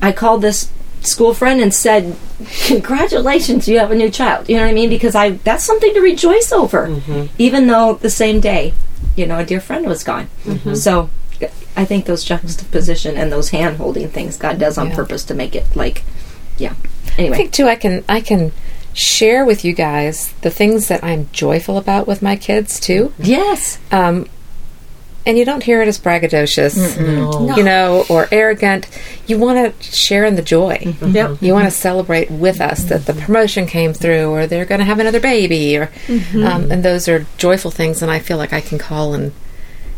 I 0.02 0.12
called 0.12 0.42
this 0.42 0.72
school 1.02 1.34
friend 1.34 1.62
and 1.62 1.74
said, 1.74 2.16
"Congratulations, 2.68 3.68
you 3.68 3.80
have 3.80 3.92
a 3.92 3.96
new 3.96 4.10
child." 4.10 4.50
You 4.50 4.58
know 4.58 4.64
what 4.64 4.72
I 4.72 4.74
mean? 4.74 4.90
Because 4.90 5.16
I 5.16 5.32
that's 5.32 5.64
something 5.64 5.94
to 5.94 6.02
rejoice 6.02 6.52
over, 6.52 6.88
mm-hmm. 6.88 7.26
even 7.38 7.68
though 7.68 7.96
the 7.96 8.10
same 8.10 8.40
day, 8.40 8.74
you 9.16 9.26
know, 9.26 9.40
a 9.40 9.46
dear 9.46 9.62
friend 9.62 9.86
was 9.88 10.04
gone. 10.04 10.28
Mm-hmm. 10.46 10.76
So, 10.76 11.10
I 11.76 11.86
think 11.86 12.06
those 12.06 12.24
juxtaposition 12.24 13.18
and 13.18 13.32
those 13.32 13.50
hand 13.50 13.78
holding 13.78 14.10
things 14.10 14.38
God 14.38 14.60
does 14.60 14.78
on 14.78 14.90
Yeah. 14.90 14.96
purpose 14.96 15.24
to 15.26 15.34
make 15.34 15.56
it 15.56 15.76
like, 15.76 16.04
yeah. 16.58 16.74
I 17.18 17.22
Anyway, 17.22 17.38
think 17.38 17.52
too 17.54 17.68
I 17.68 17.76
can 17.76 18.04
I 18.08 18.22
can 18.22 18.52
share 19.00 19.46
with 19.46 19.64
you 19.64 19.74
guys 19.74 20.34
the 20.42 20.50
things 20.50 20.88
that 20.90 21.04
I'm 21.04 21.30
joyful 21.32 21.78
about 21.78 22.06
with 22.08 22.22
my 22.22 22.36
kids 22.36 22.80
too. 22.80 23.14
yes, 23.18 23.80
Um, 23.92 24.28
and 25.26 25.38
you 25.38 25.46
don't 25.46 25.62
hear 25.64 25.82
it 25.82 25.88
as 25.88 26.00
braggadocious, 26.00 27.56
you 27.58 27.64
know, 27.64 28.04
or 28.10 28.28
arrogant. 28.32 28.88
You 29.28 29.38
want 29.38 29.80
to 29.80 29.84
share 29.84 30.26
in 30.26 30.36
the 30.36 30.42
joy. 30.42 30.96
Yep. 31.02 31.42
You 31.42 31.54
want 31.54 31.66
to 31.66 31.72
celebrate 31.72 32.32
with 32.32 32.60
us 32.62 32.84
that 32.86 33.06
the 33.06 33.14
promotion 33.14 33.68
came 33.68 33.94
through, 33.94 34.32
or 34.32 34.48
they're 34.48 34.66
going 34.66 34.80
to 34.80 34.86
have 34.86 35.00
another 35.00 35.20
baby, 35.20 35.78
or 35.78 35.92
um, 36.36 36.72
and 36.72 36.84
those 36.84 37.08
are 37.08 37.28
joyful 37.38 37.70
things. 37.70 38.02
And 38.02 38.10
I 38.10 38.20
feel 38.20 38.38
like 38.38 38.54
I 38.54 38.62
can 38.62 38.80
call 38.80 39.14
and 39.14 39.32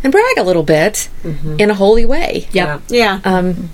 and 0.04 0.12
brag 0.12 0.38
a 0.38 0.44
little 0.44 0.64
bit 0.64 1.08
in 1.24 1.70
a 1.70 1.76
holy 1.76 2.06
way. 2.06 2.48
Yep. 2.52 2.82
Yeah. 2.90 3.22
Um, 3.24 3.70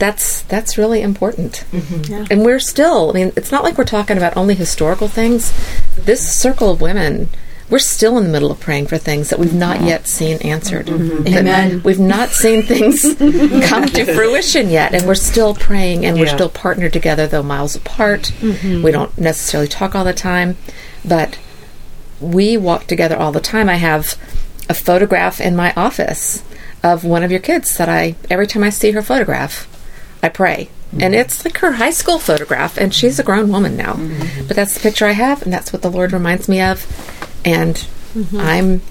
that's 0.00 0.42
that's 0.42 0.76
really 0.76 1.02
important. 1.02 1.64
Mm-hmm. 1.70 2.12
Yeah. 2.12 2.26
And 2.30 2.44
we're 2.44 2.58
still, 2.58 3.10
I 3.10 3.12
mean, 3.12 3.32
it's 3.36 3.52
not 3.52 3.62
like 3.62 3.78
we're 3.78 3.84
talking 3.84 4.16
about 4.16 4.36
only 4.36 4.54
historical 4.54 5.06
things. 5.06 5.52
This 5.94 6.36
circle 6.36 6.70
of 6.70 6.80
women, 6.80 7.28
we're 7.68 7.78
still 7.78 8.18
in 8.18 8.24
the 8.24 8.30
middle 8.30 8.50
of 8.50 8.58
praying 8.58 8.88
for 8.88 8.98
things 8.98 9.30
that 9.30 9.38
we've 9.38 9.54
not 9.54 9.82
yet 9.82 10.08
seen 10.08 10.38
answered. 10.38 10.86
Mm-hmm. 10.86 11.24
That 11.24 11.40
Amen. 11.40 11.82
We've 11.84 12.00
not 12.00 12.30
seen 12.30 12.62
things 12.62 13.02
come 13.68 13.86
to 13.86 14.12
fruition 14.12 14.70
yet, 14.70 14.94
and 14.94 15.06
we're 15.06 15.14
still 15.14 15.54
praying 15.54 16.04
and 16.04 16.18
we're 16.18 16.26
still 16.26 16.48
partnered 16.48 16.92
together, 16.92 17.28
though 17.28 17.44
miles 17.44 17.76
apart. 17.76 18.32
Mm-hmm. 18.40 18.82
We 18.82 18.90
don't 18.90 19.16
necessarily 19.16 19.68
talk 19.68 19.94
all 19.94 20.04
the 20.04 20.14
time, 20.14 20.56
but 21.04 21.38
we 22.20 22.56
walk 22.56 22.86
together 22.86 23.16
all 23.16 23.32
the 23.32 23.40
time. 23.40 23.68
I 23.68 23.76
have 23.76 24.18
a 24.68 24.74
photograph 24.74 25.40
in 25.40 25.54
my 25.54 25.72
office 25.74 26.42
of 26.82 27.04
one 27.04 27.22
of 27.22 27.30
your 27.30 27.40
kids 27.40 27.76
that 27.76 27.88
I, 27.88 28.14
every 28.30 28.46
time 28.46 28.64
I 28.64 28.70
see 28.70 28.92
her 28.92 29.02
photograph, 29.02 29.68
I 30.22 30.28
pray. 30.28 30.70
Mm-hmm. 30.88 31.02
And 31.02 31.14
it's 31.14 31.44
like 31.44 31.58
her 31.58 31.72
high 31.72 31.90
school 31.90 32.18
photograph, 32.18 32.76
and 32.76 32.92
she's 32.94 33.18
a 33.18 33.22
grown 33.22 33.50
woman 33.50 33.76
now. 33.76 33.94
Mm-hmm. 33.94 34.46
But 34.46 34.56
that's 34.56 34.74
the 34.74 34.80
picture 34.80 35.06
I 35.06 35.12
have, 35.12 35.42
and 35.42 35.52
that's 35.52 35.72
what 35.72 35.82
the 35.82 35.90
Lord 35.90 36.12
reminds 36.12 36.48
me 36.48 36.60
of. 36.60 36.84
And 37.44 37.76
mm-hmm. 38.14 38.36
I'm, 38.36 38.82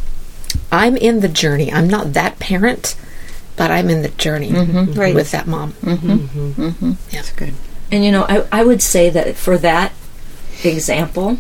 I'm 0.72 0.96
in 0.96 1.20
the 1.20 1.28
journey. 1.28 1.72
I'm 1.72 1.90
not 1.90 2.14
that 2.14 2.40
parent, 2.40 2.96
but 3.58 3.70
I'm 3.70 3.90
in 3.90 4.02
the 4.02 4.10
journey 4.10 4.52
Right. 4.54 5.14
with 5.14 5.32
that 5.32 5.46
mom. 5.46 5.74
That's 7.12 7.32
good. 7.34 7.54
And 7.92 8.06
you 8.06 8.12
know, 8.12 8.26
I, 8.30 8.46
I 8.52 8.64
would 8.64 8.82
say 8.82 9.10
that 9.10 9.36
for 9.36 9.58
that 9.58 9.92
example, 10.64 11.38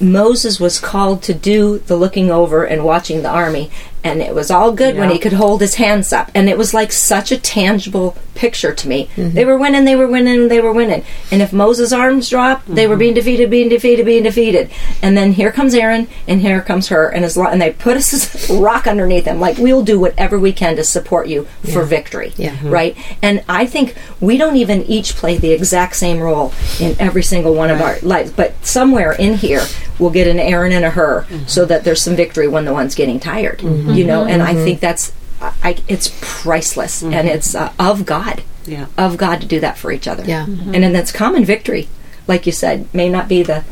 Moses 0.00 0.58
was 0.60 0.78
called 0.78 1.22
to 1.24 1.34
do 1.34 1.78
the 1.78 1.96
looking 1.96 2.30
over 2.30 2.64
and 2.64 2.84
watching 2.84 3.22
the 3.22 3.28
army, 3.28 3.70
and 4.02 4.22
it 4.22 4.34
was 4.34 4.50
all 4.50 4.72
good 4.72 4.96
when 4.96 5.10
he 5.10 5.18
could 5.18 5.32
hold 5.32 5.60
his 5.60 5.74
hands 5.74 6.12
up. 6.12 6.30
And 6.34 6.48
it 6.48 6.56
was 6.56 6.72
like 6.72 6.92
such 6.92 7.30
a 7.30 7.38
tangible 7.38 8.16
picture 8.34 8.72
to 8.72 8.88
me. 8.88 9.10
Mm-hmm. 9.16 9.34
They 9.34 9.44
were 9.44 9.58
winning, 9.58 9.84
they 9.84 9.96
were 9.96 10.06
winning, 10.06 10.48
they 10.48 10.60
were 10.60 10.72
winning. 10.72 11.04
And 11.30 11.42
if 11.42 11.52
Moses' 11.52 11.92
arms 11.92 12.30
dropped, 12.30 12.66
they 12.66 12.86
were 12.86 12.94
mm-hmm. 12.94 13.00
being 13.00 13.14
defeated, 13.14 13.50
being 13.50 13.68
defeated, 13.68 14.06
being 14.06 14.22
defeated. 14.22 14.70
And 15.02 15.16
then 15.16 15.32
here 15.32 15.52
comes 15.52 15.74
Aaron, 15.74 16.08
and 16.26 16.40
here 16.40 16.62
comes 16.62 16.88
Hur, 16.88 17.10
and 17.10 17.24
and 17.24 17.62
they 17.62 17.72
put 17.72 17.96
us 17.98 18.48
a 18.48 18.58
rock 18.58 18.86
underneath 18.86 19.26
him. 19.26 19.40
Like 19.40 19.58
we'll 19.58 19.84
do 19.84 20.00
whatever 20.00 20.38
we 20.38 20.52
can 20.52 20.76
to 20.76 20.84
support 20.84 21.28
you 21.28 21.44
for 21.72 21.82
victory. 21.84 22.32
Yeah. 22.36 22.56
Mm-hmm. 22.56 22.70
Right. 22.70 22.96
And 23.22 23.44
I 23.48 23.66
think 23.66 23.94
we 24.20 24.38
don't 24.38 24.56
even 24.56 24.82
each 24.84 25.16
play 25.16 25.36
the 25.36 25.52
exact 25.52 25.96
same 25.96 26.18
role 26.18 26.52
in 26.80 26.98
every 26.98 27.22
single 27.22 27.54
one 27.54 27.70
of 27.70 27.80
our 27.82 27.98
lives, 28.00 28.32
but 28.32 28.64
somewhere 28.64 29.12
in 29.12 29.34
here 29.34 29.64
we'll 29.98 30.10
get 30.10 30.26
an 30.26 30.38
Aaron 30.38 30.72
and 30.72 30.84
a 30.84 30.90
Hur, 30.90 31.26
so 31.46 31.66
that 31.66 31.84
there's 31.84 32.00
some 32.00 32.16
victory 32.16 32.48
when 32.48 32.64
the 32.64 32.72
one's 32.72 32.94
getting 32.94 33.20
tired. 33.20 33.60
You 33.94 34.06
know, 34.06 34.24
and 34.24 34.42
I 34.42 34.54
mm-hmm. 34.54 34.64
think 34.64 34.80
that's. 34.80 35.12
I, 35.40 35.78
it's 35.88 36.14
priceless 36.20 37.02
mm-hmm. 37.02 37.14
and 37.14 37.26
it's 37.26 37.54
uh, 37.54 37.72
of 37.78 38.04
God, 38.04 38.42
Yeah. 38.66 38.86
of 38.98 39.16
God 39.16 39.40
to 39.40 39.46
do 39.46 39.58
that 39.60 39.78
for 39.78 39.90
each 39.90 40.06
other. 40.06 40.22
Yeah. 40.22 40.44
Mm-hmm. 40.44 40.74
and 40.74 40.84
then 40.84 40.92
that's 40.92 41.12
common 41.12 41.46
victory, 41.46 41.88
like 42.26 42.44
you 42.44 42.52
said, 42.52 42.92
may 42.92 43.08
not 43.08 43.26
be 43.26 43.42
the 43.42 43.64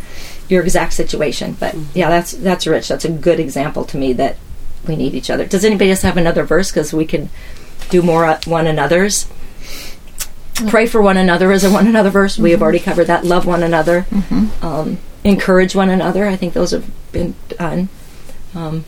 your 0.49 0.63
exact 0.63 0.95
situation, 0.95 1.57
but 1.61 1.77
yeah, 1.95 2.09
that's 2.09 2.33
that's 2.33 2.67
rich. 2.67 2.89
That's 2.89 3.05
a 3.05 3.11
good 3.11 3.39
example 3.39 3.85
to 3.85 3.99
me 3.99 4.15
that 4.15 4.37
we 4.87 4.97
need 4.97 5.15
each 5.15 5.31
other. 5.31 5.45
Does 5.45 5.65
anybody 5.65 5.91
else 5.91 6.03
have 6.03 6.17
another 6.17 6.43
verse? 6.45 6.71
Because 6.71 6.93
we 6.93 7.05
can 7.05 7.29
do 7.91 8.03
more 8.03 8.25
at 8.25 8.47
one 8.47 8.67
another's. 8.67 9.29
Pray 10.69 10.87
for 10.87 11.01
one 11.01 11.17
another 11.17 11.53
is 11.53 11.65
a 11.65 11.71
one 11.71 11.87
another 11.87 12.11
verse. 12.11 12.39
We 12.39 12.51
have 12.51 12.63
already 12.63 12.81
covered 12.81 13.07
that. 13.07 13.25
Love 13.25 13.47
one 13.47 13.63
another. 13.63 14.07
Um, 14.63 14.99
encourage 15.23 15.77
one 15.77 15.91
another. 15.91 16.27
I 16.27 16.37
think 16.37 16.55
those 16.55 16.73
have 16.73 16.91
been 17.13 17.35
done. 17.49 17.89
Um, 18.55 18.85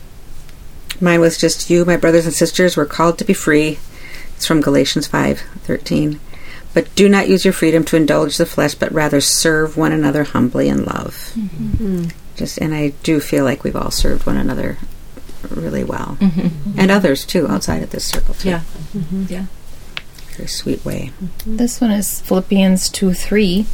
Mine 1.01 1.19
was 1.19 1.37
just 1.37 1.69
you, 1.69 1.83
my 1.83 1.97
brothers 1.97 2.25
and 2.25 2.33
sisters, 2.33 2.77
were 2.77 2.85
called 2.85 3.17
to 3.17 3.25
be 3.25 3.33
free. 3.33 3.79
It's 4.35 4.45
from 4.45 4.61
Galatians 4.61 5.07
five 5.07 5.41
thirteen. 5.63 6.19
But 6.73 6.93
do 6.95 7.09
not 7.09 7.27
use 7.27 7.43
your 7.43 7.53
freedom 7.53 7.83
to 7.85 7.97
indulge 7.97 8.37
the 8.37 8.45
flesh, 8.45 8.75
but 8.75 8.91
rather 8.93 9.19
serve 9.19 9.75
one 9.75 9.91
another 9.91 10.23
humbly 10.23 10.69
in 10.69 10.85
love. 10.85 11.33
Mm-hmm. 11.35 12.05
Just 12.37 12.57
and 12.59 12.73
I 12.73 12.89
do 13.03 13.19
feel 13.19 13.43
like 13.43 13.63
we've 13.63 13.75
all 13.75 13.91
served 13.91 14.25
one 14.25 14.37
another 14.37 14.77
really 15.49 15.83
well, 15.83 16.17
mm-hmm. 16.19 16.79
and 16.79 16.91
others 16.91 17.25
too 17.25 17.47
outside 17.47 17.83
of 17.83 17.91
this 17.91 18.05
circle. 18.05 18.35
Too. 18.35 18.49
yeah, 18.49 18.61
mm-hmm. 18.93 19.25
yeah. 19.27 19.45
very 20.35 20.47
sweet 20.47 20.85
way. 20.85 21.11
This 21.45 21.81
one 21.81 21.91
is 21.91 22.21
Philippians 22.21 22.89
2 22.89 23.13
3. 23.13 23.65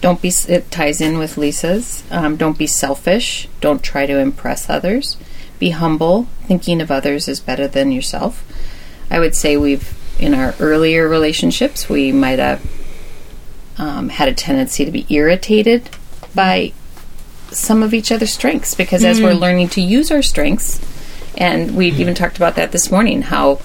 Don't 0.00 0.20
be, 0.20 0.32
it 0.48 0.70
ties 0.70 1.00
in 1.00 1.18
with 1.18 1.38
Lisa's. 1.38 2.02
Um, 2.10 2.36
don't 2.36 2.58
be 2.58 2.66
selfish. 2.66 3.48
Don't 3.60 3.82
try 3.82 4.04
to 4.04 4.18
impress 4.18 4.68
others. 4.68 5.16
Be 5.64 5.70
humble. 5.70 6.28
Thinking 6.42 6.82
of 6.82 6.90
others 6.90 7.26
is 7.26 7.40
better 7.40 7.66
than 7.66 7.90
yourself. 7.90 8.44
I 9.10 9.18
would 9.18 9.34
say 9.34 9.56
we've, 9.56 9.94
in 10.20 10.34
our 10.34 10.54
earlier 10.60 11.08
relationships, 11.08 11.88
we 11.88 12.12
might 12.12 12.38
have 12.38 12.60
um, 13.78 14.10
had 14.10 14.28
a 14.28 14.34
tendency 14.34 14.84
to 14.84 14.90
be 14.90 15.06
irritated 15.08 15.88
by 16.34 16.74
some 17.50 17.82
of 17.82 17.94
each 17.94 18.12
other's 18.12 18.34
strengths 18.34 18.74
because 18.74 19.02
as 19.04 19.22
we're 19.22 19.32
learning 19.32 19.70
to 19.70 19.80
use 19.80 20.10
our 20.10 20.20
strengths, 20.20 20.80
and 21.38 21.74
we 21.74 21.86
even 21.92 22.14
talked 22.14 22.36
about 22.36 22.56
that 22.56 22.70
this 22.70 22.90
morning, 22.90 23.22
how 23.22 23.58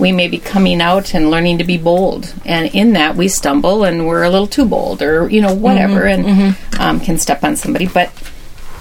we 0.00 0.10
may 0.10 0.26
be 0.26 0.38
coming 0.38 0.80
out 0.80 1.14
and 1.14 1.30
learning 1.30 1.58
to 1.58 1.64
be 1.64 1.78
bold, 1.78 2.34
and 2.44 2.74
in 2.74 2.94
that 2.94 3.14
we 3.14 3.28
stumble 3.28 3.84
and 3.84 4.08
we're 4.08 4.24
a 4.24 4.30
little 4.30 4.48
too 4.48 4.64
bold, 4.64 5.00
or 5.00 5.30
you 5.30 5.40
know 5.40 5.54
whatever, 5.54 6.06
and 6.06 6.56
um, 6.80 6.98
can 6.98 7.18
step 7.18 7.44
on 7.44 7.54
somebody, 7.54 7.86
but 7.86 8.10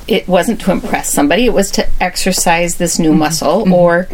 it 0.08 0.28
wasn't 0.28 0.62
to 0.62 0.72
impress 0.72 1.10
somebody; 1.12 1.46
it 1.46 1.54
was 1.54 1.72
to 1.72 1.88
exercise 2.02 2.76
this 2.76 3.00
new 3.00 3.13
muscle, 3.13 3.72
or 3.74 4.08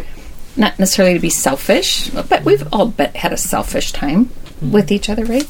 not 0.56 0.78
necessarily 0.78 1.14
to 1.14 1.20
be 1.20 1.30
selfish, 1.30 2.08
but 2.10 2.44
we've 2.44 2.66
all 2.72 2.90
had 3.14 3.32
a 3.32 3.36
selfish 3.36 3.92
time 3.92 4.30
with 4.60 4.92
each 4.92 5.08
other, 5.08 5.24
right? 5.24 5.48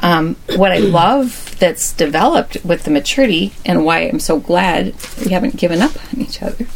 Um, 0.00 0.34
what 0.56 0.72
I 0.72 0.78
love 0.78 1.56
that's 1.60 1.92
developed 1.92 2.56
with 2.64 2.82
the 2.84 2.90
maturity, 2.90 3.52
and 3.64 3.84
why 3.84 4.00
I'm 4.00 4.18
so 4.20 4.38
glad 4.40 4.94
we 5.24 5.30
haven't 5.30 5.56
given 5.56 5.80
up 5.80 5.92
on 6.12 6.20
each 6.20 6.42
other, 6.42 6.66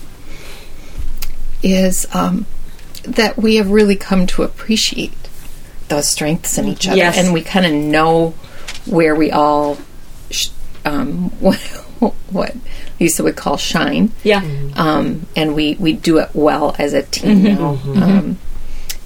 is 1.62 2.06
um, 2.14 2.46
that 3.04 3.36
we 3.36 3.56
have 3.56 3.70
really 3.70 3.96
come 3.96 4.26
to 4.28 4.42
appreciate 4.42 5.12
those 5.88 6.08
strengths 6.08 6.58
in 6.58 6.66
each 6.66 6.86
other, 6.86 6.96
Yes. 6.96 7.18
and 7.18 7.32
we 7.32 7.42
kind 7.42 7.66
of 7.66 7.72
know 7.72 8.30
where 8.86 9.14
we 9.14 9.30
all, 9.30 9.78
sh- 10.30 10.48
um, 10.84 11.30
what, 11.40 11.58
what 12.30 12.54
Lisa 13.02 13.22
would 13.24 13.34
call 13.36 13.56
shine 13.56 14.12
Yeah. 14.22 14.42
um, 14.76 15.26
and 15.34 15.54
we, 15.56 15.74
we 15.74 15.92
do 15.92 16.18
it 16.18 16.30
well 16.34 16.76
as 16.78 16.92
a 16.92 17.02
team 17.02 17.42
now. 17.42 17.80
Um, 17.84 18.38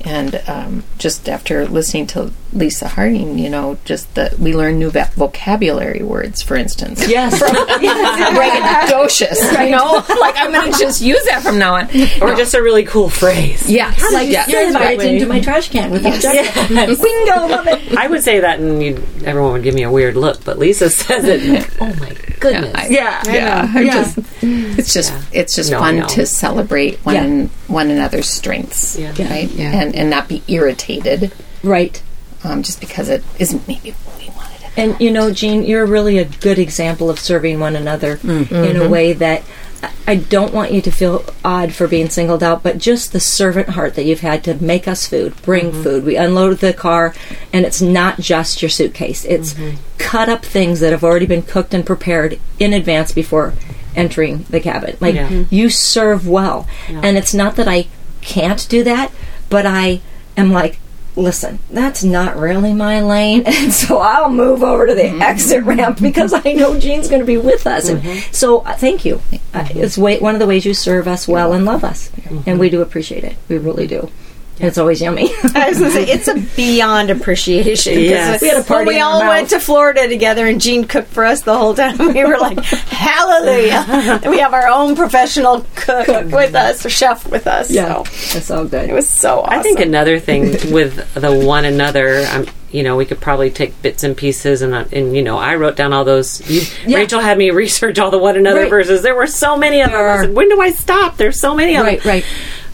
and 0.05 0.43
um, 0.47 0.85
just 0.99 1.29
after 1.29 1.67
listening 1.67 2.07
to 2.09 2.31
Lisa 2.53 2.89
Harding, 2.89 3.39
you 3.39 3.51
know, 3.51 3.79
just 3.85 4.15
that 4.15 4.39
we 4.39 4.55
learn 4.55 4.79
new 4.79 4.91
va- 4.91 5.11
vocabulary 5.15 6.03
words, 6.03 6.43
for 6.43 6.57
instance. 6.57 7.07
Yes. 7.09 7.41
Braggadocious, 8.37 9.65
you 9.65 9.71
know, 9.71 10.05
like 10.21 10.37
I'm 10.37 10.53
going 10.53 10.73
to 10.73 10.79
just 10.79 11.01
use 11.01 11.23
that 11.27 11.43
from 11.43 11.59
now 11.59 11.75
on. 11.77 11.87
Or 12.23 12.35
just 12.35 12.55
a 12.55 12.63
really 12.63 12.85
cool 12.85 13.09
phrase. 13.09 13.71
Yeah, 13.71 13.95
like 14.13 14.29
yeah. 14.29 14.47
you're 14.49 14.67
invited 14.67 15.07
into 15.15 15.27
my 15.27 15.41
trash 15.41 15.69
can 15.71 15.91
with 15.91 16.03
yes. 16.05 16.23
Yes. 16.25 17.01
Bingo, 17.03 17.47
love 17.49 17.67
it. 17.67 17.97
I 17.97 18.07
would 18.07 18.23
say 18.23 18.41
that, 18.41 18.61
and 18.61 18.83
you'd, 18.83 18.99
everyone 19.25 19.53
would 19.53 19.63
give 19.63 19.75
me 19.75 19.83
a 19.83 19.91
weird 19.91 20.17
look. 20.17 20.45
But 20.45 20.59
Lisa 20.59 20.91
says 20.91 21.25
it. 21.25 21.69
oh 21.81 21.95
my 21.97 22.11
goodness! 22.41 22.73
I- 22.75 22.89
Yeah. 22.89 23.23
yeah, 23.27 23.73
I'm 23.75 23.87
just 23.87 24.19
it's 24.43 24.93
just 24.93 25.13
it's 25.33 25.55
just 25.55 25.71
No, 25.71 25.79
fun 25.81 25.97
know. 25.99 26.07
to 26.09 26.27
celebrate 26.27 26.99
one 27.05 27.15
Yeah. 27.15 27.47
one 27.67 27.91
another's 27.91 28.29
strengths, 28.29 28.99
Yeah. 28.99 29.11
right? 29.29 29.51
Yeah. 29.51 29.73
And 29.81 29.95
and 29.95 30.11
not 30.11 30.29
be 30.29 30.43
irritated 30.49 31.33
Right. 31.63 32.01
Um, 32.47 32.63
just 32.63 32.81
because 32.81 33.09
it 33.09 33.23
isn't 33.39 33.67
maybe 33.67 33.91
what 33.91 34.19
we 34.19 34.29
wanted 34.31 34.63
it. 34.63 34.71
And 34.77 35.01
you 35.01 35.11
know, 35.11 35.33
Jean, 35.33 35.65
you're 35.65 35.87
really 35.87 36.19
a 36.19 36.25
good 36.25 36.59
example 36.59 37.11
of 37.11 37.19
serving 37.19 37.61
one 37.61 37.77
another 37.77 38.17
mm. 38.19 38.51
in 38.51 38.77
a 38.77 38.81
mm-hmm. 38.81 38.91
way 38.91 39.13
that 39.15 39.43
I- 39.83 39.91
I 40.07 40.15
don't 40.17 40.55
want 40.55 40.73
you 40.73 40.81
to 40.83 40.91
feel 40.91 41.25
odd 41.45 41.73
for 41.73 41.87
being 41.89 42.09
singled 42.09 42.43
out, 42.43 42.63
but 42.63 42.79
just 42.79 43.13
the 43.13 43.21
servant 43.21 43.71
heart 43.71 43.95
that 43.97 44.05
you've 44.05 44.21
had 44.21 44.45
to 44.45 44.55
make 44.63 44.89
us 44.89 45.07
food, 45.07 45.35
bring 45.43 45.71
mm-hmm. 45.71 45.83
food. 45.83 46.05
We 46.05 46.17
unload 46.17 46.59
the 46.59 46.73
car, 46.73 47.15
and 47.53 47.67
it's 47.67 47.83
not 47.83 48.21
just 48.21 48.63
your 48.63 48.69
suitcase. 48.69 49.25
It's 49.25 49.55
mm-hmm. 49.55 49.77
cut 49.99 50.29
up 50.29 50.45
things 50.45 50.81
that 50.81 50.93
have 50.93 51.05
already 51.05 51.27
been 51.27 51.43
cooked 51.43 51.75
and 51.75 51.85
prepared 51.85 52.39
in 52.59 52.73
advance 52.73 53.13
before 53.13 53.55
entering 53.95 54.45
the 54.51 54.61
cabin. 54.61 54.97
Like 55.01 55.15
Yeah. 55.15 55.45
you 55.51 55.71
serve 55.71 56.29
well, 56.29 56.69
and 56.89 57.17
it's 57.17 57.35
not 57.35 57.57
that 57.57 57.69
I 57.69 57.87
can't 58.21 58.67
do 58.69 58.85
that, 58.85 59.11
but 59.49 59.67
I 59.67 60.01
am 60.37 60.53
like, 60.53 60.79
listen, 61.17 61.59
that's 61.71 62.05
not 62.05 62.37
really 62.37 62.73
my 62.73 63.01
lane, 63.01 63.43
and 63.47 63.73
so 63.73 63.99
I'll 63.99 64.31
move 64.31 64.63
over 64.63 64.87
to 64.87 64.95
the 64.95 65.09
exit 65.09 65.65
ramp 65.65 65.99
because 66.01 66.33
I 66.33 66.53
know 66.53 66.79
Jean's 66.79 67.09
going 67.09 67.21
to 67.21 67.27
be 67.27 67.39
with 67.39 67.67
us. 67.67 67.89
And 67.89 68.03
so, 68.33 68.61
uh, 68.61 68.75
thank 68.75 69.05
you. 69.05 69.21
Uh, 69.55 69.67
it's 69.71 69.99
way, 69.99 70.19
one 70.19 70.35
of 70.35 70.39
the 70.39 70.47
ways 70.47 70.65
you 70.65 70.75
serve 70.75 71.09
us 71.09 71.27
well 71.27 71.53
and 71.53 71.65
love 71.65 71.83
us, 71.85 72.11
and 72.47 72.59
we 72.59 72.71
do 72.71 72.83
appreciate 72.83 73.25
it. 73.25 73.37
We 73.49 73.59
really 73.59 73.87
do. 73.87 74.11
It's 74.59 74.79
always 74.79 75.03
yummy. 75.03 75.31
I 75.55 75.69
was 75.69 75.79
going 75.79 75.91
to 75.91 75.97
say 75.97 76.05
it's 76.11 76.29
a 76.29 76.35
beyond 76.57 77.11
appreciation. 77.11 77.93
'cause 77.95 78.03
Yes. 78.03 78.41
We 78.41 78.49
had 78.49 78.57
a 78.57 78.61
when 78.61 78.67
party 78.67 78.89
we 78.89 79.01
all 79.01 79.21
mouth. 79.21 79.29
went 79.29 79.51
to 79.51 79.61
Florida 79.61 80.09
together, 80.09 80.47
and 80.47 80.61
Jean 80.61 80.85
cooked 80.87 81.09
for 81.09 81.25
us 81.27 81.43
the 81.43 81.57
whole 81.57 81.75
time. 81.75 81.99
We 81.99 82.25
were 82.25 82.39
like, 82.39 82.59
"Hallelujah!" 82.65 83.85
and 84.23 84.31
we 84.31 84.39
have 84.39 84.55
our 84.55 84.67
own 84.69 84.97
professional 84.97 85.67
cook, 85.75 86.07
with 86.33 86.55
us, 86.55 86.85
or 86.87 86.89
chef 86.91 87.27
with 87.31 87.47
us. 87.47 87.69
So 87.69 88.05
that's 88.33 88.51
all 88.51 88.65
good. 88.65 88.89
it 88.89 88.93
was 88.95 89.09
so 89.09 89.41
awesome. 89.41 89.59
I 89.59 89.63
think 89.63 89.81
another 89.81 90.19
thing 90.19 90.53
with 90.73 91.13
the 91.15 91.33
one 91.35 91.65
another, 91.65 92.27
um, 92.33 92.47
you 92.71 92.83
know, 92.83 92.97
we 92.97 93.05
could 93.05 93.21
probably 93.21 93.51
take 93.51 93.81
bits 93.83 94.05
and 94.05 94.17
pieces, 94.17 94.63
and 94.63 94.75
uh, 94.75 94.85
and 94.93 95.15
you 95.15 95.23
know, 95.23 95.37
I 95.39 95.57
wrote 95.57 95.77
down 95.77 95.93
all 95.93 96.05
those. 96.05 96.41
You, 96.51 96.63
Yeah. 96.87 96.97
Rachel 96.99 97.21
had 97.21 97.37
me 97.37 97.51
research 97.51 97.99
all 97.99 98.11
the 98.11 98.19
one 98.19 98.37
another 98.37 98.61
Right. 98.63 98.71
verses. 98.71 99.03
There 99.03 99.15
were 99.15 99.27
so 99.27 99.57
many 99.57 99.83
of 99.83 99.91
them. 99.91 100.01
I 100.01 100.23
said, 100.23 100.35
when 100.35 100.49
do 100.49 100.61
I 100.61 100.71
stop? 100.71 101.19
There's 101.19 101.39
so 101.39 101.55
many 101.55 101.77
of 101.77 101.85
right, 101.85 102.03
them. 102.03 102.09
Right, 102.11 102.25
right. 102.25 102.33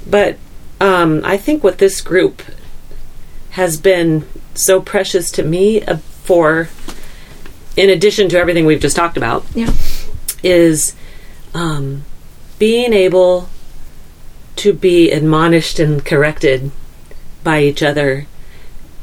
But 0.09 0.37
um, 0.83 1.23
I 1.25 1.37
think 1.37 1.63
what 1.63 1.79
this 1.79 2.01
group 2.01 2.43
has 3.51 3.77
been 3.81 4.27
so 4.55 4.81
precious 4.83 5.31
to 5.33 5.43
me 5.43 5.83
uh, 5.83 5.99
for, 6.25 6.69
in 7.77 7.89
addition 7.89 8.29
to 8.31 8.39
everything 8.39 8.67
we've 8.67 8.81
just 8.81 8.97
talked 8.97 9.17
about, 9.17 9.45
Yeah. 9.55 9.73
is 10.43 10.95
um, 11.55 12.05
being 12.59 12.93
able 12.93 13.49
to 14.57 14.73
be 14.73 15.11
admonished 15.11 15.79
and 15.79 16.05
corrected 16.05 16.71
by 17.45 17.63
each 17.63 17.83
other 17.83 18.27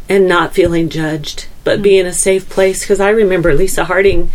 and 0.10 0.28
not 0.28 0.54
feeling 0.54 0.90
judged, 0.90 1.48
but 1.64 1.82
being 1.82 2.06
a 2.06 2.14
safe 2.14 2.50
place. 2.50 2.82
Because 2.82 3.00
I 3.00 3.10
remember 3.10 3.54
Lisa 3.54 3.86
Harding, 3.86 4.32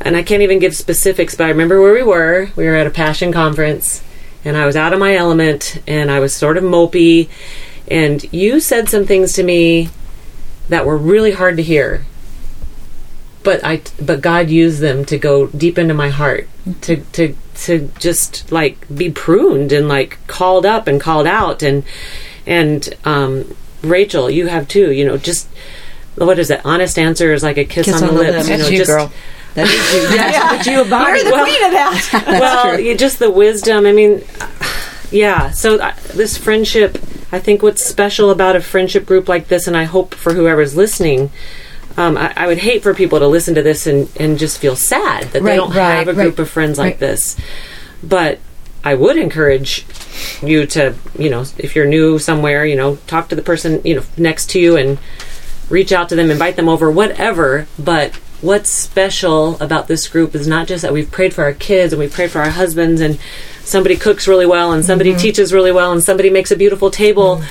and 0.00 0.16
I 0.16 0.22
can't 0.22 0.42
even 0.42 0.58
give 0.58 0.74
specifics, 0.74 1.34
but 1.34 1.44
I 1.44 1.50
remember 1.50 1.80
where 1.80 1.92
we 1.92 2.02
were. 2.02 2.48
We 2.56 2.64
were 2.64 2.74
at 2.76 2.86
a 2.86 2.90
passion 2.90 3.32
conference, 3.32 4.02
and 4.44 4.56
I 4.56 4.66
was 4.66 4.76
out 4.76 4.92
of 4.92 4.98
my 4.98 5.14
element, 5.14 5.82
and 5.86 6.10
I 6.10 6.20
was 6.20 6.34
sort 6.34 6.56
of 6.56 6.64
mopey. 6.64 7.28
And 7.88 8.24
you 8.32 8.60
said 8.60 8.88
some 8.88 9.04
things 9.04 9.32
to 9.34 9.42
me 9.42 9.88
that 10.68 10.86
were 10.86 10.96
really 10.96 11.32
hard 11.32 11.56
to 11.56 11.62
hear 11.62 12.06
but 13.42 13.64
I 13.64 13.82
but 14.00 14.20
God 14.20 14.50
used 14.50 14.80
them 14.80 15.04
to 15.06 15.18
go 15.18 15.46
deep 15.48 15.78
into 15.78 15.94
my 15.94 16.10
heart 16.10 16.48
to 16.82 16.96
to 17.12 17.34
to 17.54 17.90
just 17.98 18.50
like 18.52 18.86
be 18.94 19.10
pruned 19.10 19.72
and 19.72 19.88
like 19.88 20.18
called 20.26 20.66
up 20.66 20.86
and 20.86 21.00
called 21.00 21.26
out 21.26 21.62
and 21.62 21.84
and 22.46 22.88
um 23.04 23.56
Rachel 23.82 24.30
you 24.30 24.48
have 24.48 24.68
too 24.68 24.92
you 24.92 25.04
know 25.04 25.16
just 25.16 25.48
what 26.16 26.38
is 26.38 26.50
it 26.50 26.60
honest 26.64 26.98
answer 26.98 27.32
is 27.32 27.42
like 27.42 27.56
a 27.56 27.64
kiss, 27.64 27.88
on, 27.88 28.08
the, 28.08 28.12
lips, 28.12 28.48
you 28.48 28.56
That's 28.56 28.64
know 28.64 28.68
you, 28.68 28.78
just 28.78 28.90
girl. 28.90 29.12
That 29.54 29.66
is 29.66 29.94
you. 29.94 30.16
That's 30.16 30.66
what 30.66 30.66
you 30.66 30.82
embody. 30.82 31.20
you're 31.20 31.30
the 31.30 31.42
queen 31.42 31.64
of 31.64 31.72
that. 31.72 32.24
well, 32.40 32.78
you, 32.78 32.96
just 32.96 33.18
the 33.18 33.30
wisdom. 33.30 33.86
I 33.86 33.92
mean, 33.92 34.22
yeah. 35.10 35.50
So 35.50 35.78
uh, 35.78 35.94
this 36.14 36.36
friendship, 36.36 36.96
I 37.32 37.38
think 37.38 37.62
what's 37.62 37.84
special 37.84 38.30
about 38.30 38.56
a 38.56 38.60
friendship 38.60 39.06
group 39.06 39.28
like 39.28 39.48
this, 39.48 39.66
and 39.66 39.76
I 39.76 39.84
hope 39.84 40.14
for 40.14 40.34
whoever's 40.34 40.76
listening, 40.76 41.30
um, 41.96 42.16
I, 42.16 42.32
I 42.36 42.46
would 42.46 42.58
hate 42.58 42.82
for 42.82 42.94
people 42.94 43.18
to 43.18 43.26
listen 43.26 43.54
to 43.56 43.62
this 43.62 43.86
and, 43.86 44.08
and 44.18 44.38
just 44.38 44.58
feel 44.58 44.76
sad 44.76 45.24
that 45.32 45.42
they 45.42 45.56
don't 45.56 45.74
right, 45.74 45.96
have 45.96 46.08
a 46.08 46.14
group 46.14 46.38
right, 46.38 46.42
of 46.42 46.50
friends 46.50 46.78
like 46.78 46.94
right. 46.94 47.00
this. 47.00 47.36
But 48.02 48.38
I 48.84 48.94
would 48.94 49.18
encourage 49.18 49.84
you 50.42 50.66
to, 50.66 50.94
you 51.18 51.28
know, 51.28 51.44
if 51.58 51.74
you're 51.74 51.86
new 51.86 52.18
somewhere, 52.18 52.64
you 52.64 52.76
know, 52.76 52.96
talk 53.06 53.28
to 53.28 53.36
the 53.36 53.42
person, 53.42 53.82
you 53.84 53.96
know, 53.96 54.04
next 54.16 54.50
to 54.50 54.60
you 54.60 54.76
and 54.76 54.98
reach 55.68 55.92
out 55.92 56.08
to 56.08 56.16
them, 56.16 56.30
invite 56.30 56.56
them 56.56 56.68
over, 56.68 56.90
whatever. 56.90 57.66
But 57.78 58.18
what's 58.40 58.70
special 58.70 59.60
about 59.60 59.86
this 59.86 60.08
group 60.08 60.34
is 60.34 60.46
not 60.46 60.66
just 60.66 60.82
that 60.82 60.92
we've 60.92 61.10
prayed 61.10 61.34
for 61.34 61.44
our 61.44 61.52
kids 61.52 61.92
and 61.92 62.00
we've 62.00 62.12
prayed 62.12 62.30
for 62.30 62.40
our 62.40 62.50
husbands 62.50 63.00
and 63.00 63.18
somebody 63.62 63.96
cooks 63.96 64.26
really 64.26 64.46
well 64.46 64.72
and 64.72 64.84
somebody 64.84 65.14
teaches 65.14 65.52
really 65.52 65.72
well 65.72 65.92
and 65.92 66.02
somebody 66.02 66.30
makes 66.30 66.50
a 66.50 66.56
beautiful 66.56 66.90
table. 66.90 67.42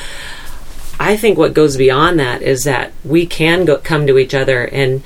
I 1.00 1.16
think 1.16 1.38
what 1.38 1.54
goes 1.54 1.78
beyond 1.78 2.20
that 2.20 2.42
is 2.42 2.64
that 2.64 2.92
we 3.06 3.26
can 3.26 3.66
go, 3.66 3.78
come 3.78 4.06
to 4.08 4.18
each 4.18 4.34
other 4.34 4.64
and 4.66 5.04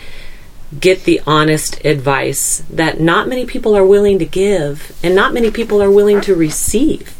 get 0.79 1.03
the 1.03 1.21
honest 1.27 1.83
advice 1.85 2.63
that 2.69 2.99
not 2.99 3.27
many 3.27 3.45
people 3.45 3.75
are 3.77 3.85
willing 3.85 4.17
to 4.19 4.25
give 4.25 4.97
and 5.03 5.13
not 5.15 5.33
many 5.33 5.51
people 5.51 5.83
are 5.83 5.91
willing 5.91 6.19
to 6.21 6.33
receive. 6.33 7.15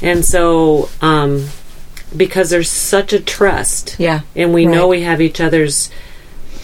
And 0.00 0.24
so, 0.24 0.88
um, 1.00 1.48
because 2.16 2.50
there's 2.50 2.70
such 2.70 3.12
a 3.12 3.18
trust, 3.20 3.96
Yeah. 3.98 4.20
and 4.36 4.52
we 4.54 4.66
know 4.66 4.86
we 4.86 5.02
have 5.02 5.20
each 5.20 5.40
other's 5.40 5.90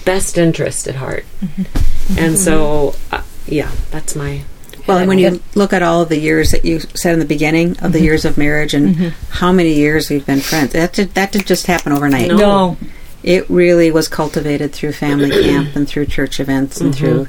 best 0.06 0.38
interest 0.38 0.88
at 0.88 0.94
heart, 0.94 1.26
Mm-hmm. 1.44 2.18
and 2.18 2.38
so, 2.38 2.94
uh, 3.12 3.22
yeah, 3.46 3.70
that's 3.90 4.14
my 4.16 4.40
Well, 4.86 4.98
and 4.98 5.08
when 5.08 5.18
you 5.18 5.42
look 5.54 5.72
at 5.72 5.82
all 5.82 6.00
of 6.02 6.08
the 6.08 6.18
years 6.18 6.52
that 6.52 6.64
you 6.64 6.80
said 6.80 7.12
in 7.12 7.18
the 7.18 7.26
beginning 7.26 7.70
of 7.72 7.76
Mm-hmm. 7.76 7.92
the 7.92 8.00
years 8.00 8.24
of 8.24 8.38
marriage 8.38 8.72
and 8.72 8.96
how 9.28 9.52
many 9.52 9.74
years 9.74 10.08
we've 10.08 10.24
been 10.24 10.40
friends, 10.40 10.72
that 10.72 10.92
did, 10.94 11.12
that 11.14 11.32
didn't 11.32 11.46
just 11.46 11.66
happen 11.66 11.92
overnight. 11.92 12.28
No. 12.28 12.36
No. 12.38 12.76
It 13.22 13.50
really 13.50 13.90
was 13.90 14.06
cultivated 14.08 14.72
through 14.72 14.92
family 14.92 15.30
camp 15.42 15.74
and 15.76 15.88
through 15.88 16.06
church 16.06 16.38
events 16.38 16.80
and 16.80 16.94
through 16.94 17.26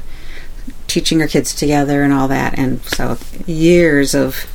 teaching 0.86 1.22
our 1.22 1.28
kids 1.28 1.56
together 1.56 2.04
and 2.04 2.14
all 2.14 2.28
that. 2.28 2.58
And 2.60 2.82
so 2.86 3.18
years 3.48 4.14
of 4.14 4.46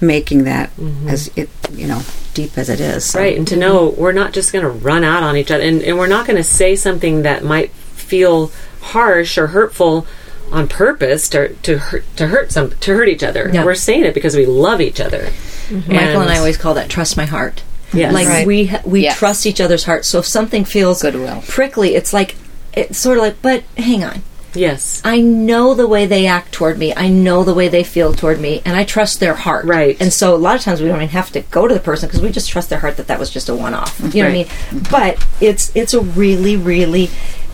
making 0.00 0.44
that 0.44 0.70
as 1.06 1.28
it, 1.36 1.50
you 1.72 1.86
know, 1.86 2.00
deep 2.36 2.56
as 2.58 2.68
it 2.68 2.80
is. 2.80 3.04
So- 3.10 3.18
Right, 3.20 3.36
and 3.36 3.48
to 3.48 3.56
know 3.56 3.88
we're 3.96 4.12
not 4.12 4.32
just 4.32 4.52
going 4.52 4.62
to 4.64 4.70
run 4.70 5.02
out 5.04 5.22
on 5.22 5.36
each 5.36 5.50
other, 5.50 5.64
and, 5.64 5.82
and 5.82 5.98
we're 5.98 6.06
not 6.06 6.26
going 6.26 6.36
to 6.36 6.44
say 6.44 6.76
something 6.76 7.22
that 7.22 7.42
might 7.42 7.70
feel 7.72 8.52
harsh 8.80 9.36
or 9.38 9.48
hurtful 9.48 10.06
on 10.52 10.68
purpose 10.68 11.28
to 11.30 11.52
to 11.54 11.76
hurt 11.78 12.04
to 12.16 12.28
hurt 12.28 12.52
some 12.52 12.70
to 12.70 12.94
hurt 12.94 13.08
each 13.08 13.24
other. 13.24 13.50
Yeah. 13.52 13.64
We're 13.64 13.74
saying 13.74 14.04
it 14.04 14.14
because 14.14 14.36
we 14.36 14.46
love 14.46 14.80
each 14.80 15.00
other. 15.00 15.22
Mm-hmm. 15.68 15.92
Michael 15.92 16.20
and 16.20 16.30
I 16.30 16.38
always 16.38 16.56
call 16.56 16.74
that 16.74 16.88
trust 16.88 17.16
my 17.16 17.24
heart. 17.24 17.64
Yes. 17.92 18.12
Like 18.14 18.28
Right. 18.28 18.46
we 18.46 18.70
we 18.84 19.00
Yes. 19.02 19.18
trust 19.18 19.44
each 19.46 19.60
other's 19.60 19.82
hearts. 19.84 20.06
So 20.08 20.20
if 20.20 20.26
something 20.26 20.64
feels 20.64 21.02
Goodwill. 21.02 21.42
prickly, 21.48 21.96
it's 21.96 22.12
like 22.12 22.36
it's 22.74 22.96
sort 22.98 23.18
of 23.18 23.24
like, 23.24 23.42
but 23.42 23.64
hang 23.76 24.04
on. 24.04 24.22
Yes, 24.56 25.02
I 25.04 25.20
know 25.20 25.74
the 25.74 25.86
way 25.86 26.06
they 26.06 26.26
act 26.26 26.52
toward 26.52 26.78
me. 26.78 26.94
I 26.94 27.08
know 27.08 27.44
the 27.44 27.54
way 27.54 27.68
they 27.68 27.84
feel 27.84 28.12
toward 28.12 28.40
me, 28.40 28.62
and 28.64 28.76
I 28.76 28.84
trust 28.84 29.20
their 29.20 29.34
heart. 29.34 29.64
Right. 29.66 29.96
And 30.00 30.12
so 30.12 30.34
a 30.34 30.36
lot 30.36 30.56
of 30.56 30.62
times 30.62 30.80
we 30.80 30.88
don't 30.88 30.96
even 30.96 31.08
have 31.10 31.30
to 31.32 31.40
go 31.42 31.68
to 31.68 31.74
the 31.74 31.80
person 31.80 32.08
because 32.08 32.22
we 32.22 32.30
just 32.30 32.48
trust 32.50 32.70
their 32.70 32.78
heart 32.80 32.96
that 32.96 33.06
that 33.08 33.18
was 33.18 33.30
just 33.30 33.48
a 33.48 33.54
one-off. 33.54 33.98
You 34.00 34.22
know 34.22 34.28
Right. 34.28 34.46
what 34.46 34.70
I 34.70 34.74
mean? 34.74 34.82
But 34.90 35.26
it's 35.40 35.70
it's 35.74 35.94
a 35.94 36.00
really 36.00 36.56
really 36.56 37.10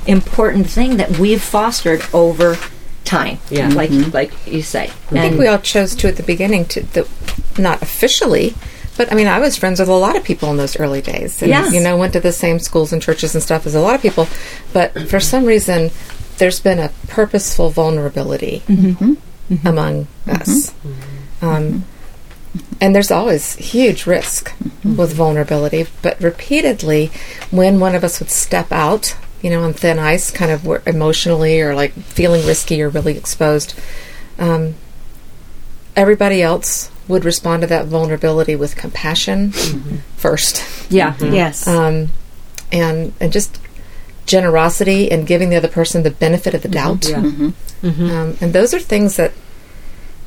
important 0.07 0.69
thing 0.69 0.97
that 0.97 1.19
we've 1.19 1.43
fostered 1.43 2.03
over 2.13 2.57
time. 3.05 3.39
Yeah. 3.51 3.69
Like 3.69 3.91
mm-hmm. 3.91 4.11
like 4.13 4.33
you 4.47 4.63
say. 4.63 4.85
I 4.85 4.89
think 5.29 5.39
we 5.39 5.47
all 5.47 5.59
chose 5.59 5.95
to 5.97 6.09
at 6.09 6.17
the 6.17 6.23
beginning 6.23 6.65
to 6.67 6.81
the, 6.83 7.09
not 7.59 7.83
officially, 7.83 8.55
but 8.97 9.11
I 9.13 9.15
mean, 9.15 9.27
I 9.27 9.39
was 9.39 9.57
friends 9.57 9.81
with 9.81 9.89
a 9.89 9.95
lot 9.95 10.17
of 10.17 10.25
people 10.25 10.51
in 10.51 10.57
those 10.57 10.79
early 10.79 11.01
days, 11.03 11.41
and 11.43 11.49
Yes. 11.49 11.73
you 11.73 11.81
know, 11.81 11.97
went 11.97 12.13
to 12.13 12.21
the 12.21 12.33
same 12.33 12.59
schools 12.59 12.93
and 12.93 13.01
churches 13.03 13.35
and 13.35 13.43
stuff 13.43 13.67
as 13.67 13.75
a 13.75 13.81
lot 13.81 13.95
of 13.95 14.03
people. 14.03 14.29
But 14.73 15.09
for 15.09 15.19
some 15.21 15.45
reason, 15.45 15.91
there's 16.39 16.61
been 16.61 16.79
a 16.79 16.91
purposeful 17.09 17.71
vulnerability 17.71 18.63
mm-hmm. 18.67 19.15
Mm-hmm. 19.55 19.67
among 19.67 20.05
mm-hmm. 20.05 20.31
us, 20.31 20.75
um, 21.43 21.85
and 22.81 22.95
there's 22.95 23.11
always 23.11 23.55
huge 23.57 24.07
risk 24.07 24.55
with 24.85 25.13
vulnerability. 25.13 25.87
But 26.03 26.21
repeatedly, 26.21 27.11
when 27.51 27.81
one 27.81 27.95
of 27.95 28.05
us 28.05 28.21
would 28.21 28.31
step 28.31 28.73
out, 28.73 29.17
you 29.41 29.51
know, 29.51 29.63
on 29.63 29.73
thin 29.73 29.99
ice, 29.99 30.31
kind 30.31 30.51
of 30.51 30.87
emotionally 30.87 31.61
or 31.61 31.75
like 31.75 31.93
feeling 31.93 32.47
risky 32.47 32.83
or 32.83 32.89
really 32.89 33.17
exposed, 33.17 33.79
um, 34.39 34.75
everybody 35.97 36.43
else 36.43 36.91
would 37.09 37.25
respond 37.25 37.63
to 37.63 37.67
that 37.69 37.87
vulnerability 37.87 38.57
with 38.57 38.77
compassion 38.77 39.53
first, 40.17 40.65
yeah. 40.91 41.17
Yes. 41.21 41.67
um, 41.67 42.11
and 42.71 43.13
and 43.21 43.33
just 43.33 43.59
generosity 44.27 45.11
and 45.11 45.27
giving 45.27 45.51
the 45.51 45.57
other 45.57 45.69
person 45.69 46.03
the 46.03 46.11
benefit 46.11 46.55
of 46.55 46.63
the 46.63 46.69
mm-hmm. 46.69 46.99
doubt. 47.01 47.09
yeah, 47.09 47.17
mm-hmm. 47.17 47.87
Mm-hmm. 47.87 48.11
Um, 48.11 48.37
and 48.41 48.53
those 48.53 48.73
are 48.75 48.79
things 48.79 49.17
that, 49.17 49.33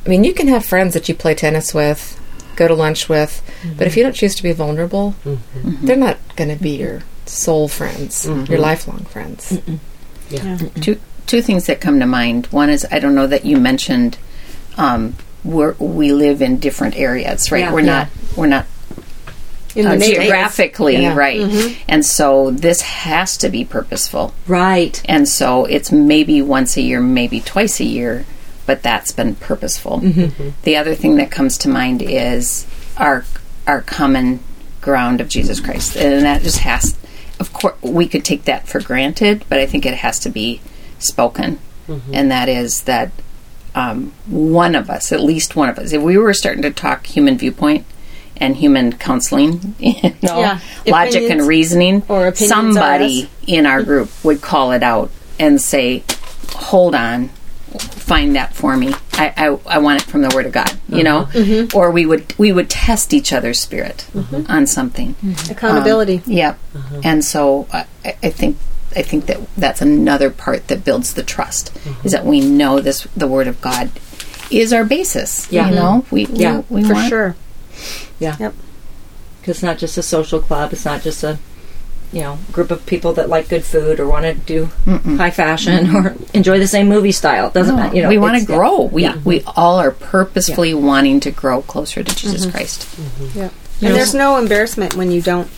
I 0.06 0.10
mean, 0.10 0.24
you 0.24 0.34
can 0.34 0.48
have 0.48 0.66
friends 0.66 0.94
that 0.94 1.08
you 1.10 1.16
play 1.16 1.34
tennis 1.36 1.74
with, 1.74 2.20
go 2.56 2.68
to 2.68 2.74
lunch 2.74 3.10
with, 3.10 3.42
but 3.78 3.88
if 3.88 3.98
you 3.98 4.04
don't 4.04 4.16
choose 4.16 4.36
to 4.36 4.44
be 4.44 4.52
vulnerable, 4.52 5.16
they're 5.54 5.96
not 5.96 6.18
going 6.36 6.56
to 6.56 6.62
be 6.62 6.78
your 6.78 7.04
soul 7.26 7.68
friends, 7.68 8.26
your 8.26 8.60
lifelong 8.60 9.06
friends. 9.06 9.60
yeah. 10.30 10.58
two 10.82 11.00
two 11.28 11.42
things 11.42 11.66
that 11.66 11.82
come 11.82 12.00
to 12.00 12.06
mind. 12.06 12.46
One 12.48 12.70
is 12.70 12.86
I 12.92 13.00
don't 13.00 13.16
know 13.16 13.28
that 13.28 13.46
you 13.46 13.58
mentioned 13.58 14.18
um, 14.78 15.16
we're, 15.44 15.74
we 15.74 16.12
live 16.12 16.42
in 16.42 16.60
different 16.60 16.96
areas, 16.96 17.52
right? 17.52 17.60
Yeah. 17.60 17.74
we're 17.74 17.80
Yeah. 17.82 17.86
not 17.86 18.10
we're 18.36 18.48
not 18.48 18.66
In 19.76 19.86
uh, 19.86 19.98
geographically 19.98 20.98
Yeah. 20.98 21.16
right, 21.16 21.78
and 21.88 22.06
so 22.06 22.52
this 22.52 22.82
has 22.82 23.38
to 23.38 23.50
be 23.50 23.66
purposeful. 23.66 24.34
Right. 24.48 25.02
And 25.06 25.28
so 25.28 25.66
it's 25.66 25.92
maybe 25.92 26.42
once 26.42 26.78
a 26.78 26.82
year, 26.82 27.02
maybe 27.02 27.42
twice 27.42 27.80
a 27.80 27.86
year, 27.86 28.26
but 28.66 28.82
that's 28.82 29.12
been 29.12 29.36
purposeful. 29.36 30.00
The 30.64 30.78
other 30.78 30.96
thing 30.96 31.18
that 31.18 31.30
comes 31.30 31.58
to 31.60 31.70
mind 31.70 32.02
is 32.02 32.66
our 32.98 33.26
our 33.68 33.82
common 33.82 34.40
ground 34.82 35.20
of 35.22 35.28
Jesus 35.28 35.60
Christ, 35.60 35.96
and 35.98 36.24
that 36.24 36.42
just 36.42 36.60
has. 36.60 36.98
Of 37.40 37.52
course, 37.52 37.76
we 37.82 38.08
could 38.08 38.24
take 38.24 38.46
that 38.46 38.68
for 38.68 38.80
granted, 38.80 39.44
but 39.50 39.60
I 39.60 39.66
think 39.66 39.86
it 39.86 39.96
has 39.96 40.20
to 40.20 40.30
be 40.30 40.62
spoken, 41.00 41.60
and 42.14 42.32
that 42.32 42.48
is 42.48 42.82
that 42.84 43.12
um, 43.76 44.14
one 44.28 44.74
of 44.74 44.90
us, 44.90 45.12
at 45.12 45.20
least 45.20 45.56
one 45.58 45.68
of 45.68 45.78
us, 45.78 45.92
if 45.92 46.02
we 46.02 46.18
were 46.18 46.34
starting 46.34 46.62
to 46.62 46.72
talk 46.72 47.06
human 47.08 47.38
viewpoint, 47.38 47.86
and 48.38 48.56
human 48.56 48.94
counseling, 48.94 49.76
you 49.80 49.94
know, 50.24 50.40
Yeah. 50.40 50.60
logic 50.88 51.30
and 51.32 51.42
reasoning, 51.48 52.04
or 52.10 52.28
opinions 52.28 52.50
somebody 52.50 53.30
in 53.48 53.66
our 53.66 53.84
group 53.84 54.10
would 54.24 54.42
call 54.42 54.72
it 54.72 54.84
out 54.84 55.10
and 55.40 55.62
say, 55.62 56.04
"Hold 56.54 56.96
on, 56.96 57.30
find 57.80 58.36
that 58.36 58.54
for 58.54 58.76
me. 58.78 58.94
I, 59.14 59.34
I, 59.38 59.76
I 59.76 59.78
want 59.80 60.02
it 60.02 60.06
from 60.06 60.22
the 60.22 60.32
Word 60.36 60.46
of 60.46 60.52
God." 60.52 60.72
You 60.90 61.04
know, 61.04 61.26
Mm-hmm. 61.32 61.52
mm-hmm. 61.52 61.78
or 61.78 61.92
we 61.92 62.06
would 62.06 62.34
we 62.38 62.52
would 62.52 62.70
test 62.70 63.14
each 63.14 63.34
other's 63.34 63.60
spirit 63.62 64.06
mm-hmm. 64.14 64.50
on 64.52 64.68
something. 64.68 65.16
Mm-hmm. 65.16 65.28
Um, 65.52 65.52
Accountability. 65.58 66.22
Yep. 66.26 66.60
Uh-huh. 66.76 67.02
And 67.04 67.24
so 67.26 67.68
I, 67.72 67.86
I 68.06 68.30
think 68.30 68.58
I 68.96 69.02
think 69.02 69.26
that 69.28 69.40
that's 69.58 69.82
another 69.82 70.30
part 70.30 70.68
that 70.70 70.86
builds 70.86 71.14
the 71.16 71.24
trust 71.24 71.72
is 72.04 72.12
that 72.14 72.26
we 72.26 72.40
know 72.42 72.80
this 72.80 73.04
the 73.16 73.28
Word 73.28 73.48
of 73.48 73.60
God 73.62 73.92
is 74.52 74.72
our 74.72 74.86
basis. 74.86 75.52
Yeah. 75.52 75.70
You 75.70 75.76
know, 75.76 76.06
we 76.12 76.26
Yeah, 76.28 76.62
we, 76.70 76.82
we 76.82 76.88
for 76.88 76.94
want- 76.94 77.10
sure. 77.10 77.36
Yeah. 78.20 78.36
Yep. 78.40 78.54
Because 79.40 79.58
it's 79.58 79.64
not 79.64 79.78
just 79.78 79.98
a 79.98 80.04
social 80.04 80.40
club. 80.42 80.74
It's 80.74 80.86
not 80.86 81.02
just 81.02 81.24
a, 81.24 81.38
you 82.12 82.22
know, 82.22 82.40
group 82.52 82.72
of 82.72 82.86
people 82.86 83.14
that 83.14 83.30
like 83.30 83.50
good 83.50 83.64
food 83.64 84.00
or 84.00 84.08
want 84.08 84.26
to 84.26 84.34
do 84.34 84.66
high 85.18 85.32
fashion 85.32 85.96
or 85.96 86.16
enjoy 86.34 86.60
the 86.60 86.68
same 86.68 86.88
movie 86.88 87.12
style. 87.12 87.48
It 87.48 87.54
doesn't 87.54 87.76
No, 87.76 87.84
matter. 87.84 87.96
You 87.96 88.04
know, 88.04 88.10
we 88.10 88.18
want 88.18 88.38
to 88.38 88.44
it's- 88.44 88.58
grow. 88.58 88.84
We 88.84 89.04
Yeah. 89.04 89.18
we 89.24 89.44
all 89.56 89.78
are 89.80 89.92
purposefully 89.92 90.74
wanting 90.74 91.20
to 91.22 91.32
grow 91.32 91.62
closer 91.62 92.04
to 92.04 92.16
Jesus 92.16 92.42
mm-hmm. 92.44 92.52
Christ. 92.52 92.82
Mm-hmm. 92.82 93.40
Yeah. 93.40 93.50
And 93.82 93.96
there's 93.96 94.16
no 94.16 94.38
embarrassment 94.38 94.96
when 94.96 95.12
you 95.12 95.22
don't 95.22 95.50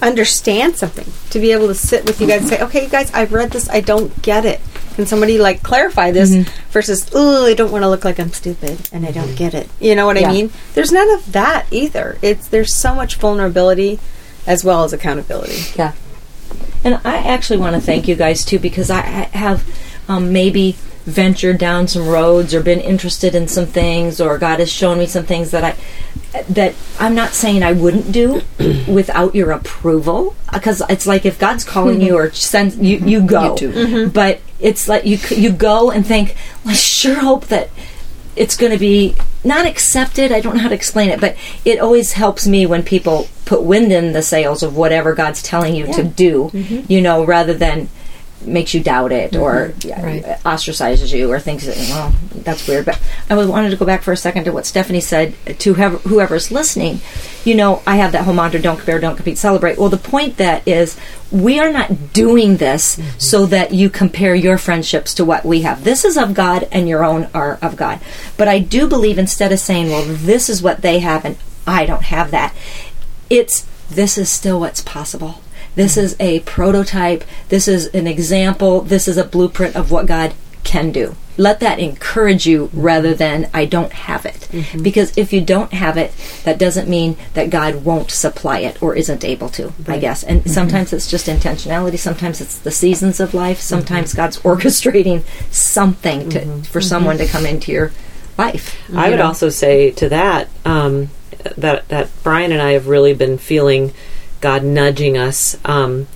understand 0.00 0.76
something. 0.76 1.06
To 1.30 1.38
be 1.38 1.52
able 1.52 1.68
to 1.68 1.74
sit 1.74 2.06
with 2.06 2.20
you 2.20 2.26
guys 2.26 2.40
and 2.40 2.48
say, 2.48 2.62
okay, 2.62 2.84
you 2.84 2.88
guys, 2.88 3.12
I've 3.12 3.32
read 3.32 3.50
this. 3.50 3.68
I 3.68 3.80
don't 3.80 4.20
get 4.22 4.44
it. 4.44 4.60
Can 4.94 5.06
somebody 5.06 5.38
like 5.38 5.62
clarify 5.62 6.10
this 6.10 6.34
versus, 6.70 7.10
oh, 7.14 7.46
I 7.46 7.54
don't 7.54 7.72
want 7.72 7.82
to 7.82 7.88
look 7.88 8.04
like 8.04 8.18
I'm 8.20 8.32
stupid 8.32 8.88
and 8.92 9.06
I 9.06 9.10
don't 9.10 9.34
get 9.36 9.54
it. 9.54 9.68
You 9.80 9.94
know 9.94 10.06
what 10.06 10.20
Yeah. 10.20 10.28
I 10.28 10.32
mean? 10.32 10.50
There's 10.74 10.92
none 10.92 11.10
of 11.10 11.32
that 11.32 11.66
either. 11.70 12.18
It's 12.22 12.48
there's 12.48 12.74
so 12.76 12.94
much 12.94 13.16
vulnerability 13.16 13.98
as 14.46 14.64
well 14.64 14.84
as 14.84 14.92
accountability. 14.92 15.60
Yeah. 15.76 15.92
And 16.84 17.00
I 17.04 17.16
actually 17.18 17.58
want 17.58 17.76
to 17.76 17.80
thank 17.80 18.08
you 18.08 18.16
guys 18.16 18.44
too 18.44 18.58
because 18.58 18.90
I 18.90 18.98
I 18.98 19.36
have 19.36 19.64
um, 20.08 20.32
maybe 20.32 20.76
ventured 21.04 21.58
down 21.58 21.88
some 21.88 22.08
roads 22.08 22.54
or 22.54 22.62
been 22.62 22.80
interested 22.80 23.34
in 23.34 23.48
some 23.48 23.66
things 23.66 24.20
or 24.20 24.38
God 24.38 24.60
has 24.60 24.70
shown 24.70 24.98
me 24.98 25.06
some 25.06 25.24
things 25.24 25.50
that 25.50 25.64
I 25.64 26.42
that 26.48 26.74
I'm 26.98 27.14
not 27.14 27.30
saying 27.30 27.62
I 27.62 27.72
wouldn't 27.72 28.12
do 28.12 28.42
without 28.88 29.34
your 29.34 29.50
approval. 29.50 30.34
Uh, 30.48 30.58
because 30.58 30.82
it's 30.88 31.06
like 31.06 31.26
if 31.26 31.38
God's 31.38 31.64
calling 31.64 32.00
you 32.00 32.16
or 32.16 32.26
mm-hmm. 32.26 32.34
sends 32.34 32.78
you 32.78 32.98
you 32.98 33.26
go. 33.26 33.50
You 33.50 33.56
do. 33.56 33.72
Mm-hmm. 33.72 34.10
but 34.10 34.40
it's 34.60 34.88
like 34.88 35.04
you 35.04 35.18
you 35.30 35.50
go 35.52 35.90
and 35.90 36.06
think 36.06 36.36
well, 36.64 36.72
I 36.72 36.76
sure 36.76 37.16
hope 37.16 37.46
that 37.46 37.70
it's 38.34 38.56
going 38.56 38.72
to 38.72 38.78
be 38.78 39.16
not 39.44 39.66
accepted. 39.66 40.32
I 40.32 40.40
don't 40.40 40.56
know 40.56 40.62
how 40.62 40.68
to 40.68 40.74
explain 40.74 41.10
it, 41.10 41.20
but 41.20 41.36
it 41.64 41.80
always 41.80 42.12
helps 42.12 42.46
me 42.46 42.64
when 42.64 42.82
people 42.82 43.28
put 43.44 43.62
wind 43.62 43.92
in 43.92 44.12
the 44.12 44.22
sails 44.22 44.62
of 44.62 44.76
whatever 44.76 45.14
God's 45.14 45.42
telling 45.42 45.74
you 45.74 45.92
to 45.92 46.02
do, 46.02 46.50
mm-hmm. 46.52 46.90
you 46.90 47.02
know, 47.02 47.24
rather 47.24 47.52
than 47.52 47.88
makes 48.46 48.74
you 48.74 48.82
doubt 48.82 49.12
it 49.12 49.36
or 49.36 49.68
mm-hmm. 49.68 49.88
yeah, 49.88 50.04
Right. 50.04 50.24
ostracizes 50.44 51.12
you 51.12 51.30
or 51.30 51.38
thinks 51.38 51.66
that, 51.66 51.76
well 51.76 52.14
that's 52.42 52.66
weird. 52.66 52.86
But 52.86 53.00
i 53.30 53.44
wanted 53.44 53.70
to 53.70 53.76
go 53.76 53.86
back 53.86 54.02
for 54.02 54.12
a 54.12 54.16
second 54.16 54.44
to 54.44 54.52
what 54.52 54.66
stephanie 54.66 55.00
said 55.00 55.34
to 55.58 55.74
whoever, 55.74 55.98
whoever's 55.98 56.50
listening. 56.50 57.00
You 57.44 57.54
know 57.54 57.82
i 57.86 57.96
have 57.96 58.12
that 58.12 58.24
whole 58.24 58.34
mantra 58.34 58.60
don't 58.60 58.76
compare 58.76 58.98
don't 58.98 59.16
compete 59.16 59.38
celebrate. 59.38 59.78
Well 59.78 59.88
the 59.88 59.96
point 59.96 60.36
that 60.36 60.66
is 60.66 60.98
we 61.30 61.58
are 61.58 61.72
not 61.72 62.12
doing 62.12 62.58
this 62.58 62.96
mm-hmm. 62.96 63.18
so 63.18 63.46
that 63.46 63.72
you 63.72 63.88
compare 63.88 64.34
your 64.34 64.58
friendships 64.58 65.14
to 65.14 65.24
what 65.24 65.44
we 65.44 65.62
have. 65.62 65.84
This 65.84 66.04
is 66.04 66.16
of 66.16 66.34
god 66.34 66.68
and 66.72 66.88
your 66.88 67.04
own 67.04 67.28
are 67.34 67.58
of 67.62 67.76
god. 67.76 68.00
But 68.36 68.48
i 68.48 68.58
do 68.58 68.88
believe 68.88 69.18
instead 69.18 69.52
of 69.52 69.58
saying 69.58 69.88
well 69.88 70.04
this 70.04 70.48
is 70.48 70.62
what 70.62 70.82
they 70.82 70.98
have 71.00 71.24
and 71.24 71.36
i 71.66 71.86
don't 71.86 72.04
have 72.04 72.30
that 72.32 72.54
it's 73.30 73.66
this 73.88 74.18
is 74.18 74.28
still 74.28 74.60
what's 74.60 74.82
possible. 74.82 75.41
This 75.74 75.96
is 75.96 76.16
a 76.20 76.40
prototype. 76.40 77.24
This 77.48 77.68
is 77.68 77.86
an 77.88 78.06
example. 78.06 78.80
This 78.82 79.08
is 79.08 79.16
a 79.16 79.24
blueprint 79.24 79.76
of 79.76 79.90
what 79.90 80.06
God 80.06 80.34
can 80.64 80.92
do. 80.92 81.14
Let 81.38 81.60
that 81.60 81.78
encourage 81.78 82.46
you 82.46 82.68
rather 82.72 83.14
than 83.14 83.48
I 83.54 83.64
don't 83.64 83.92
have 83.92 84.26
it. 84.26 84.48
Mm-hmm. 84.52 84.82
Because 84.82 85.16
if 85.16 85.32
you 85.32 85.40
don't 85.40 85.72
have 85.72 85.96
it, 85.96 86.12
that 86.44 86.58
doesn't 86.58 86.88
mean 86.88 87.16
that 87.34 87.50
God 87.50 87.84
won't 87.84 88.10
supply 88.10 88.58
it 88.60 88.82
or 88.82 88.94
isn't 88.94 89.24
able 89.24 89.48
to, 89.50 89.72
I 89.88 89.98
guess. 89.98 90.22
And 90.22 90.40
mm-hmm. 90.40 90.50
sometimes 90.50 90.92
it's 90.92 91.10
just 91.10 91.26
intentionality, 91.26 91.98
sometimes 91.98 92.40
it's 92.40 92.58
the 92.58 92.70
seasons 92.70 93.18
of 93.18 93.32
life, 93.32 93.58
mm-hmm. 93.58 93.76
sometimes 93.76 94.14
God's 94.14 94.38
orchestrating 94.40 95.24
something 95.50 96.28
to 96.30 96.62
for 96.64 96.80
someone 96.80 97.16
to 97.18 97.26
come 97.26 97.46
into 97.46 97.72
your 97.72 97.92
life. 98.36 98.78
I 98.94 99.06
you 99.06 99.10
would 99.12 99.18
know? 99.18 99.26
also 99.26 99.48
say 99.48 99.90
to 99.92 100.08
that 100.10 100.48
um, 100.64 101.08
that 101.56 101.88
that 101.88 102.10
Brian 102.22 102.52
and 102.52 102.60
I 102.60 102.72
have 102.72 102.88
really 102.88 103.14
been 103.14 103.38
feeling 103.38 103.92
God 104.42 104.62
nudging 104.62 105.16
us. 105.16 105.56
Um, 105.64 106.08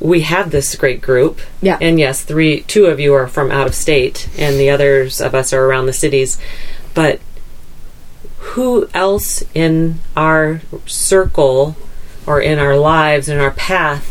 we 0.00 0.22
have 0.22 0.50
this 0.50 0.74
great 0.74 1.00
group, 1.02 1.40
Yeah. 1.60 1.76
and 1.80 1.98
yes, 2.00 2.22
three, 2.22 2.62
two 2.62 2.86
of 2.86 2.98
you 2.98 3.12
are 3.14 3.28
from 3.28 3.50
out 3.50 3.66
of 3.66 3.74
state, 3.74 4.28
and 4.38 4.58
the 4.58 4.70
others 4.70 5.20
of 5.20 5.34
us 5.34 5.52
are 5.52 5.64
around 5.66 5.86
the 5.86 5.92
cities. 5.92 6.38
But 6.94 7.20
who 8.38 8.88
else 8.94 9.42
in 9.54 10.00
our 10.16 10.60
circle 10.86 11.76
or 12.26 12.40
in 12.40 12.58
our 12.58 12.76
lives, 12.76 13.28
in 13.28 13.38
our 13.38 13.50
path, 13.50 14.10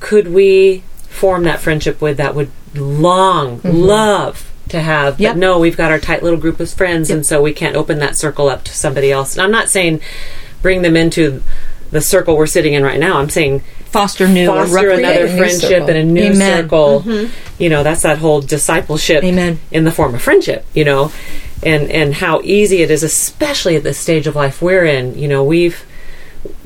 could 0.00 0.32
we 0.32 0.82
form 1.08 1.44
that 1.44 1.60
friendship 1.60 2.00
with 2.00 2.16
that 2.16 2.34
would 2.34 2.50
long 2.74 3.60
love 3.64 4.50
to 4.68 4.80
have? 4.80 5.18
Yep. 5.20 5.34
But 5.34 5.38
no, 5.38 5.58
we've 5.58 5.76
got 5.76 5.90
our 5.90 5.98
tight 5.98 6.22
little 6.22 6.38
group 6.38 6.60
of 6.60 6.70
friends, 6.70 7.10
and 7.10 7.26
so 7.26 7.42
we 7.42 7.52
can't 7.52 7.76
open 7.76 7.98
that 7.98 8.16
circle 8.16 8.48
up 8.48 8.64
to 8.64 8.72
somebody 8.72 9.10
else. 9.10 9.34
And 9.34 9.42
I'm 9.42 9.50
not 9.50 9.68
saying 9.68 10.00
bring 10.62 10.82
them 10.82 10.96
into 10.96 11.42
the 11.90 12.00
circle 12.00 12.36
we're 12.36 12.46
sitting 12.46 12.74
in 12.74 12.82
right 12.82 13.00
now. 13.00 13.18
I'm 13.18 13.30
saying 13.30 13.60
foster 13.86 14.28
new 14.28 14.46
foster 14.46 14.90
another 14.90 15.28
friendship 15.28 15.88
and 15.88 15.96
a 15.96 16.04
new 16.04 16.32
Amen. 16.32 16.62
circle. 16.62 17.00
Mm-hmm. 17.00 17.62
You 17.62 17.70
know, 17.70 17.82
that's 17.82 18.02
that 18.02 18.18
whole 18.18 18.40
discipleship 18.40 19.24
Amen. 19.24 19.60
in 19.70 19.84
the 19.84 19.92
form 19.92 20.14
of 20.14 20.22
friendship, 20.22 20.64
you 20.74 20.84
know. 20.84 21.12
And 21.62 21.90
and 21.90 22.14
how 22.14 22.40
easy 22.42 22.82
it 22.82 22.90
is 22.90 23.02
especially 23.02 23.76
at 23.76 23.82
this 23.82 23.98
stage 23.98 24.26
of 24.26 24.34
life 24.34 24.62
we're 24.62 24.86
in. 24.86 25.18
You 25.18 25.28
know, 25.28 25.44
we've 25.44 25.84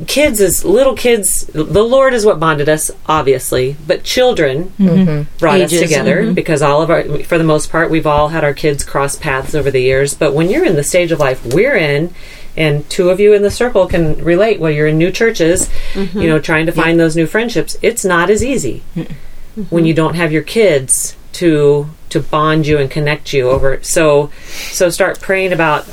kids 0.07 0.41
as 0.41 0.65
little 0.65 0.95
kids 0.95 1.47
the 1.47 1.83
Lord 1.83 2.15
is 2.15 2.25
what 2.25 2.39
bonded 2.39 2.69
us 2.69 2.93
obviously, 3.07 3.77
but 3.87 4.05
children 4.05 4.73
mm-hmm. 4.79 5.37
brought 5.39 5.59
Ages, 5.59 5.83
us 5.83 5.89
together 5.89 6.23
mm-hmm. 6.23 6.35
because 6.35 6.63
all 6.63 6.81
of 6.81 6.91
our 6.91 7.03
for 7.25 7.39
the 7.39 7.45
most 7.45 7.71
part 7.71 7.91
we've 7.91 8.07
all 8.07 8.29
had 8.29 8.45
our 8.45 8.55
kids 8.55 8.85
cross 8.85 9.17
paths 9.17 9.53
over 9.53 9.73
the 9.73 9.81
years, 9.81 10.15
but 10.15 10.33
when 10.33 10.49
you're 10.49 10.65
in 10.65 10.77
the 10.77 10.85
stage 10.85 11.11
of 11.11 11.19
life 11.19 11.45
we're 11.45 11.75
in 11.75 12.15
and 12.57 12.89
two 12.89 13.11
of 13.11 13.21
you 13.21 13.33
in 13.33 13.43
the 13.43 13.51
circle 13.51 13.87
can 13.87 14.23
relate 14.25 14.61
where 14.61 14.71
you're 14.71 14.87
in 14.87 14.99
new 14.99 15.11
churches, 15.11 15.69
mm-hmm. 15.93 16.21
you 16.21 16.29
know, 16.29 16.39
trying 16.39 16.67
to 16.67 16.73
find 16.73 16.99
those 16.99 17.17
new 17.17 17.27
friendships. 17.27 17.77
It's 17.83 18.05
not 18.05 18.31
as 18.31 18.45
easy 18.45 18.83
mm-hmm. 18.95 19.63
when 19.75 19.85
you 19.85 19.95
don't 19.95 20.15
have 20.15 20.33
your 20.33 20.43
kids 20.43 21.17
to 21.35 21.91
to 22.11 22.21
bond 22.21 22.67
you 22.67 22.79
and 22.79 22.91
connect 22.91 23.33
you 23.33 23.51
over. 23.51 23.83
So 23.83 24.31
so 24.71 24.91
start 24.91 25.21
praying 25.21 25.53
about. 25.53 25.89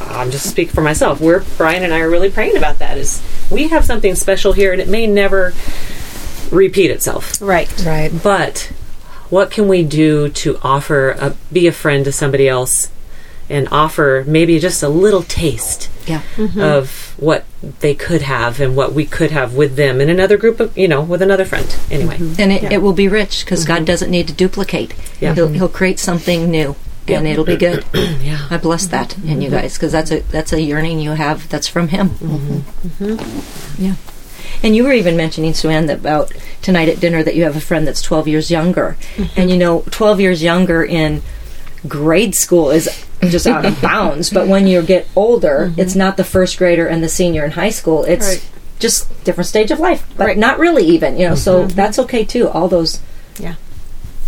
Uh, 0.00 0.04
I'm 0.04 0.30
just 0.30 0.48
speak 0.48 0.70
for 0.70 0.80
myself. 0.80 1.20
We're 1.20 1.44
Brian 1.58 1.82
and 1.82 1.92
I 1.92 2.00
are 2.00 2.08
really 2.08 2.30
praying 2.30 2.56
about 2.56 2.78
that. 2.78 2.96
Is 2.96 3.22
we 3.50 3.68
have 3.68 3.84
something 3.84 4.14
special 4.14 4.52
here, 4.52 4.72
and 4.72 4.80
it 4.80 4.88
may 4.88 5.06
never 5.06 5.52
repeat 6.50 6.90
itself. 6.90 7.40
Right. 7.42 7.70
Right. 7.84 8.10
But 8.22 8.72
what 9.28 9.50
can 9.50 9.68
we 9.68 9.82
do 9.82 10.28
to 10.28 10.58
offer 10.62 11.10
a 11.10 11.34
be 11.52 11.66
a 11.66 11.72
friend 11.72 12.04
to 12.04 12.12
somebody 12.12 12.48
else 12.48 12.90
and 13.48 13.68
offer 13.70 14.24
maybe 14.26 14.58
just 14.58 14.82
a 14.82 14.88
little 14.88 15.22
taste 15.22 15.90
Yeah. 16.06 16.22
Mm-hmm. 16.36 16.60
of 16.60 17.14
what 17.18 17.44
they 17.80 17.94
could 17.94 18.22
have 18.22 18.60
and 18.60 18.76
what 18.76 18.92
we 18.92 19.06
could 19.06 19.30
have 19.30 19.54
with 19.54 19.76
them 19.76 20.00
in 20.00 20.08
another 20.08 20.36
group 20.36 20.60
of 20.60 20.76
you 20.76 20.88
know 20.88 21.00
with 21.00 21.22
another 21.22 21.44
friend 21.44 21.74
anyway 21.90 22.16
mm-hmm. 22.16 22.40
and 22.40 22.52
it, 22.52 22.72
it 22.72 22.82
will 22.82 22.92
be 22.92 23.08
rich 23.08 23.44
because 23.44 23.64
God 23.64 23.76
mm-hmm. 23.76 23.84
doesn't 23.86 24.10
need 24.10 24.28
to 24.28 24.34
duplicate. 24.34 24.94
Yeah. 25.20 25.34
He'll, 25.34 25.48
he'll 25.48 25.68
create 25.68 25.98
something 25.98 26.50
new, 26.50 26.76
and 27.08 27.26
it'll 27.26 27.44
be 27.44 27.56
good. 27.56 27.84
yeah 27.94 28.46
I 28.50 28.58
bless 28.58 28.86
that 28.88 29.16
in 29.18 29.40
you 29.42 29.50
guys 29.50 29.74
because 29.74 29.92
that's 29.92 30.10
a 30.10 30.20
that's 30.20 30.52
a 30.52 30.60
yearning 30.60 31.00
you 31.00 31.12
have 31.12 31.48
that's 31.48 31.68
from 31.68 31.88
Him. 31.88 32.64
Yeah. 33.78 33.94
And 34.62 34.74
you 34.74 34.84
were 34.84 34.92
even 34.92 35.16
mentioning, 35.16 35.54
Sue 35.54 35.68
Ann, 35.68 35.86
that 35.86 35.98
about 35.98 36.32
tonight 36.62 36.88
at 36.88 37.00
dinner 37.00 37.22
that 37.22 37.34
you 37.34 37.44
have 37.44 37.56
a 37.56 37.60
friend 37.60 37.86
that's 37.86 38.02
12 38.02 38.28
years 38.28 38.50
younger. 38.50 38.96
And 39.36 39.50
you 39.50 39.56
know, 39.56 39.82
12 39.90 40.20
years 40.20 40.42
younger 40.42 40.84
in 40.84 41.22
grade 41.88 42.34
school 42.34 42.70
is 42.70 42.88
just 43.22 43.46
out 43.46 43.64
of 43.64 43.80
bounds. 43.82 44.30
But 44.30 44.48
when 44.48 44.66
you 44.66 44.82
get 44.82 45.06
older, 45.16 45.72
it's 45.76 45.94
not 45.94 46.16
the 46.16 46.24
first 46.24 46.58
grader 46.58 46.86
and 46.86 47.02
the 47.02 47.08
senior 47.08 47.44
in 47.44 47.52
high 47.52 47.70
school. 47.70 48.04
It's 48.04 48.26
Right. 48.26 48.44
just 48.78 49.24
different 49.24 49.48
stage 49.48 49.70
of 49.70 49.80
life, 49.80 50.04
but 50.16 50.26
Right. 50.26 50.38
not 50.38 50.58
really 50.58 50.84
even, 50.84 51.18
you 51.18 51.28
know, 51.28 51.34
so 51.34 51.66
that's 51.66 51.98
okay 52.00 52.24
too. 52.24 52.48
All 52.48 52.68
those 52.68 52.98
Yeah. 53.38 53.54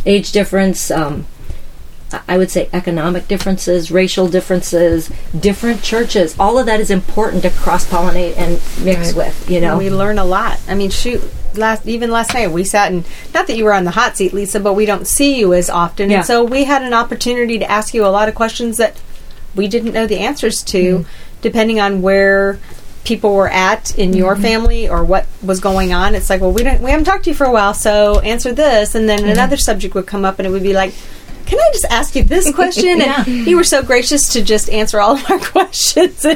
age 0.07 0.33
difference, 0.33 0.91
um, 0.91 1.27
I- 2.29 2.39
would 2.39 2.51
say 2.51 2.69
economic 2.73 3.29
differences, 3.29 3.91
racial 3.91 4.29
differences, 4.29 5.11
different 5.39 5.83
churches. 5.83 6.35
All 6.39 6.59
of 6.59 6.67
that 6.67 6.81
is 6.81 6.91
important 6.91 7.43
to 7.43 7.51
cross 7.51 7.85
pollinate 7.87 8.35
and 8.39 8.61
mix 8.85 9.09
Right. 9.13 9.17
with. 9.27 9.51
You 9.51 9.61
know, 9.61 9.77
We 9.77 9.91
learn 9.91 10.19
a 10.19 10.25
lot. 10.25 10.59
I 10.69 10.75
mean, 10.75 10.91
shoot, 10.91 11.23
last 11.55 11.87
even 11.87 12.11
last 12.11 12.33
night 12.35 12.51
we 12.53 12.65
sat 12.65 12.93
and 12.93 13.05
not 13.35 13.47
that 13.47 13.57
you 13.57 13.65
were 13.65 13.73
on 13.75 13.85
the 13.85 13.91
hot 13.93 14.17
seat, 14.17 14.33
Lisa, 14.33 14.61
but 14.61 14.75
we 14.75 14.87
don't 14.87 15.07
see 15.07 15.39
you 15.39 15.53
as 15.55 15.69
often, 15.69 16.11
Yeah. 16.11 16.19
and 16.19 16.27
so 16.27 16.45
we 16.45 16.65
had 16.65 16.83
an 16.83 16.95
opportunity 16.95 17.59
to 17.59 17.71
ask 17.71 17.93
you 17.95 18.07
a 18.07 18.09
lot 18.09 18.29
of 18.29 18.35
questions 18.35 18.77
that 18.79 18.95
we 19.55 19.67
didn't 19.69 19.93
know 19.93 20.07
the 20.07 20.19
answers 20.19 20.63
to 20.63 21.05
depending 21.43 21.79
on 21.81 22.01
where 22.03 22.59
people 23.05 23.35
were 23.35 23.49
at 23.49 23.95
in 23.99 24.13
your 24.13 24.35
Mm-hmm. 24.35 24.43
family 24.43 24.89
or 24.89 25.03
what 25.05 25.27
was 25.43 25.61
going 25.61 25.93
on. 25.93 26.15
It's 26.15 26.29
like, 26.31 26.41
well, 26.41 26.53
we 26.53 26.63
don't 26.63 26.81
we 26.83 26.91
haven't 26.91 27.05
talked 27.07 27.25
to 27.25 27.31
you 27.31 27.37
for 27.37 27.45
a 27.47 27.51
while, 27.53 27.75
so 27.75 28.21
answer 28.21 28.53
this, 28.53 28.95
and 28.95 29.09
Mm-hmm. 29.09 29.23
then 29.25 29.29
another 29.33 29.57
subject 29.57 29.95
would 29.95 30.07
come 30.07 30.25
up, 30.25 30.39
and 30.39 30.47
it 30.47 30.51
would 30.51 30.63
be 30.63 30.73
like. 30.75 30.95
Can 31.49 31.59
I 31.59 31.71
just 31.73 31.87
ask 31.89 32.15
you 32.15 32.25
this 32.25 32.53
question? 32.55 32.99
Yeah. 33.09 33.25
And 33.27 33.47
you 33.47 33.57
were 33.57 33.65
so 33.65 33.83
gracious 33.83 34.33
to 34.35 34.43
just 34.43 34.69
answer 34.71 35.01
all 35.01 35.17
of 35.17 35.31
our 35.31 35.39
questions. 35.55 36.27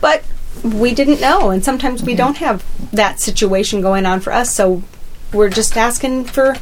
but 0.00 0.24
we 0.62 0.94
didn't 0.94 1.20
know, 1.20 1.50
and 1.50 1.64
sometimes 1.64 2.02
we 2.02 2.14
don't 2.14 2.38
have 2.38 2.64
that 2.92 3.20
situation 3.20 3.80
going 3.80 4.06
on 4.06 4.20
for 4.20 4.32
us, 4.32 4.54
so 4.54 4.82
we're 5.32 5.50
just 5.50 5.76
asking 5.76 6.24
for 6.24 6.56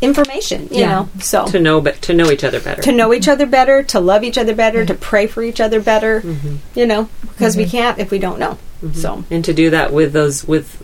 information, 0.00 0.68
you 0.70 0.80
Yeah. 0.80 0.88
know. 0.88 1.08
So 1.20 1.46
to 1.46 1.58
know, 1.58 1.80
but 1.80 2.02
to 2.02 2.14
know 2.14 2.30
each 2.30 2.44
other 2.44 2.60
better. 2.60 2.82
to 2.82 2.92
know 2.92 3.14
each 3.14 3.28
other 3.28 3.46
better, 3.46 3.82
to 3.84 4.00
love 4.00 4.24
each 4.24 4.38
other 4.38 4.54
better, 4.54 4.84
to 4.84 4.94
pray 4.94 5.26
for 5.26 5.42
each 5.42 5.60
other 5.60 5.80
better, 5.80 6.20
mm-hmm. 6.20 6.56
you 6.74 6.86
know, 6.86 7.08
because 7.28 7.56
we 7.56 7.62
mm-hmm. 7.64 7.70
can't 7.70 7.98
if 7.98 8.10
we 8.10 8.18
don't 8.18 8.38
know. 8.38 8.58
Mm-hmm. 8.82 8.92
So 8.92 9.24
and 9.30 9.44
to 9.44 9.54
do 9.54 9.70
that 9.70 9.92
with 9.92 10.12
those 10.12 10.44
with 10.44 10.82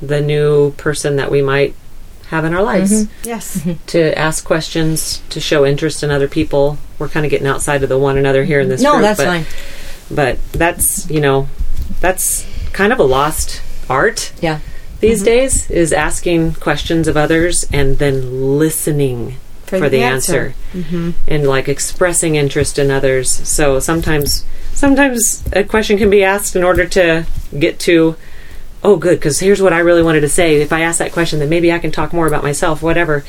the 0.00 0.20
new 0.20 0.72
person 0.72 1.16
that 1.16 1.30
we 1.30 1.42
might 1.42 1.74
have 2.34 2.44
in 2.44 2.52
our 2.54 2.62
lives. 2.62 2.92
Mm-hmm. 3.04 3.28
Yes, 3.28 3.56
mm-hmm. 3.58 3.84
to 3.86 4.18
ask 4.18 4.44
questions 4.44 5.22
to 5.30 5.40
show 5.40 5.64
interest 5.64 6.02
in 6.02 6.10
other 6.10 6.28
people. 6.28 6.78
We're 6.98 7.08
kind 7.08 7.24
of 7.24 7.30
getting 7.30 7.46
outside 7.46 7.82
of 7.82 7.88
the 7.88 7.98
one 7.98 8.18
another 8.18 8.44
here 8.44 8.60
in 8.60 8.68
this 8.68 8.82
No, 8.82 8.92
group, 8.92 9.02
that's 9.02 9.20
but, 9.20 9.26
fine. 9.26 9.44
but 10.10 10.52
that's 10.52 11.08
you 11.10 11.20
know 11.20 11.48
that's 12.00 12.46
kind 12.72 12.92
of 12.92 12.98
a 12.98 13.04
lost 13.04 13.62
art 13.88 14.32
Yeah. 14.40 14.58
these 15.00 15.18
mm-hmm. 15.18 15.26
days 15.26 15.70
is 15.70 15.92
asking 15.92 16.54
questions 16.54 17.06
of 17.08 17.16
others 17.16 17.66
and 17.72 17.98
then 17.98 18.58
listening 18.58 19.36
for, 19.66 19.78
For 19.78 19.88
the 19.88 19.98
the 19.98 20.02
answer, 20.02 20.54
answer. 20.74 21.14
and 21.28 21.46
like 21.46 21.68
expressing 21.68 22.34
interest 22.36 22.78
in 22.78 22.90
others. 22.90 23.30
So 23.30 23.78
sometimes 23.80 24.44
sometimes 24.72 25.42
a 25.52 25.62
question 25.64 25.98
can 25.98 26.10
be 26.10 26.22
asked 26.24 26.56
in 26.56 26.64
order 26.64 26.84
to 26.98 27.26
get 27.58 27.78
to 27.80 28.16
oh 28.84 28.96
good 28.96 29.18
because 29.18 29.40
here's 29.40 29.60
what 29.62 29.72
i 29.72 29.78
really 29.78 30.02
wanted 30.02 30.20
to 30.20 30.28
say 30.28 30.56
if 30.60 30.72
i 30.72 30.80
ask 30.82 30.98
that 30.98 31.10
question 31.12 31.38
then 31.40 31.48
maybe 31.48 31.72
i 31.72 31.78
can 31.78 31.90
talk 31.90 32.12
more 32.12 32.26
about 32.26 32.42
myself 32.42 32.82
whatever 32.82 33.24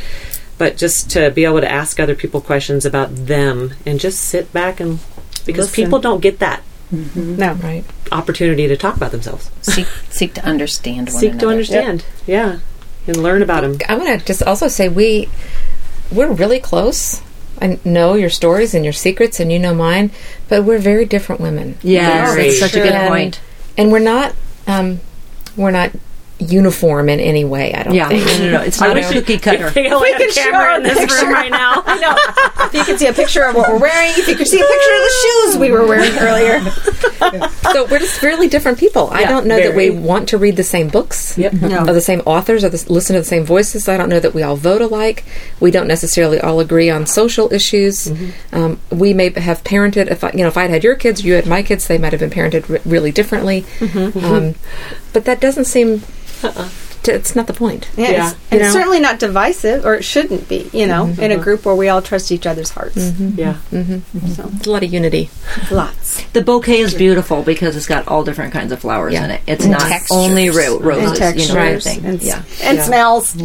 but 0.57 0.77
just 0.77 1.09
to 1.11 1.31
be 1.31 1.43
able 1.45 1.59
to 1.61 1.71
ask 1.71 1.99
other 1.99 2.15
people 2.15 2.39
questions 2.41 2.85
about 2.85 3.13
them 3.15 3.73
and 3.85 3.99
just 3.99 4.19
sit 4.21 4.51
back 4.53 4.79
and 4.79 4.99
because 5.45 5.67
Listen. 5.69 5.83
people 5.85 5.99
don't 5.99 6.21
get 6.21 6.39
that 6.39 6.61
no, 6.91 7.53
Right. 7.55 7.83
opportunity 8.11 8.67
to 8.67 8.77
talk 8.77 8.95
about 8.95 9.11
themselves 9.11 9.49
seek, 9.61 9.87
seek 10.09 10.33
to 10.35 10.45
understand 10.45 11.09
one 11.09 11.17
seek 11.19 11.29
another. 11.31 11.45
to 11.47 11.51
understand 11.51 12.05
yeah 12.27 12.59
and 13.07 13.17
learn 13.17 13.41
about 13.41 13.61
them 13.61 13.77
I 13.89 13.95
want 13.95 14.19
to 14.19 14.25
just 14.25 14.43
also 14.43 14.67
say 14.67 14.87
we 14.89 15.29
we're 16.11 16.31
really 16.31 16.59
close. 16.59 17.21
I 17.59 17.79
know 17.83 18.13
your 18.13 18.29
stories 18.29 18.75
and 18.75 18.83
your 18.83 18.93
secrets, 18.93 19.39
and 19.39 19.51
you 19.51 19.57
know 19.57 19.73
mine, 19.73 20.11
but 20.49 20.63
we're 20.63 20.77
very 20.77 21.05
different 21.05 21.41
women. 21.41 21.77
Yes, 21.81 22.35
Very 22.35 22.47
that's 22.49 22.59
such 22.59 22.75
a 22.75 22.79
good 22.79 22.91
And- 22.93 23.07
point. 23.07 23.39
And 23.75 23.91
we're 23.91 23.99
not 23.99 24.35
um, 24.67 24.99
we're 25.55 25.71
not 25.71 25.91
uniform 26.39 27.07
in 27.09 27.19
any 27.19 27.45
way. 27.45 27.73
I 27.73 27.83
don't 27.83 27.93
Yeah, 27.93 28.09
think. 28.09 28.25
no, 28.25 28.37
no, 28.45 28.51
no. 28.57 28.61
It's 28.61 28.79
not 28.81 28.97
a 28.97 29.01
cookie 29.01 29.37
cutter. 29.37 29.71
we 29.75 29.83
We 30.01 30.11
can 30.13 30.29
a 30.29 30.33
camera 30.33 30.69
show 30.71 30.75
in 30.77 30.83
this 30.83 30.97
picture. 30.99 31.25
room 31.25 31.33
right 31.33 31.49
now 31.51 31.81
I 31.85 31.97
know. 31.99 32.65
If 32.65 32.73
you 32.73 32.83
can 32.83 32.97
see 32.97 33.07
a 33.07 33.13
picture 33.13 33.43
of 33.43 33.55
what 33.55 33.69
we're 33.69 33.79
wearing, 33.79 34.11
if 34.17 34.27
you 34.27 34.35
can 34.35 34.45
see 34.45 34.59
a 34.59 34.65
picture 34.65 34.95
of 34.95 35.01
the 35.01 35.13
shoes 35.23 35.57
we 35.57 35.71
were 35.71 35.87
wearing 35.87 36.11
earlier. 36.17 36.59
so 37.71 37.85
we're 37.85 37.99
just 37.99 38.21
really 38.21 38.47
different 38.49 38.77
people. 38.77 39.09
I 39.11 39.23
don't 39.25 39.45
know 39.47 39.57
that 39.57 39.75
we 39.75 39.89
want 39.91 40.29
to 40.29 40.37
read 40.37 40.57
the 40.57 40.63
same 40.63 40.89
books. 40.89 41.37
Yep. 41.37 41.53
No. 41.53 41.79
Of 41.85 41.93
the 41.95 42.01
same 42.01 42.19
authors, 42.25 42.63
or 42.63 42.69
the, 42.69 42.85
listen 42.91 43.13
to 43.15 43.21
the 43.21 43.25
same 43.25 43.43
voices. 43.45 43.87
I 43.87 43.95
don't 43.97 44.09
know 44.09 44.19
that 44.19 44.33
we 44.33 44.43
all 44.43 44.55
vote 44.57 44.81
alike. 44.81 45.23
We 45.59 45.71
don't 45.71 45.87
necessarily 45.87 46.39
all 46.39 46.59
agree 46.59 46.89
on 46.89 47.05
social 47.05 47.51
issues. 47.53 48.11
Um, 48.51 48.79
we 48.91 49.13
may 49.13 49.29
have 49.39 49.63
parented. 49.63 50.11
If 50.11 50.23
I, 50.23 50.31
you 50.31 50.39
know, 50.39 50.47
if 50.47 50.57
I 50.57 50.63
had 50.63 50.71
had 50.71 50.83
your 50.83 50.95
kids, 50.95 51.23
you 51.23 51.33
had 51.33 51.45
my 51.47 51.63
kids, 51.63 51.87
they 51.87 51.97
might 51.97 52.11
have 52.13 52.19
been 52.19 52.29
parented 52.29 52.67
re- 52.67 52.79
really 52.85 53.11
differently. 53.11 53.65
Um, 53.81 54.55
but 55.13 55.25
that 55.25 55.39
doesn't 55.39 55.65
seem. 55.65 56.01
To, 57.05 57.13
it's 57.13 57.35
not 57.35 57.45
the 57.45 57.53
point. 57.53 57.87
Yes. 57.95 58.11
Yeah. 58.11 58.33
And 58.49 58.61
it's 58.61 58.73
know? 58.73 58.79
certainly 58.79 58.99
not 58.99 59.19
divisive, 59.19 59.85
or 59.85 59.93
it 59.93 60.03
shouldn't 60.03 60.49
be, 60.49 60.71
you 60.73 60.87
know, 60.87 61.05
mm-hmm. 61.05 61.21
in 61.21 61.29
a 61.29 61.35
mm-hmm. 61.35 61.43
group 61.43 61.63
where 61.63 61.75
we 61.75 61.87
all 61.87 62.01
trust 62.01 62.31
each 62.31 62.47
other's 62.47 62.71
hearts. 62.71 62.95
Mm-hmm. 62.97 63.39
yeah 63.39 63.57
So, 64.33 64.49
It's 64.55 64.65
a 64.65 64.71
lot 64.71 64.81
of 64.81 64.91
unity. 64.91 65.29
lots. 65.69 66.23
The 66.33 66.41
bouquet 66.41 66.79
is 66.79 66.95
beautiful 66.95 67.43
because 67.43 67.75
it's 67.75 67.85
got 67.85 68.07
all 68.07 68.23
different 68.23 68.53
kinds 68.53 68.71
of 68.71 68.79
flowers 68.79 69.13
Yeah. 69.13 69.25
in 69.25 69.31
it. 69.31 69.41
It's 69.45 69.65
And 69.65 69.73
not 69.73 69.81
textures. 69.81 70.17
only 70.17 70.49
ro- 70.49 70.79
roses, 70.79 71.19
And 71.21 71.39
you 71.39 71.47
know, 71.47 71.53
textures. 71.53 71.53
kind 71.53 71.75
of 71.75 71.83
thing. 71.83 72.05
And, 72.05 72.23
yeah. 72.23 72.41
and 72.63 72.79
smells. 72.81 73.35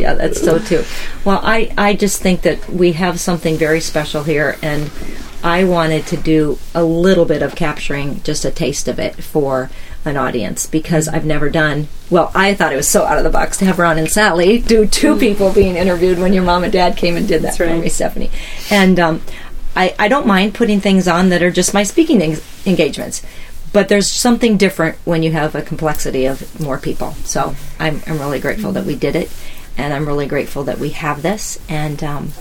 yeah, 0.00 0.14
that's 0.14 0.40
so 0.40 0.58
too. 0.58 0.82
Well, 1.26 1.40
I, 1.42 1.74
I 1.76 1.92
just 1.92 2.22
think 2.22 2.40
that 2.42 2.70
we 2.70 2.92
have 2.92 3.20
something 3.20 3.58
very 3.58 3.80
special 3.80 4.22
here, 4.22 4.56
and 4.62 4.90
I 5.42 5.64
wanted 5.64 6.06
to 6.06 6.16
do 6.16 6.58
a 6.74 6.82
little 6.82 7.26
bit 7.26 7.42
of 7.42 7.54
capturing 7.54 8.22
just 8.22 8.46
a 8.46 8.50
taste 8.50 8.88
of 8.88 8.98
it 8.98 9.22
for 9.22 9.70
an 10.04 10.16
audience 10.16 10.66
because 10.66 11.08
I've 11.08 11.24
never 11.24 11.48
done. 11.48 11.88
Well, 12.10 12.30
I 12.34 12.54
thought 12.54 12.72
it 12.72 12.76
was 12.76 12.88
so 12.88 13.04
out 13.04 13.18
of 13.18 13.24
the 13.24 13.30
box 13.30 13.56
to 13.58 13.64
have 13.64 13.78
Ron 13.78 13.98
and 13.98 14.10
Sally 14.10 14.60
do 14.60 14.86
two 14.86 15.16
people 15.16 15.52
being 15.52 15.76
interviewed 15.76 16.18
when 16.18 16.32
your 16.32 16.42
mom 16.42 16.64
and 16.64 16.72
dad 16.72 16.96
came 16.96 17.16
and 17.16 17.26
did 17.26 17.42
that 17.42 17.56
for 17.56 17.66
right. 17.66 17.80
me, 17.80 17.88
Stephanie. 17.88 18.30
And 18.70 19.00
um, 19.00 19.22
I, 19.74 19.94
I 19.98 20.08
don't 20.08 20.26
mind 20.26 20.54
putting 20.54 20.80
things 20.80 21.08
on 21.08 21.30
that 21.30 21.42
are 21.42 21.50
just 21.50 21.74
my 21.74 21.82
speaking 21.82 22.22
en- 22.22 22.40
engagements. 22.66 23.24
But 23.72 23.88
there's 23.88 24.10
something 24.10 24.56
different 24.56 24.98
when 25.04 25.22
you 25.24 25.32
have 25.32 25.54
a 25.56 25.62
complexity 25.62 26.26
of 26.26 26.60
more 26.60 26.78
people. 26.78 27.12
So 27.24 27.56
I'm, 27.80 28.02
I'm 28.06 28.18
really 28.18 28.38
grateful 28.38 28.70
that 28.72 28.84
we 28.84 28.94
did 28.94 29.16
it, 29.16 29.32
and 29.76 29.92
I'm 29.92 30.06
really 30.06 30.26
grateful 30.26 30.62
that 30.64 30.78
we 30.78 30.90
have 30.90 31.22
this, 31.22 31.58
and 31.68 32.02
um, 32.04 32.32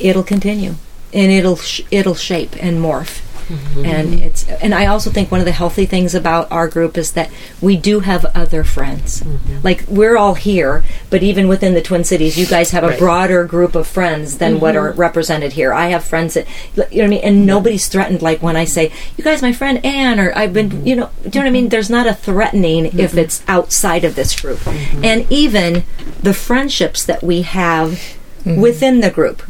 it'll 0.00 0.22
continue, 0.22 0.76
and 1.12 1.30
it'll 1.30 1.56
sh- 1.56 1.82
it'll 1.90 2.14
shape 2.14 2.56
and 2.62 2.78
morph. 2.78 3.20
Mm-hmm. 3.48 3.84
And 3.84 4.14
it's 4.14 4.48
and 4.48 4.74
I 4.74 4.86
also 4.86 5.10
think 5.10 5.30
one 5.30 5.40
of 5.40 5.46
the 5.46 5.52
healthy 5.52 5.86
things 5.86 6.14
about 6.14 6.50
our 6.50 6.66
group 6.68 6.98
is 6.98 7.12
that 7.12 7.30
we 7.60 7.76
do 7.76 8.00
have 8.00 8.24
other 8.26 8.64
friends. 8.64 9.22
Mm-hmm. 9.22 9.60
Like 9.62 9.84
we're 9.86 10.16
all 10.16 10.34
here, 10.34 10.84
but 11.10 11.22
even 11.22 11.46
within 11.46 11.74
the 11.74 11.82
Twin 11.82 12.04
Cities, 12.04 12.36
you 12.36 12.46
guys 12.46 12.70
have 12.70 12.84
a 12.84 12.96
broader 12.98 13.44
group 13.44 13.74
of 13.74 13.86
friends 13.86 14.38
than 14.38 14.58
what 14.58 14.74
mm-hmm. 14.74 14.84
are 14.84 14.92
represented 14.92 15.52
here. 15.52 15.72
I 15.72 15.88
have 15.88 16.04
friends 16.04 16.34
that 16.34 16.46
you 16.74 16.82
know 16.82 16.86
what 16.86 17.04
I 17.04 17.08
mean, 17.08 17.20
and 17.20 17.46
nobody's 17.46 17.88
threatened. 17.88 18.22
Like 18.22 18.42
when 18.42 18.56
I 18.56 18.64
say, 18.64 18.92
"You 19.16 19.24
guys, 19.24 19.42
my 19.42 19.52
friend 19.52 19.84
Anne," 19.84 20.18
or 20.18 20.36
"I've 20.36 20.52
been," 20.52 20.84
you 20.84 20.96
know, 20.96 21.10
do 21.22 21.24
you 21.24 21.30
know 21.34 21.40
what 21.40 21.46
I 21.46 21.50
mean? 21.50 21.68
There's 21.68 21.90
not 21.90 22.06
a 22.06 22.14
threatening 22.14 22.98
if 22.98 23.16
it's 23.16 23.42
outside 23.46 24.04
of 24.04 24.16
this 24.16 24.38
group, 24.38 24.66
and 24.66 25.30
even 25.30 25.84
the 26.22 26.34
friendships 26.34 27.04
that 27.04 27.22
we 27.22 27.42
have 27.42 28.16
within 28.44 29.00
the 29.00 29.10
group. 29.10 29.42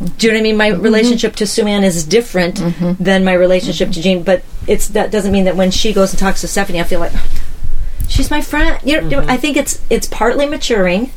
Do 0.00 0.26
you 0.26 0.32
know 0.32 0.38
what 0.38 0.40
I 0.40 0.42
mean? 0.42 0.56
My 0.56 0.70
mm-hmm. 0.70 0.82
relationship 0.82 1.36
to 1.36 1.46
Sue 1.46 1.66
Ann 1.66 1.84
is 1.84 2.04
different 2.04 2.56
mm-hmm. 2.56 3.02
than 3.02 3.22
my 3.22 3.34
relationship 3.34 3.90
to 3.92 4.00
Jean, 4.00 4.22
but 4.22 4.42
it's 4.66 4.88
that 4.88 5.10
doesn't 5.10 5.32
mean 5.32 5.44
that 5.44 5.56
when 5.56 5.70
she 5.70 5.92
goes 5.92 6.10
and 6.10 6.18
talks 6.18 6.40
to 6.40 6.48
Stephanie, 6.48 6.80
I 6.80 6.84
feel 6.84 7.00
like 7.00 7.12
oh, 7.14 7.28
she's 8.08 8.30
my 8.30 8.40
friend. 8.40 8.78
You 8.82 9.02
know, 9.02 9.20
mm-hmm. 9.20 9.30
I 9.30 9.36
think 9.36 9.56
it's 9.56 9.82
it's 9.90 10.06
partly 10.06 10.46
maturing, 10.46 11.12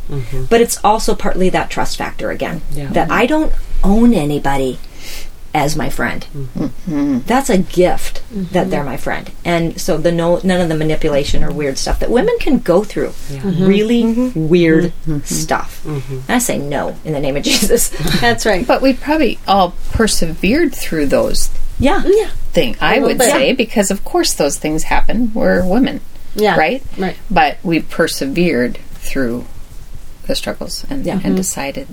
but 0.49 0.59
it's 0.59 0.84
also 0.84 1.15
partly 1.15 1.49
that 1.49 1.69
trust 1.69 1.97
factor 1.97 2.29
again. 2.29 2.61
Yeah. 2.71 2.88
That 2.88 3.09
I 3.09 3.25
don't 3.25 3.53
own 3.84 4.13
anybody 4.13 4.79
as 5.54 5.76
my 5.76 5.89
friend. 5.89 6.26
That's 7.28 7.49
a 7.49 7.58
gift 7.60 8.24
that 8.32 8.70
they're 8.70 8.84
my 8.84 8.97
friend, 8.97 9.32
and 9.45 9.80
so 9.80 9.97
the 9.97 10.12
no 10.12 10.39
none 10.43 10.62
of 10.62 10.70
the 10.70 10.76
manipulation 10.76 11.43
or 11.43 11.51
weird 11.51 11.78
stuff 11.78 11.99
that 11.99 12.10
women 12.10 12.36
can 12.39 12.60
go 12.60 12.84
through. 12.84 13.10
Mm-hmm. 13.10 13.66
Really 13.66 14.04
mm-hmm. 14.04 14.22
Mm-hmm. 14.22 14.47
weird 14.49 14.93
stuff. 15.26 15.86
And 15.86 16.24
I 16.28 16.39
say 16.39 16.58
no 16.58 16.95
in 17.06 17.14
the 17.14 17.20
name 17.20 17.38
of 17.38 17.43
Jesus. 17.54 17.89
That's 18.20 18.45
right. 18.45 18.66
But 18.66 18.82
we 18.82 18.93
probably 18.93 19.39
all 19.47 19.76
persevered 19.91 20.74
through 20.74 21.08
those 21.08 21.49
yeah. 21.80 22.04
Yeah. 22.06 22.30
things, 22.51 22.78
I 22.82 22.99
would 22.99 23.18
bit. 23.18 23.30
say, 23.32 23.54
because 23.54 23.91
of 23.91 24.04
course 24.04 24.34
those 24.34 24.58
things 24.58 24.84
happen. 24.84 25.34
We're 25.34 25.66
women, 25.66 26.01
Yeah. 26.36 26.56
right? 26.58 26.84
Right. 26.97 27.18
But 27.30 27.58
we 27.64 27.82
persevered 27.82 28.78
through 28.93 29.45
the 30.28 30.36
struggles 30.36 30.86
and, 30.89 31.06
Yeah. 31.06 31.20
and 31.24 31.36
decided, 31.36 31.88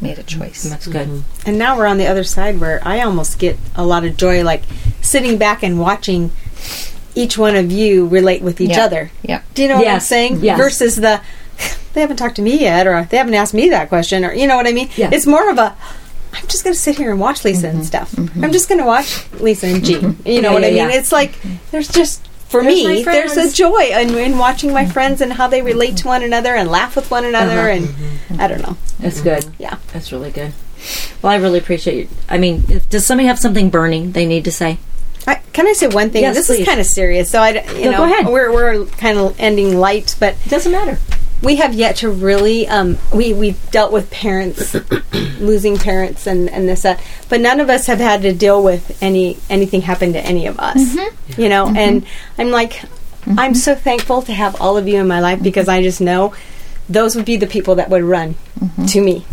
made 0.00 0.18
a 0.18 0.22
choice. 0.22 0.62
That's 0.64 0.86
good. 0.86 1.08
Mm-hmm. 1.08 1.48
And 1.48 1.58
now 1.58 1.76
we're 1.76 1.86
on 1.86 1.98
the 1.98 2.06
other 2.06 2.24
side 2.24 2.60
where 2.60 2.80
I 2.86 3.00
almost 3.02 3.38
get 3.38 3.58
a 3.74 3.84
lot 3.84 4.04
of 4.04 4.16
joy, 4.16 4.42
like 4.44 4.62
sitting 5.02 5.38
back 5.38 5.62
and 5.62 5.78
watching 5.80 6.32
each 7.14 7.36
one 7.36 7.56
of 7.56 7.70
you 7.72 8.06
relate 8.06 8.42
with 8.42 8.60
each 8.60 8.70
Yeah. 8.70 8.84
other. 8.84 9.10
Yeah. 9.22 9.42
Do 9.54 9.62
you 9.62 9.68
know 9.68 9.76
what 9.78 9.88
I'm 9.88 10.00
saying? 10.00 10.40
Yes. 10.40 10.56
Versus 10.58 10.96
the 10.96 11.20
they 11.92 12.00
haven't 12.00 12.16
talked 12.16 12.36
to 12.36 12.42
me 12.42 12.58
yet, 12.60 12.86
or 12.86 13.06
they 13.10 13.16
haven't 13.16 13.34
asked 13.34 13.54
me 13.54 13.68
that 13.70 13.88
question, 13.88 14.24
or 14.24 14.32
you 14.32 14.46
know 14.46 14.56
what 14.56 14.66
I 14.66 14.72
mean? 14.72 14.88
Yeah. 14.96 15.10
It's 15.12 15.26
more 15.26 15.50
of 15.50 15.58
a 15.58 15.76
I'm 16.32 16.46
just 16.46 16.62
going 16.62 16.74
to 16.74 16.78
sit 16.80 16.96
here 16.96 17.10
and 17.10 17.18
watch 17.18 17.44
Lisa 17.44 17.66
and 17.68 17.78
mm-hmm. 17.78 17.84
stuff. 17.86 18.12
Mm-hmm. 18.12 18.44
I'm 18.44 18.52
just 18.52 18.68
going 18.68 18.80
to 18.80 18.86
watch 18.86 19.28
Lisa 19.40 19.66
and 19.66 19.84
Jean. 19.84 20.16
You 20.24 20.40
know 20.40 20.50
Yeah, 20.50 20.54
what 20.54 20.64
I 20.64 20.68
mean? 20.68 20.76
yeah. 20.76 20.90
It's 20.92 21.10
like 21.10 21.34
there's 21.72 21.88
just 21.88 22.24
for 22.50 22.62
There's 22.64 22.84
me 22.84 23.04
there's 23.04 23.36
a 23.36 23.50
joy 23.52 23.90
in, 23.92 24.12
in 24.16 24.36
watching 24.36 24.72
my 24.72 24.84
friends 24.84 25.20
and 25.20 25.32
how 25.32 25.46
they 25.46 25.62
relate 25.62 25.96
to 25.98 26.08
one 26.08 26.24
another 26.24 26.54
and 26.56 26.68
laugh 26.68 26.96
with 26.96 27.08
one 27.10 27.24
another 27.24 27.70
uh-huh. 27.70 27.86
and 28.28 28.40
I 28.40 28.48
don't 28.48 28.60
know. 28.60 28.76
That's 28.98 29.20
good. 29.20 29.44
Yeah. 29.58 29.78
That's 29.92 30.10
really 30.10 30.32
good. 30.32 30.52
Well, 31.22 31.32
I 31.32 31.36
really 31.36 31.58
appreciate 31.60 31.96
you. 31.96 32.08
I 32.28 32.38
mean, 32.38 32.64
if, 32.68 32.88
does 32.88 33.06
somebody 33.06 33.28
have 33.28 33.38
something 33.38 33.70
burning 33.70 34.12
they 34.12 34.26
need 34.26 34.44
to 34.46 34.52
say? 34.52 34.78
I, 35.26 35.36
can 35.52 35.66
I 35.68 35.74
say 35.74 35.86
one 35.88 36.10
thing? 36.10 36.22
Yes, 36.22 36.34
this 36.34 36.46
please. 36.48 36.60
is 36.60 36.66
kind 36.66 36.80
of 36.80 36.86
serious, 36.86 37.30
so 37.30 37.40
I, 37.40 37.62
you 37.74 37.84
No, 37.84 37.90
know, 37.92 37.96
go 37.98 38.04
ahead. 38.04 38.26
we're 38.26 38.52
we're 38.52 38.86
kind 38.86 39.18
of 39.18 39.38
ending 39.38 39.78
light, 39.78 40.16
but 40.18 40.34
It 40.44 40.48
doesn't 40.48 40.72
matter. 40.72 40.98
We 41.42 41.56
have 41.56 41.74
yet 41.74 41.96
to 41.96 42.10
really 42.10 42.68
um, 42.68 42.98
we 43.14 43.32
we've 43.32 43.70
dealt 43.70 43.92
with 43.92 44.10
parents 44.10 44.74
losing 45.40 45.76
parents 45.76 46.26
and 46.26 46.50
and 46.50 46.68
this 46.68 46.82
that, 46.82 47.02
but 47.28 47.40
none 47.40 47.60
of 47.60 47.70
us 47.70 47.86
have 47.86 47.98
had 47.98 48.22
to 48.22 48.32
deal 48.32 48.62
with 48.62 49.02
any 49.02 49.38
anything 49.48 49.82
happen 49.82 50.12
to 50.12 50.20
any 50.20 50.46
of 50.46 50.58
us. 50.58 50.78
Mm-hmm. 50.78 51.40
You 51.40 51.48
know, 51.48 51.66
mm-hmm. 51.66 51.76
and 51.76 52.06
I'm 52.38 52.50
like, 52.50 52.82
I'm 53.26 53.36
mm-hmm. 53.36 53.54
so 53.54 53.74
thankful 53.74 54.22
to 54.22 54.32
have 54.32 54.60
all 54.60 54.76
of 54.76 54.86
you 54.88 54.98
in 54.98 55.08
my 55.08 55.20
life 55.20 55.42
because 55.42 55.68
I 55.68 55.82
just 55.82 56.00
know 56.00 56.34
those 56.88 57.16
would 57.16 57.24
be 57.24 57.36
the 57.36 57.46
people 57.46 57.76
that 57.76 57.88
would 57.88 58.02
run 58.02 58.34
to 58.88 59.00
me. 59.00 59.24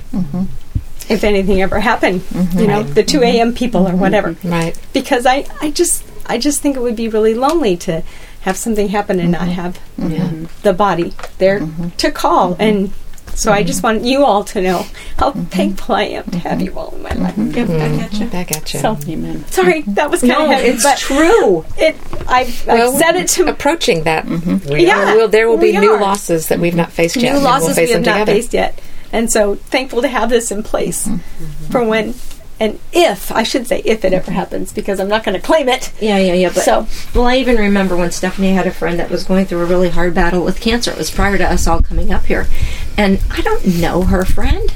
If 1.10 1.24
anything 1.24 1.62
ever 1.62 1.80
happened, 1.80 2.22
you 2.53 2.68
know, 2.68 2.84
the 2.84 3.03
2 3.03 3.24
a.m. 3.24 3.53
people 3.53 3.88
or 3.88 3.95
whatever 3.95 4.36
Right. 4.43 4.78
because 4.93 5.26
I, 5.26 5.45
I 5.62 5.72
just 5.72 6.03
I 6.26 6.38
just 6.38 6.62
think 6.62 6.76
it 6.76 6.82
would 6.82 6.97
be 6.97 7.08
really 7.08 7.34
lonely 7.34 7.78
to 7.78 8.03
have 8.47 8.55
something 8.55 8.87
happen 8.87 9.19
and 9.19 9.31
not 9.33 9.41
mm-hmm. 9.41 9.51
have 9.51 9.79
mm-hmm. 9.99 10.45
the 10.63 10.71
body 10.71 11.13
there 11.37 11.59
mm-hmm. 11.59 11.89
to 11.89 12.09
call 12.11 12.55
and 12.59 12.93
so 13.35 13.51
I 13.51 13.61
just 13.61 13.83
want 13.83 14.03
you 14.03 14.23
all 14.23 14.43
to 14.45 14.61
know 14.61 14.85
how 15.17 15.31
thankful 15.31 15.93
I 15.95 16.03
am 16.03 16.23
to 16.31 16.39
have 16.39 16.59
you 16.59 16.75
all 16.75 16.95
in 16.95 17.03
my 17.03 17.11
life. 17.11 17.37
Yep, 17.37 17.67
back 17.67 18.01
at 18.01 18.13
you. 18.13 18.25
Back 18.27 18.51
at 18.51 18.73
you. 18.73 18.79
So 18.79 18.97
Amen. 19.07 19.45
sorry 19.47 19.81
that 19.81 20.09
was 20.09 20.21
kind 20.21 20.31
No, 20.33 20.45
of 20.45 20.51
heavy, 20.51 20.69
it's 20.69 20.81
but 20.81 20.97
true. 20.97 21.63
it 21.77 21.95
I've, 22.27 22.65
Well, 22.65 22.93
I've 22.95 22.99
said 22.99 23.15
it 23.15 23.27
to 23.35 23.47
approaching 23.47 24.05
that. 24.05 24.25
We 24.25 24.87
Yeah, 24.87 25.13
are. 25.13 25.17
Will, 25.17 25.27
there 25.27 25.47
will 25.49 25.57
be 25.57 25.73
we 25.73 25.77
new 25.77 25.93
are. 25.93 26.01
losses 26.01 26.47
that 26.47 26.57
we've 26.59 26.73
not 26.73 26.91
faced 26.91 27.17
yet. 27.17 27.33
new 27.33 27.39
losses 27.39 27.67
we'll 27.67 27.75
face 27.75 27.89
we 27.89 27.93
have 27.93 28.05
not 28.05 28.13
together. 28.13 28.31
faced 28.31 28.53
yet, 28.53 28.81
and 29.11 29.31
so 29.31 29.55
thankful 29.55 30.01
to 30.01 30.07
have 30.07 30.29
this 30.31 30.49
in 30.51 30.63
place 30.63 31.07
for 31.69 31.83
when 31.83 32.15
and 32.60 32.80
if 32.91 33.32
I 33.32 33.43
should 33.43 33.68
say 33.68 33.82
if 33.86 34.03
it 34.03 34.14
ever 34.14 34.32
happens 34.32 34.74
because 34.74 34.99
I'm 34.99 35.08
not 35.08 35.24
going 35.24 35.36
to 35.39 35.45
claim 35.45 35.70
it. 35.70 35.91
Yeah, 36.01 36.18
yeah, 36.18 36.34
yeah. 36.34 36.49
But 36.53 36.64
So- 36.64 36.88
well, 37.14 37.28
I 37.28 37.38
even 37.38 37.58
remember 37.58 37.95
when 37.95 38.12
Stephanie 38.12 38.53
had 38.53 38.66
a 38.68 38.72
friend 38.72 38.99
that 38.99 39.10
was 39.10 39.24
going 39.24 39.45
through 39.45 39.62
a 39.62 39.66
really 39.66 39.89
hard 39.89 40.14
battle 40.14 40.43
with 40.43 40.60
cancer. 40.60 40.91
It 40.91 40.97
was 40.97 41.12
prior 41.12 41.38
to 41.38 41.45
us 41.49 41.68
all 41.68 41.82
coming 41.82 42.12
up 42.12 42.26
here, 42.26 42.47
and 42.97 43.20
I 43.32 43.41
don't 43.41 43.66
know 43.80 44.03
her 44.03 44.26
friend, 44.26 44.74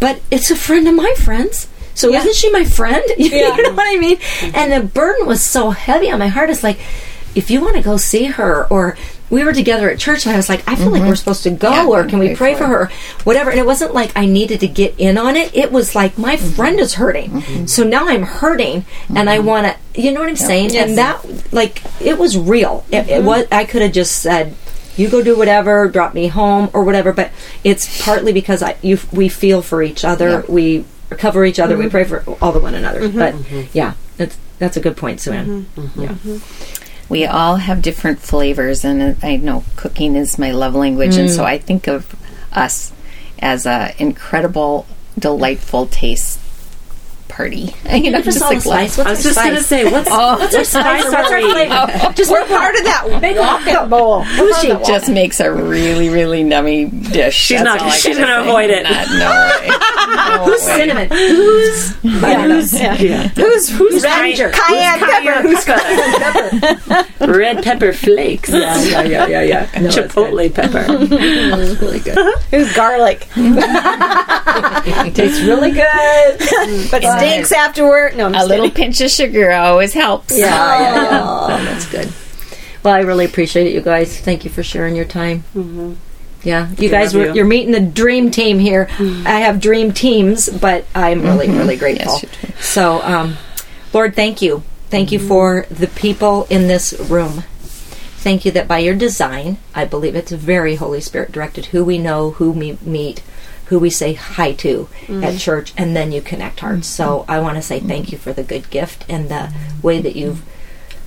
but 0.00 0.20
it's 0.30 0.50
a 0.50 0.56
friend 0.56 0.86
of 0.88 0.94
my 0.94 1.14
friend's. 1.18 1.68
So 1.94 2.10
Yeah. 2.10 2.18
isn't 2.18 2.34
she 2.34 2.50
my 2.50 2.64
friend? 2.64 3.02
you 3.16 3.30
Yeah. 3.30 3.54
know 3.56 3.72
what 3.72 3.86
I 3.88 3.98
mean? 3.98 4.18
And 4.54 4.72
the 4.72 4.80
burden 4.86 5.26
was 5.26 5.42
so 5.42 5.70
heavy 5.70 6.10
on 6.10 6.18
my 6.18 6.28
heart. 6.28 6.50
It's 6.50 6.62
like, 6.62 6.78
if 7.34 7.50
you 7.50 7.60
want 7.60 7.76
to 7.76 7.82
go 7.82 7.96
see 7.96 8.24
her, 8.24 8.66
or 8.68 8.96
we 9.28 9.44
were 9.44 9.52
together 9.52 9.90
at 9.90 9.98
church, 9.98 10.24
and 10.24 10.32
I 10.32 10.36
was 10.36 10.48
like, 10.48 10.66
I 10.68 10.76
feel 10.76 10.90
like 10.90 11.00
mm-hmm. 11.00 11.08
we're 11.08 11.16
supposed 11.16 11.42
to 11.44 11.50
go, 11.50 11.70
Yeah, 11.70 11.86
or 11.86 12.04
can 12.04 12.18
we 12.18 12.34
pray 12.34 12.46
pray 12.46 12.54
for 12.54 12.66
her, 12.66 12.90
whatever. 13.24 13.50
And 13.50 13.58
it 13.58 13.66
wasn't 13.66 13.92
like 13.94 14.12
I 14.16 14.26
needed 14.26 14.60
to 14.60 14.68
get 14.68 14.94
in 14.98 15.18
on 15.18 15.36
it. 15.36 15.54
It 15.54 15.72
was 15.72 15.94
like 15.94 16.16
my 16.16 16.36
mm-hmm. 16.36 16.54
friend 16.54 16.78
is 16.78 16.94
hurting, 16.94 17.30
mm-hmm. 17.30 17.66
so 17.66 17.84
now 17.84 18.08
I'm 18.08 18.22
hurting, 18.22 18.84
and 19.14 19.28
I 19.28 19.40
want 19.40 19.66
to, 19.66 20.00
you 20.00 20.12
know 20.12 20.20
what 20.20 20.28
I'm 20.28 20.36
saying? 20.36 20.76
And 20.76 20.98
that, 20.98 21.24
like, 21.52 21.82
it 22.00 22.18
was 22.18 22.38
real. 22.38 22.84
It, 22.90 23.08
it 23.08 23.24
was. 23.24 23.46
I 23.50 23.64
could 23.64 23.82
have 23.82 23.92
just 23.92 24.20
said. 24.20 24.54
You 24.96 25.10
go 25.10 25.22
do 25.22 25.36
whatever, 25.36 25.90
drop 25.90 26.14
me 26.14 26.26
home 26.26 26.70
or 26.72 26.82
whatever. 26.82 27.12
But 27.12 27.30
it's 27.62 28.02
partly 28.02 28.32
because 28.32 28.62
I, 28.62 28.78
you, 28.80 28.98
we 29.12 29.28
feel 29.28 29.60
for 29.60 29.82
each 29.82 30.06
other. 30.06 30.42
We 30.48 30.86
cover 31.10 31.44
each 31.44 31.58
other. 31.58 31.76
We 31.76 31.90
pray 31.90 32.04
for 32.04 32.24
all 32.40 32.50
the 32.52 32.60
one 32.60 32.74
another. 32.74 33.06
But 33.10 33.34
yeah, 33.74 33.92
that's 34.16 34.38
that's 34.58 34.76
a 34.78 34.80
good 34.80 34.96
point, 34.96 35.20
Sue 35.20 35.32
Ann. 35.32 35.66
Yeah. 35.96 36.14
We 37.08 37.24
all 37.24 37.56
have 37.56 37.82
different 37.82 38.18
flavors 38.18 38.84
and 38.84 39.16
I 39.22 39.36
know 39.36 39.64
cooking 39.76 40.16
is 40.16 40.38
my 40.38 40.50
love 40.50 40.74
language 40.74 41.16
and 41.16 41.30
so 41.30 41.42
mm. 41.42 41.46
I 41.46 41.58
think 41.58 41.86
of 41.86 42.14
us 42.52 42.92
as 43.38 43.66
an 43.66 43.92
incredible 43.98 44.86
delightful 45.18 45.86
taste 45.86 46.40
party 47.36 47.74
you 47.92 48.10
know 48.10 48.18
us 48.18 48.24
just 48.24 48.40
like 48.40 48.60
spice. 48.60 48.96
What's 48.96 49.06
I 49.08 49.10
was 49.10 49.22
just 49.22 49.36
going 49.36 49.54
to 49.54 49.62
say, 49.62 49.84
what's, 49.90 50.08
oh. 50.10 50.38
what's 50.38 50.54
our 50.54 50.64
spice? 50.82 51.04
What's 51.04 51.14
our 51.30 51.40
flavor? 51.40 52.12
Just 52.14 52.30
we're 52.30 52.46
part 52.46 52.74
of 52.74 52.84
that 52.84 53.18
big 53.20 53.36
walking 53.36 53.88
bowl. 53.90 54.22
Who's 54.22 54.58
she? 54.60 54.68
just 54.86 55.08
makes 55.10 55.38
a 55.40 55.52
really 55.52 56.08
really 56.08 56.42
nummy 56.42 56.90
dish 57.12 57.34
She's 57.36 57.62
That's 57.62 57.82
not- 57.82 57.82
all 57.82 57.90
I 57.90 58.26
gonna 58.26 58.40
avoid 58.48 58.70
it. 58.70 58.82
Not- 58.84 59.08
no 59.18 59.30
way 59.60 59.68
No 59.68 60.44
Who's 60.46 60.66
way. 60.66 60.76
cinnamon? 60.76 61.08
Who's 61.10 61.96
Who's, 62.02 62.72
yeah. 62.80 63.28
who's 63.28 63.68
who's 63.68 64.02
ginger? 64.02 64.50
Cayenne 64.50 64.98
pepper. 65.00 65.42
Who's 65.42 65.64
pepper? 65.64 67.32
Red 67.32 67.62
pepper 67.64 67.92
flakes. 67.92 68.50
Yeah, 68.50 68.80
yeah, 68.82 69.02
yeah, 69.02 69.26
yeah, 69.26 69.42
yeah. 69.42 69.80
No. 69.80 69.88
Chipotle 69.90 70.52
pepper. 70.54 70.84
It's 70.88 71.80
really 71.80 72.00
good. 72.00 72.16
Who's 72.50 72.72
garlic, 72.74 73.20
Tastes 75.14 75.40
really 75.42 75.72
good. 75.72 76.38
but 76.90 77.04
uh, 77.04 77.18
stinks 77.28 77.52
afterward. 77.52 78.16
No, 78.16 78.26
I'm 78.26 78.34
a 78.34 78.38
just 78.38 78.48
little 78.48 78.70
pinch 78.70 79.00
of 79.00 79.10
sugar 79.10 79.52
always 79.52 79.92
helps 79.92 80.36
Yeah, 80.36 80.46
yeah, 80.46 80.94
yeah. 80.94 81.20
Oh, 81.24 81.64
that's 81.64 81.86
good. 81.86 82.12
Well, 82.82 82.94
I 82.94 83.00
really 83.00 83.24
appreciate 83.24 83.66
it, 83.66 83.74
you 83.74 83.80
guys. 83.80 84.18
Thank 84.20 84.44
you 84.44 84.50
for 84.50 84.62
sharing 84.62 84.94
your 84.94 85.04
time. 85.04 85.44
Mm-hmm. 85.54 85.94
Yeah, 86.44 86.70
you 86.78 86.88
guys 86.88 87.12
you. 87.12 87.34
you're 87.34 87.44
meeting 87.44 87.72
the 87.72 87.80
dream 87.80 88.30
team 88.30 88.60
here. 88.60 88.86
I 89.00 89.40
have 89.40 89.60
dream 89.60 89.92
teams, 89.92 90.48
but 90.48 90.84
I'm 90.94 91.22
really 91.22 91.48
really 91.48 91.76
grateful. 91.76 92.20
Yes. 92.22 92.64
So, 92.64 93.02
um, 93.02 93.36
Lord, 93.92 94.14
thank 94.14 94.40
you, 94.40 94.62
thank 94.88 95.10
you 95.10 95.18
for 95.18 95.66
the 95.70 95.88
people 95.88 96.46
in 96.48 96.68
this 96.68 96.92
room. 97.10 97.42
Thank 98.18 98.44
you 98.44 98.52
that 98.52 98.68
by 98.68 98.78
your 98.78 98.94
design, 98.94 99.58
I 99.74 99.84
believe 99.84 100.14
it's 100.14 100.30
very 100.30 100.76
Holy 100.76 101.00
Spirit 101.00 101.32
directed. 101.32 101.66
Who 101.66 101.84
we 101.84 101.98
know, 101.98 102.32
who 102.32 102.52
we 102.52 102.78
meet, 102.82 103.22
who 103.66 103.78
we 103.78 103.90
say 103.90 104.14
hi 104.14 104.52
to 104.52 104.88
at 105.08 105.38
church, 105.38 105.72
and 105.76 105.94
then 105.96 106.12
you 106.12 106.20
connect 106.22 106.60
hearts. 106.60 106.86
So 106.86 107.24
I 107.28 107.40
want 107.40 107.56
to 107.56 107.62
say 107.62 107.80
thank 107.80 108.12
you 108.12 108.18
for 108.18 108.32
the 108.32 108.42
good 108.42 108.70
gift 108.70 109.04
and 109.08 109.28
the 109.28 109.52
way 109.82 110.00
that 110.00 110.16
you've 110.16 110.42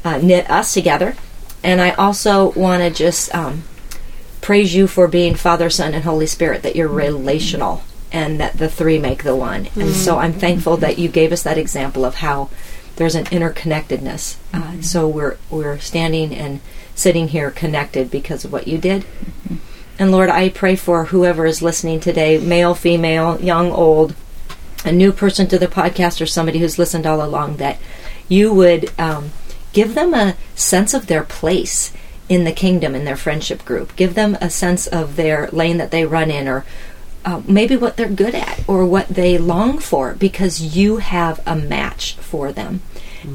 uh, 0.03 0.17
knit 0.17 0.49
us 0.49 0.73
together. 0.73 1.15
And 1.63 1.81
I 1.81 1.91
also 1.91 2.51
want 2.51 2.83
to 2.83 2.89
just 2.89 3.33
um, 3.35 3.63
praise 4.41 4.73
you 4.75 4.87
for 4.87 5.07
being 5.07 5.35
Father, 5.35 5.69
Son, 5.69 5.93
and 5.93 6.03
Holy 6.03 6.25
Spirit, 6.25 6.63
that 6.63 6.75
you're 6.75 6.87
relational 6.87 7.83
and 8.11 8.39
that 8.39 8.57
the 8.57 8.69
three 8.69 8.97
make 8.97 9.23
the 9.23 9.35
one. 9.35 9.67
And 9.75 9.93
so 9.93 10.17
I'm 10.17 10.33
thankful 10.33 10.77
that 10.77 10.97
you 10.97 11.09
gave 11.09 11.31
us 11.31 11.43
that 11.43 11.57
example 11.57 12.05
of 12.05 12.15
how 12.15 12.49
there's 12.95 13.15
an 13.15 13.25
interconnectedness. 13.25 14.37
Uh, 14.53 14.81
so 14.81 15.07
we're 15.07 15.37
we're 15.49 15.77
standing 15.79 16.33
and 16.33 16.59
sitting 16.95 17.29
here 17.29 17.51
connected 17.51 18.11
because 18.11 18.43
of 18.43 18.51
what 18.51 18.67
you 18.67 18.77
did. 18.77 19.05
And 19.99 20.13
Lord, 20.13 20.29
I 20.29 20.47
pray 20.47 20.77
for 20.77 21.05
whoever 21.05 21.45
is 21.45 21.61
listening 21.61 21.99
today, 21.99 22.37
male, 22.37 22.73
female, 22.73 23.39
young, 23.41 23.69
old, 23.73 24.15
a 24.85 24.93
new 24.93 25.11
person 25.11 25.45
to 25.47 25.59
the 25.59 25.67
podcast 25.67 26.21
or 26.21 26.25
somebody 26.25 26.59
who's 26.59 26.79
listened 26.79 27.05
all 27.05 27.21
along, 27.21 27.57
that 27.57 27.77
you 28.29 28.53
would 28.53 28.97
um, 28.97 29.31
give 29.73 29.95
them 29.95 30.13
a 30.13 30.37
sense 30.55 30.93
of 30.93 31.07
their 31.07 31.23
place 31.23 31.91
in 32.29 32.45
the 32.45 32.53
kingdom 32.53 32.95
in 32.95 33.03
their 33.03 33.17
friendship 33.17 33.65
group. 33.65 33.93
Give 33.97 34.15
them 34.15 34.37
a 34.39 34.49
sense 34.49 34.87
of 34.87 35.17
their 35.17 35.49
lane 35.51 35.77
that 35.79 35.91
they 35.91 36.05
run 36.05 36.31
in 36.31 36.47
or 36.47 36.63
uh, 37.25 37.41
maybe 37.45 37.75
what 37.75 37.97
they're 37.97 38.07
good 38.07 38.35
at 38.35 38.63
or 38.69 38.85
what 38.85 39.09
they 39.09 39.37
long 39.37 39.79
for 39.79 40.13
because 40.13 40.77
you 40.77 40.97
have 40.97 41.41
a 41.45 41.57
match 41.57 42.13
for 42.15 42.53
them. 42.53 42.81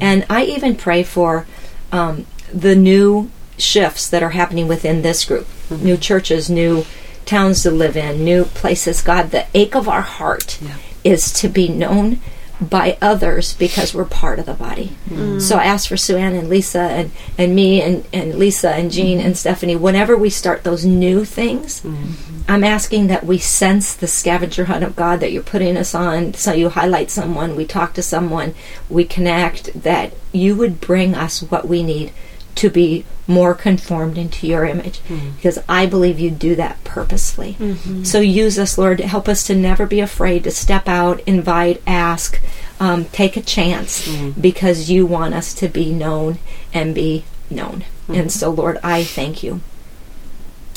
And 0.01 0.25
I 0.31 0.45
even 0.45 0.75
pray 0.75 1.03
for 1.03 1.45
um, 1.91 2.25
the 2.51 2.75
new 2.75 3.29
shifts 3.59 4.09
that 4.09 4.23
are 4.23 4.31
happening 4.31 4.67
within 4.67 5.03
this 5.03 5.23
group 5.23 5.47
new 5.69 5.97
churches, 5.97 6.49
new 6.49 6.85
towns 7.25 7.63
to 7.63 7.71
live 7.71 7.97
in, 7.97 8.23
new 8.23 8.45
places. 8.45 9.01
God, 9.01 9.31
the 9.31 9.47
ache 9.53 9.75
of 9.75 9.87
our 9.87 10.01
heart 10.01 10.59
is 11.03 11.31
to 11.33 11.49
be 11.49 11.67
known 11.67 12.19
by 12.61 12.97
others 13.01 13.53
because 13.55 13.93
we're 13.93 14.05
part 14.05 14.39
of 14.39 14.45
the 14.45 14.53
body. 14.53 14.95
Mm-hmm. 15.09 15.39
So 15.39 15.57
I 15.57 15.65
ask 15.65 15.89
for 15.89 15.97
Sue 15.97 16.15
Ann 16.15 16.35
and 16.35 16.47
Lisa 16.47 16.79
and, 16.79 17.11
and 17.37 17.53
me 17.53 17.81
and, 17.81 18.07
and 18.13 18.35
Lisa 18.35 18.73
and 18.73 18.91
Jean 18.91 19.19
and 19.19 19.37
Stephanie, 19.37 19.75
whenever 19.75 20.15
we 20.15 20.29
start 20.29 20.63
those 20.63 20.85
new 20.85 21.25
things, 21.25 21.81
mm-hmm. 21.81 22.41
I'm 22.47 22.63
asking 22.63 23.07
that 23.07 23.25
we 23.25 23.39
sense 23.39 23.93
the 23.93 24.07
scavenger 24.07 24.65
hunt 24.65 24.83
of 24.83 24.95
God 24.95 25.19
that 25.19 25.31
you're 25.31 25.43
putting 25.43 25.75
us 25.75 25.93
on. 25.93 26.33
So 26.35 26.53
you 26.53 26.69
highlight 26.69 27.11
someone, 27.11 27.55
we 27.55 27.65
talk 27.65 27.93
to 27.95 28.01
someone, 28.01 28.55
we 28.89 29.03
connect, 29.03 29.83
that 29.83 30.13
you 30.31 30.55
would 30.55 30.79
bring 30.79 31.13
us 31.13 31.41
what 31.41 31.67
we 31.67 31.83
need 31.83 32.13
to 32.55 32.69
be 32.69 33.05
more 33.27 33.53
conformed 33.53 34.17
into 34.17 34.47
your 34.47 34.65
image. 34.65 34.99
Mm-hmm. 35.01 35.31
Because 35.35 35.59
I 35.67 35.85
believe 35.85 36.19
you 36.19 36.31
do 36.31 36.55
that 36.55 36.83
purposely. 36.83 37.53
Mm-hmm. 37.59 38.03
So 38.03 38.19
use 38.19 38.57
us, 38.57 38.77
Lord, 38.77 38.99
to 38.99 39.07
help 39.07 39.27
us 39.27 39.43
to 39.47 39.55
never 39.55 39.85
be 39.85 39.99
afraid 39.99 40.43
to 40.45 40.51
step 40.51 40.87
out, 40.87 41.21
invite, 41.21 41.81
ask, 41.85 42.41
um, 42.79 43.05
take 43.05 43.35
a 43.35 43.41
chance, 43.41 44.07
mm-hmm. 44.07 44.39
because 44.39 44.89
you 44.89 45.05
want 45.05 45.33
us 45.33 45.53
to 45.55 45.67
be 45.67 45.91
known 45.91 46.39
and 46.73 46.95
be 46.95 47.25
known. 47.49 47.85
And 48.07 48.31
so, 48.31 48.51
Lord, 48.51 48.77
I 48.83 49.03
thank 49.03 49.41
you. 49.41 49.61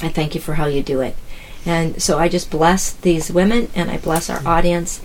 I 0.00 0.08
thank 0.08 0.34
you 0.34 0.40
for 0.40 0.54
how 0.54 0.66
you 0.66 0.82
do 0.82 1.00
it. 1.00 1.16
And 1.66 2.00
so 2.02 2.18
I 2.18 2.28
just 2.28 2.50
bless 2.50 2.92
these 2.92 3.30
women 3.30 3.68
and 3.74 3.90
I 3.90 3.98
bless 3.98 4.30
our 4.30 4.46
audience. 4.46 5.02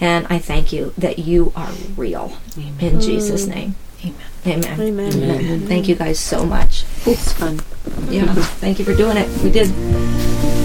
And 0.00 0.26
I 0.28 0.38
thank 0.38 0.72
you 0.72 0.94
that 0.96 1.18
you 1.18 1.52
are 1.54 1.72
real. 1.96 2.38
In 2.80 3.00
Jesus' 3.00 3.46
name. 3.46 3.76
Amen. 4.02 4.16
Amen. 4.46 4.80
Amen. 4.80 5.12
Amen. 5.12 5.60
Thank 5.66 5.88
you 5.88 5.94
guys 5.94 6.18
so 6.18 6.44
much. 6.46 6.84
It's 7.04 7.32
fun. 7.32 7.60
Yeah. 8.08 8.32
Thank 8.34 8.78
you 8.78 8.84
for 8.84 8.94
doing 8.94 9.16
it. 9.16 9.28
We 9.42 9.50
did. 9.50 9.68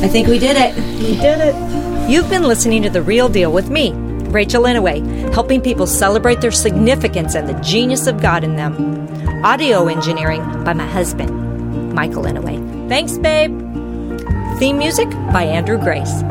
I 0.04 0.08
think 0.08 0.28
we 0.28 0.40
did 0.40 0.58
it. 0.58 0.76
You 1.02 1.16
did 1.16 1.40
it. 1.40 2.10
You've 2.10 2.30
been 2.30 2.44
listening 2.44 2.82
to 2.84 2.90
The 2.90 3.02
Real 3.02 3.30
Deal 3.30 3.52
with 3.52 3.70
me, 3.70 3.94
Rachel 3.94 4.64
Inouye, 4.64 5.34
helping 5.34 5.62
people 5.62 5.88
celebrate 5.88 6.42
their 6.42 6.52
significance 6.52 7.36
and 7.36 7.48
the 7.48 7.54
genius 7.62 8.08
of 8.08 8.22
God 8.22 8.44
in 8.44 8.56
them. 8.56 9.46
Audio 9.46 9.88
engineering 9.88 10.42
by 10.64 10.74
my 10.74 10.88
husband, 10.88 11.94
Michael 11.94 12.24
Inouye. 12.24 12.90
Thanks, 12.90 13.18
babe. 13.18 13.52
Theme 14.60 14.78
music 14.78 15.10
by 15.32 15.44
Andrew 15.44 15.78
Grace. 15.78 16.22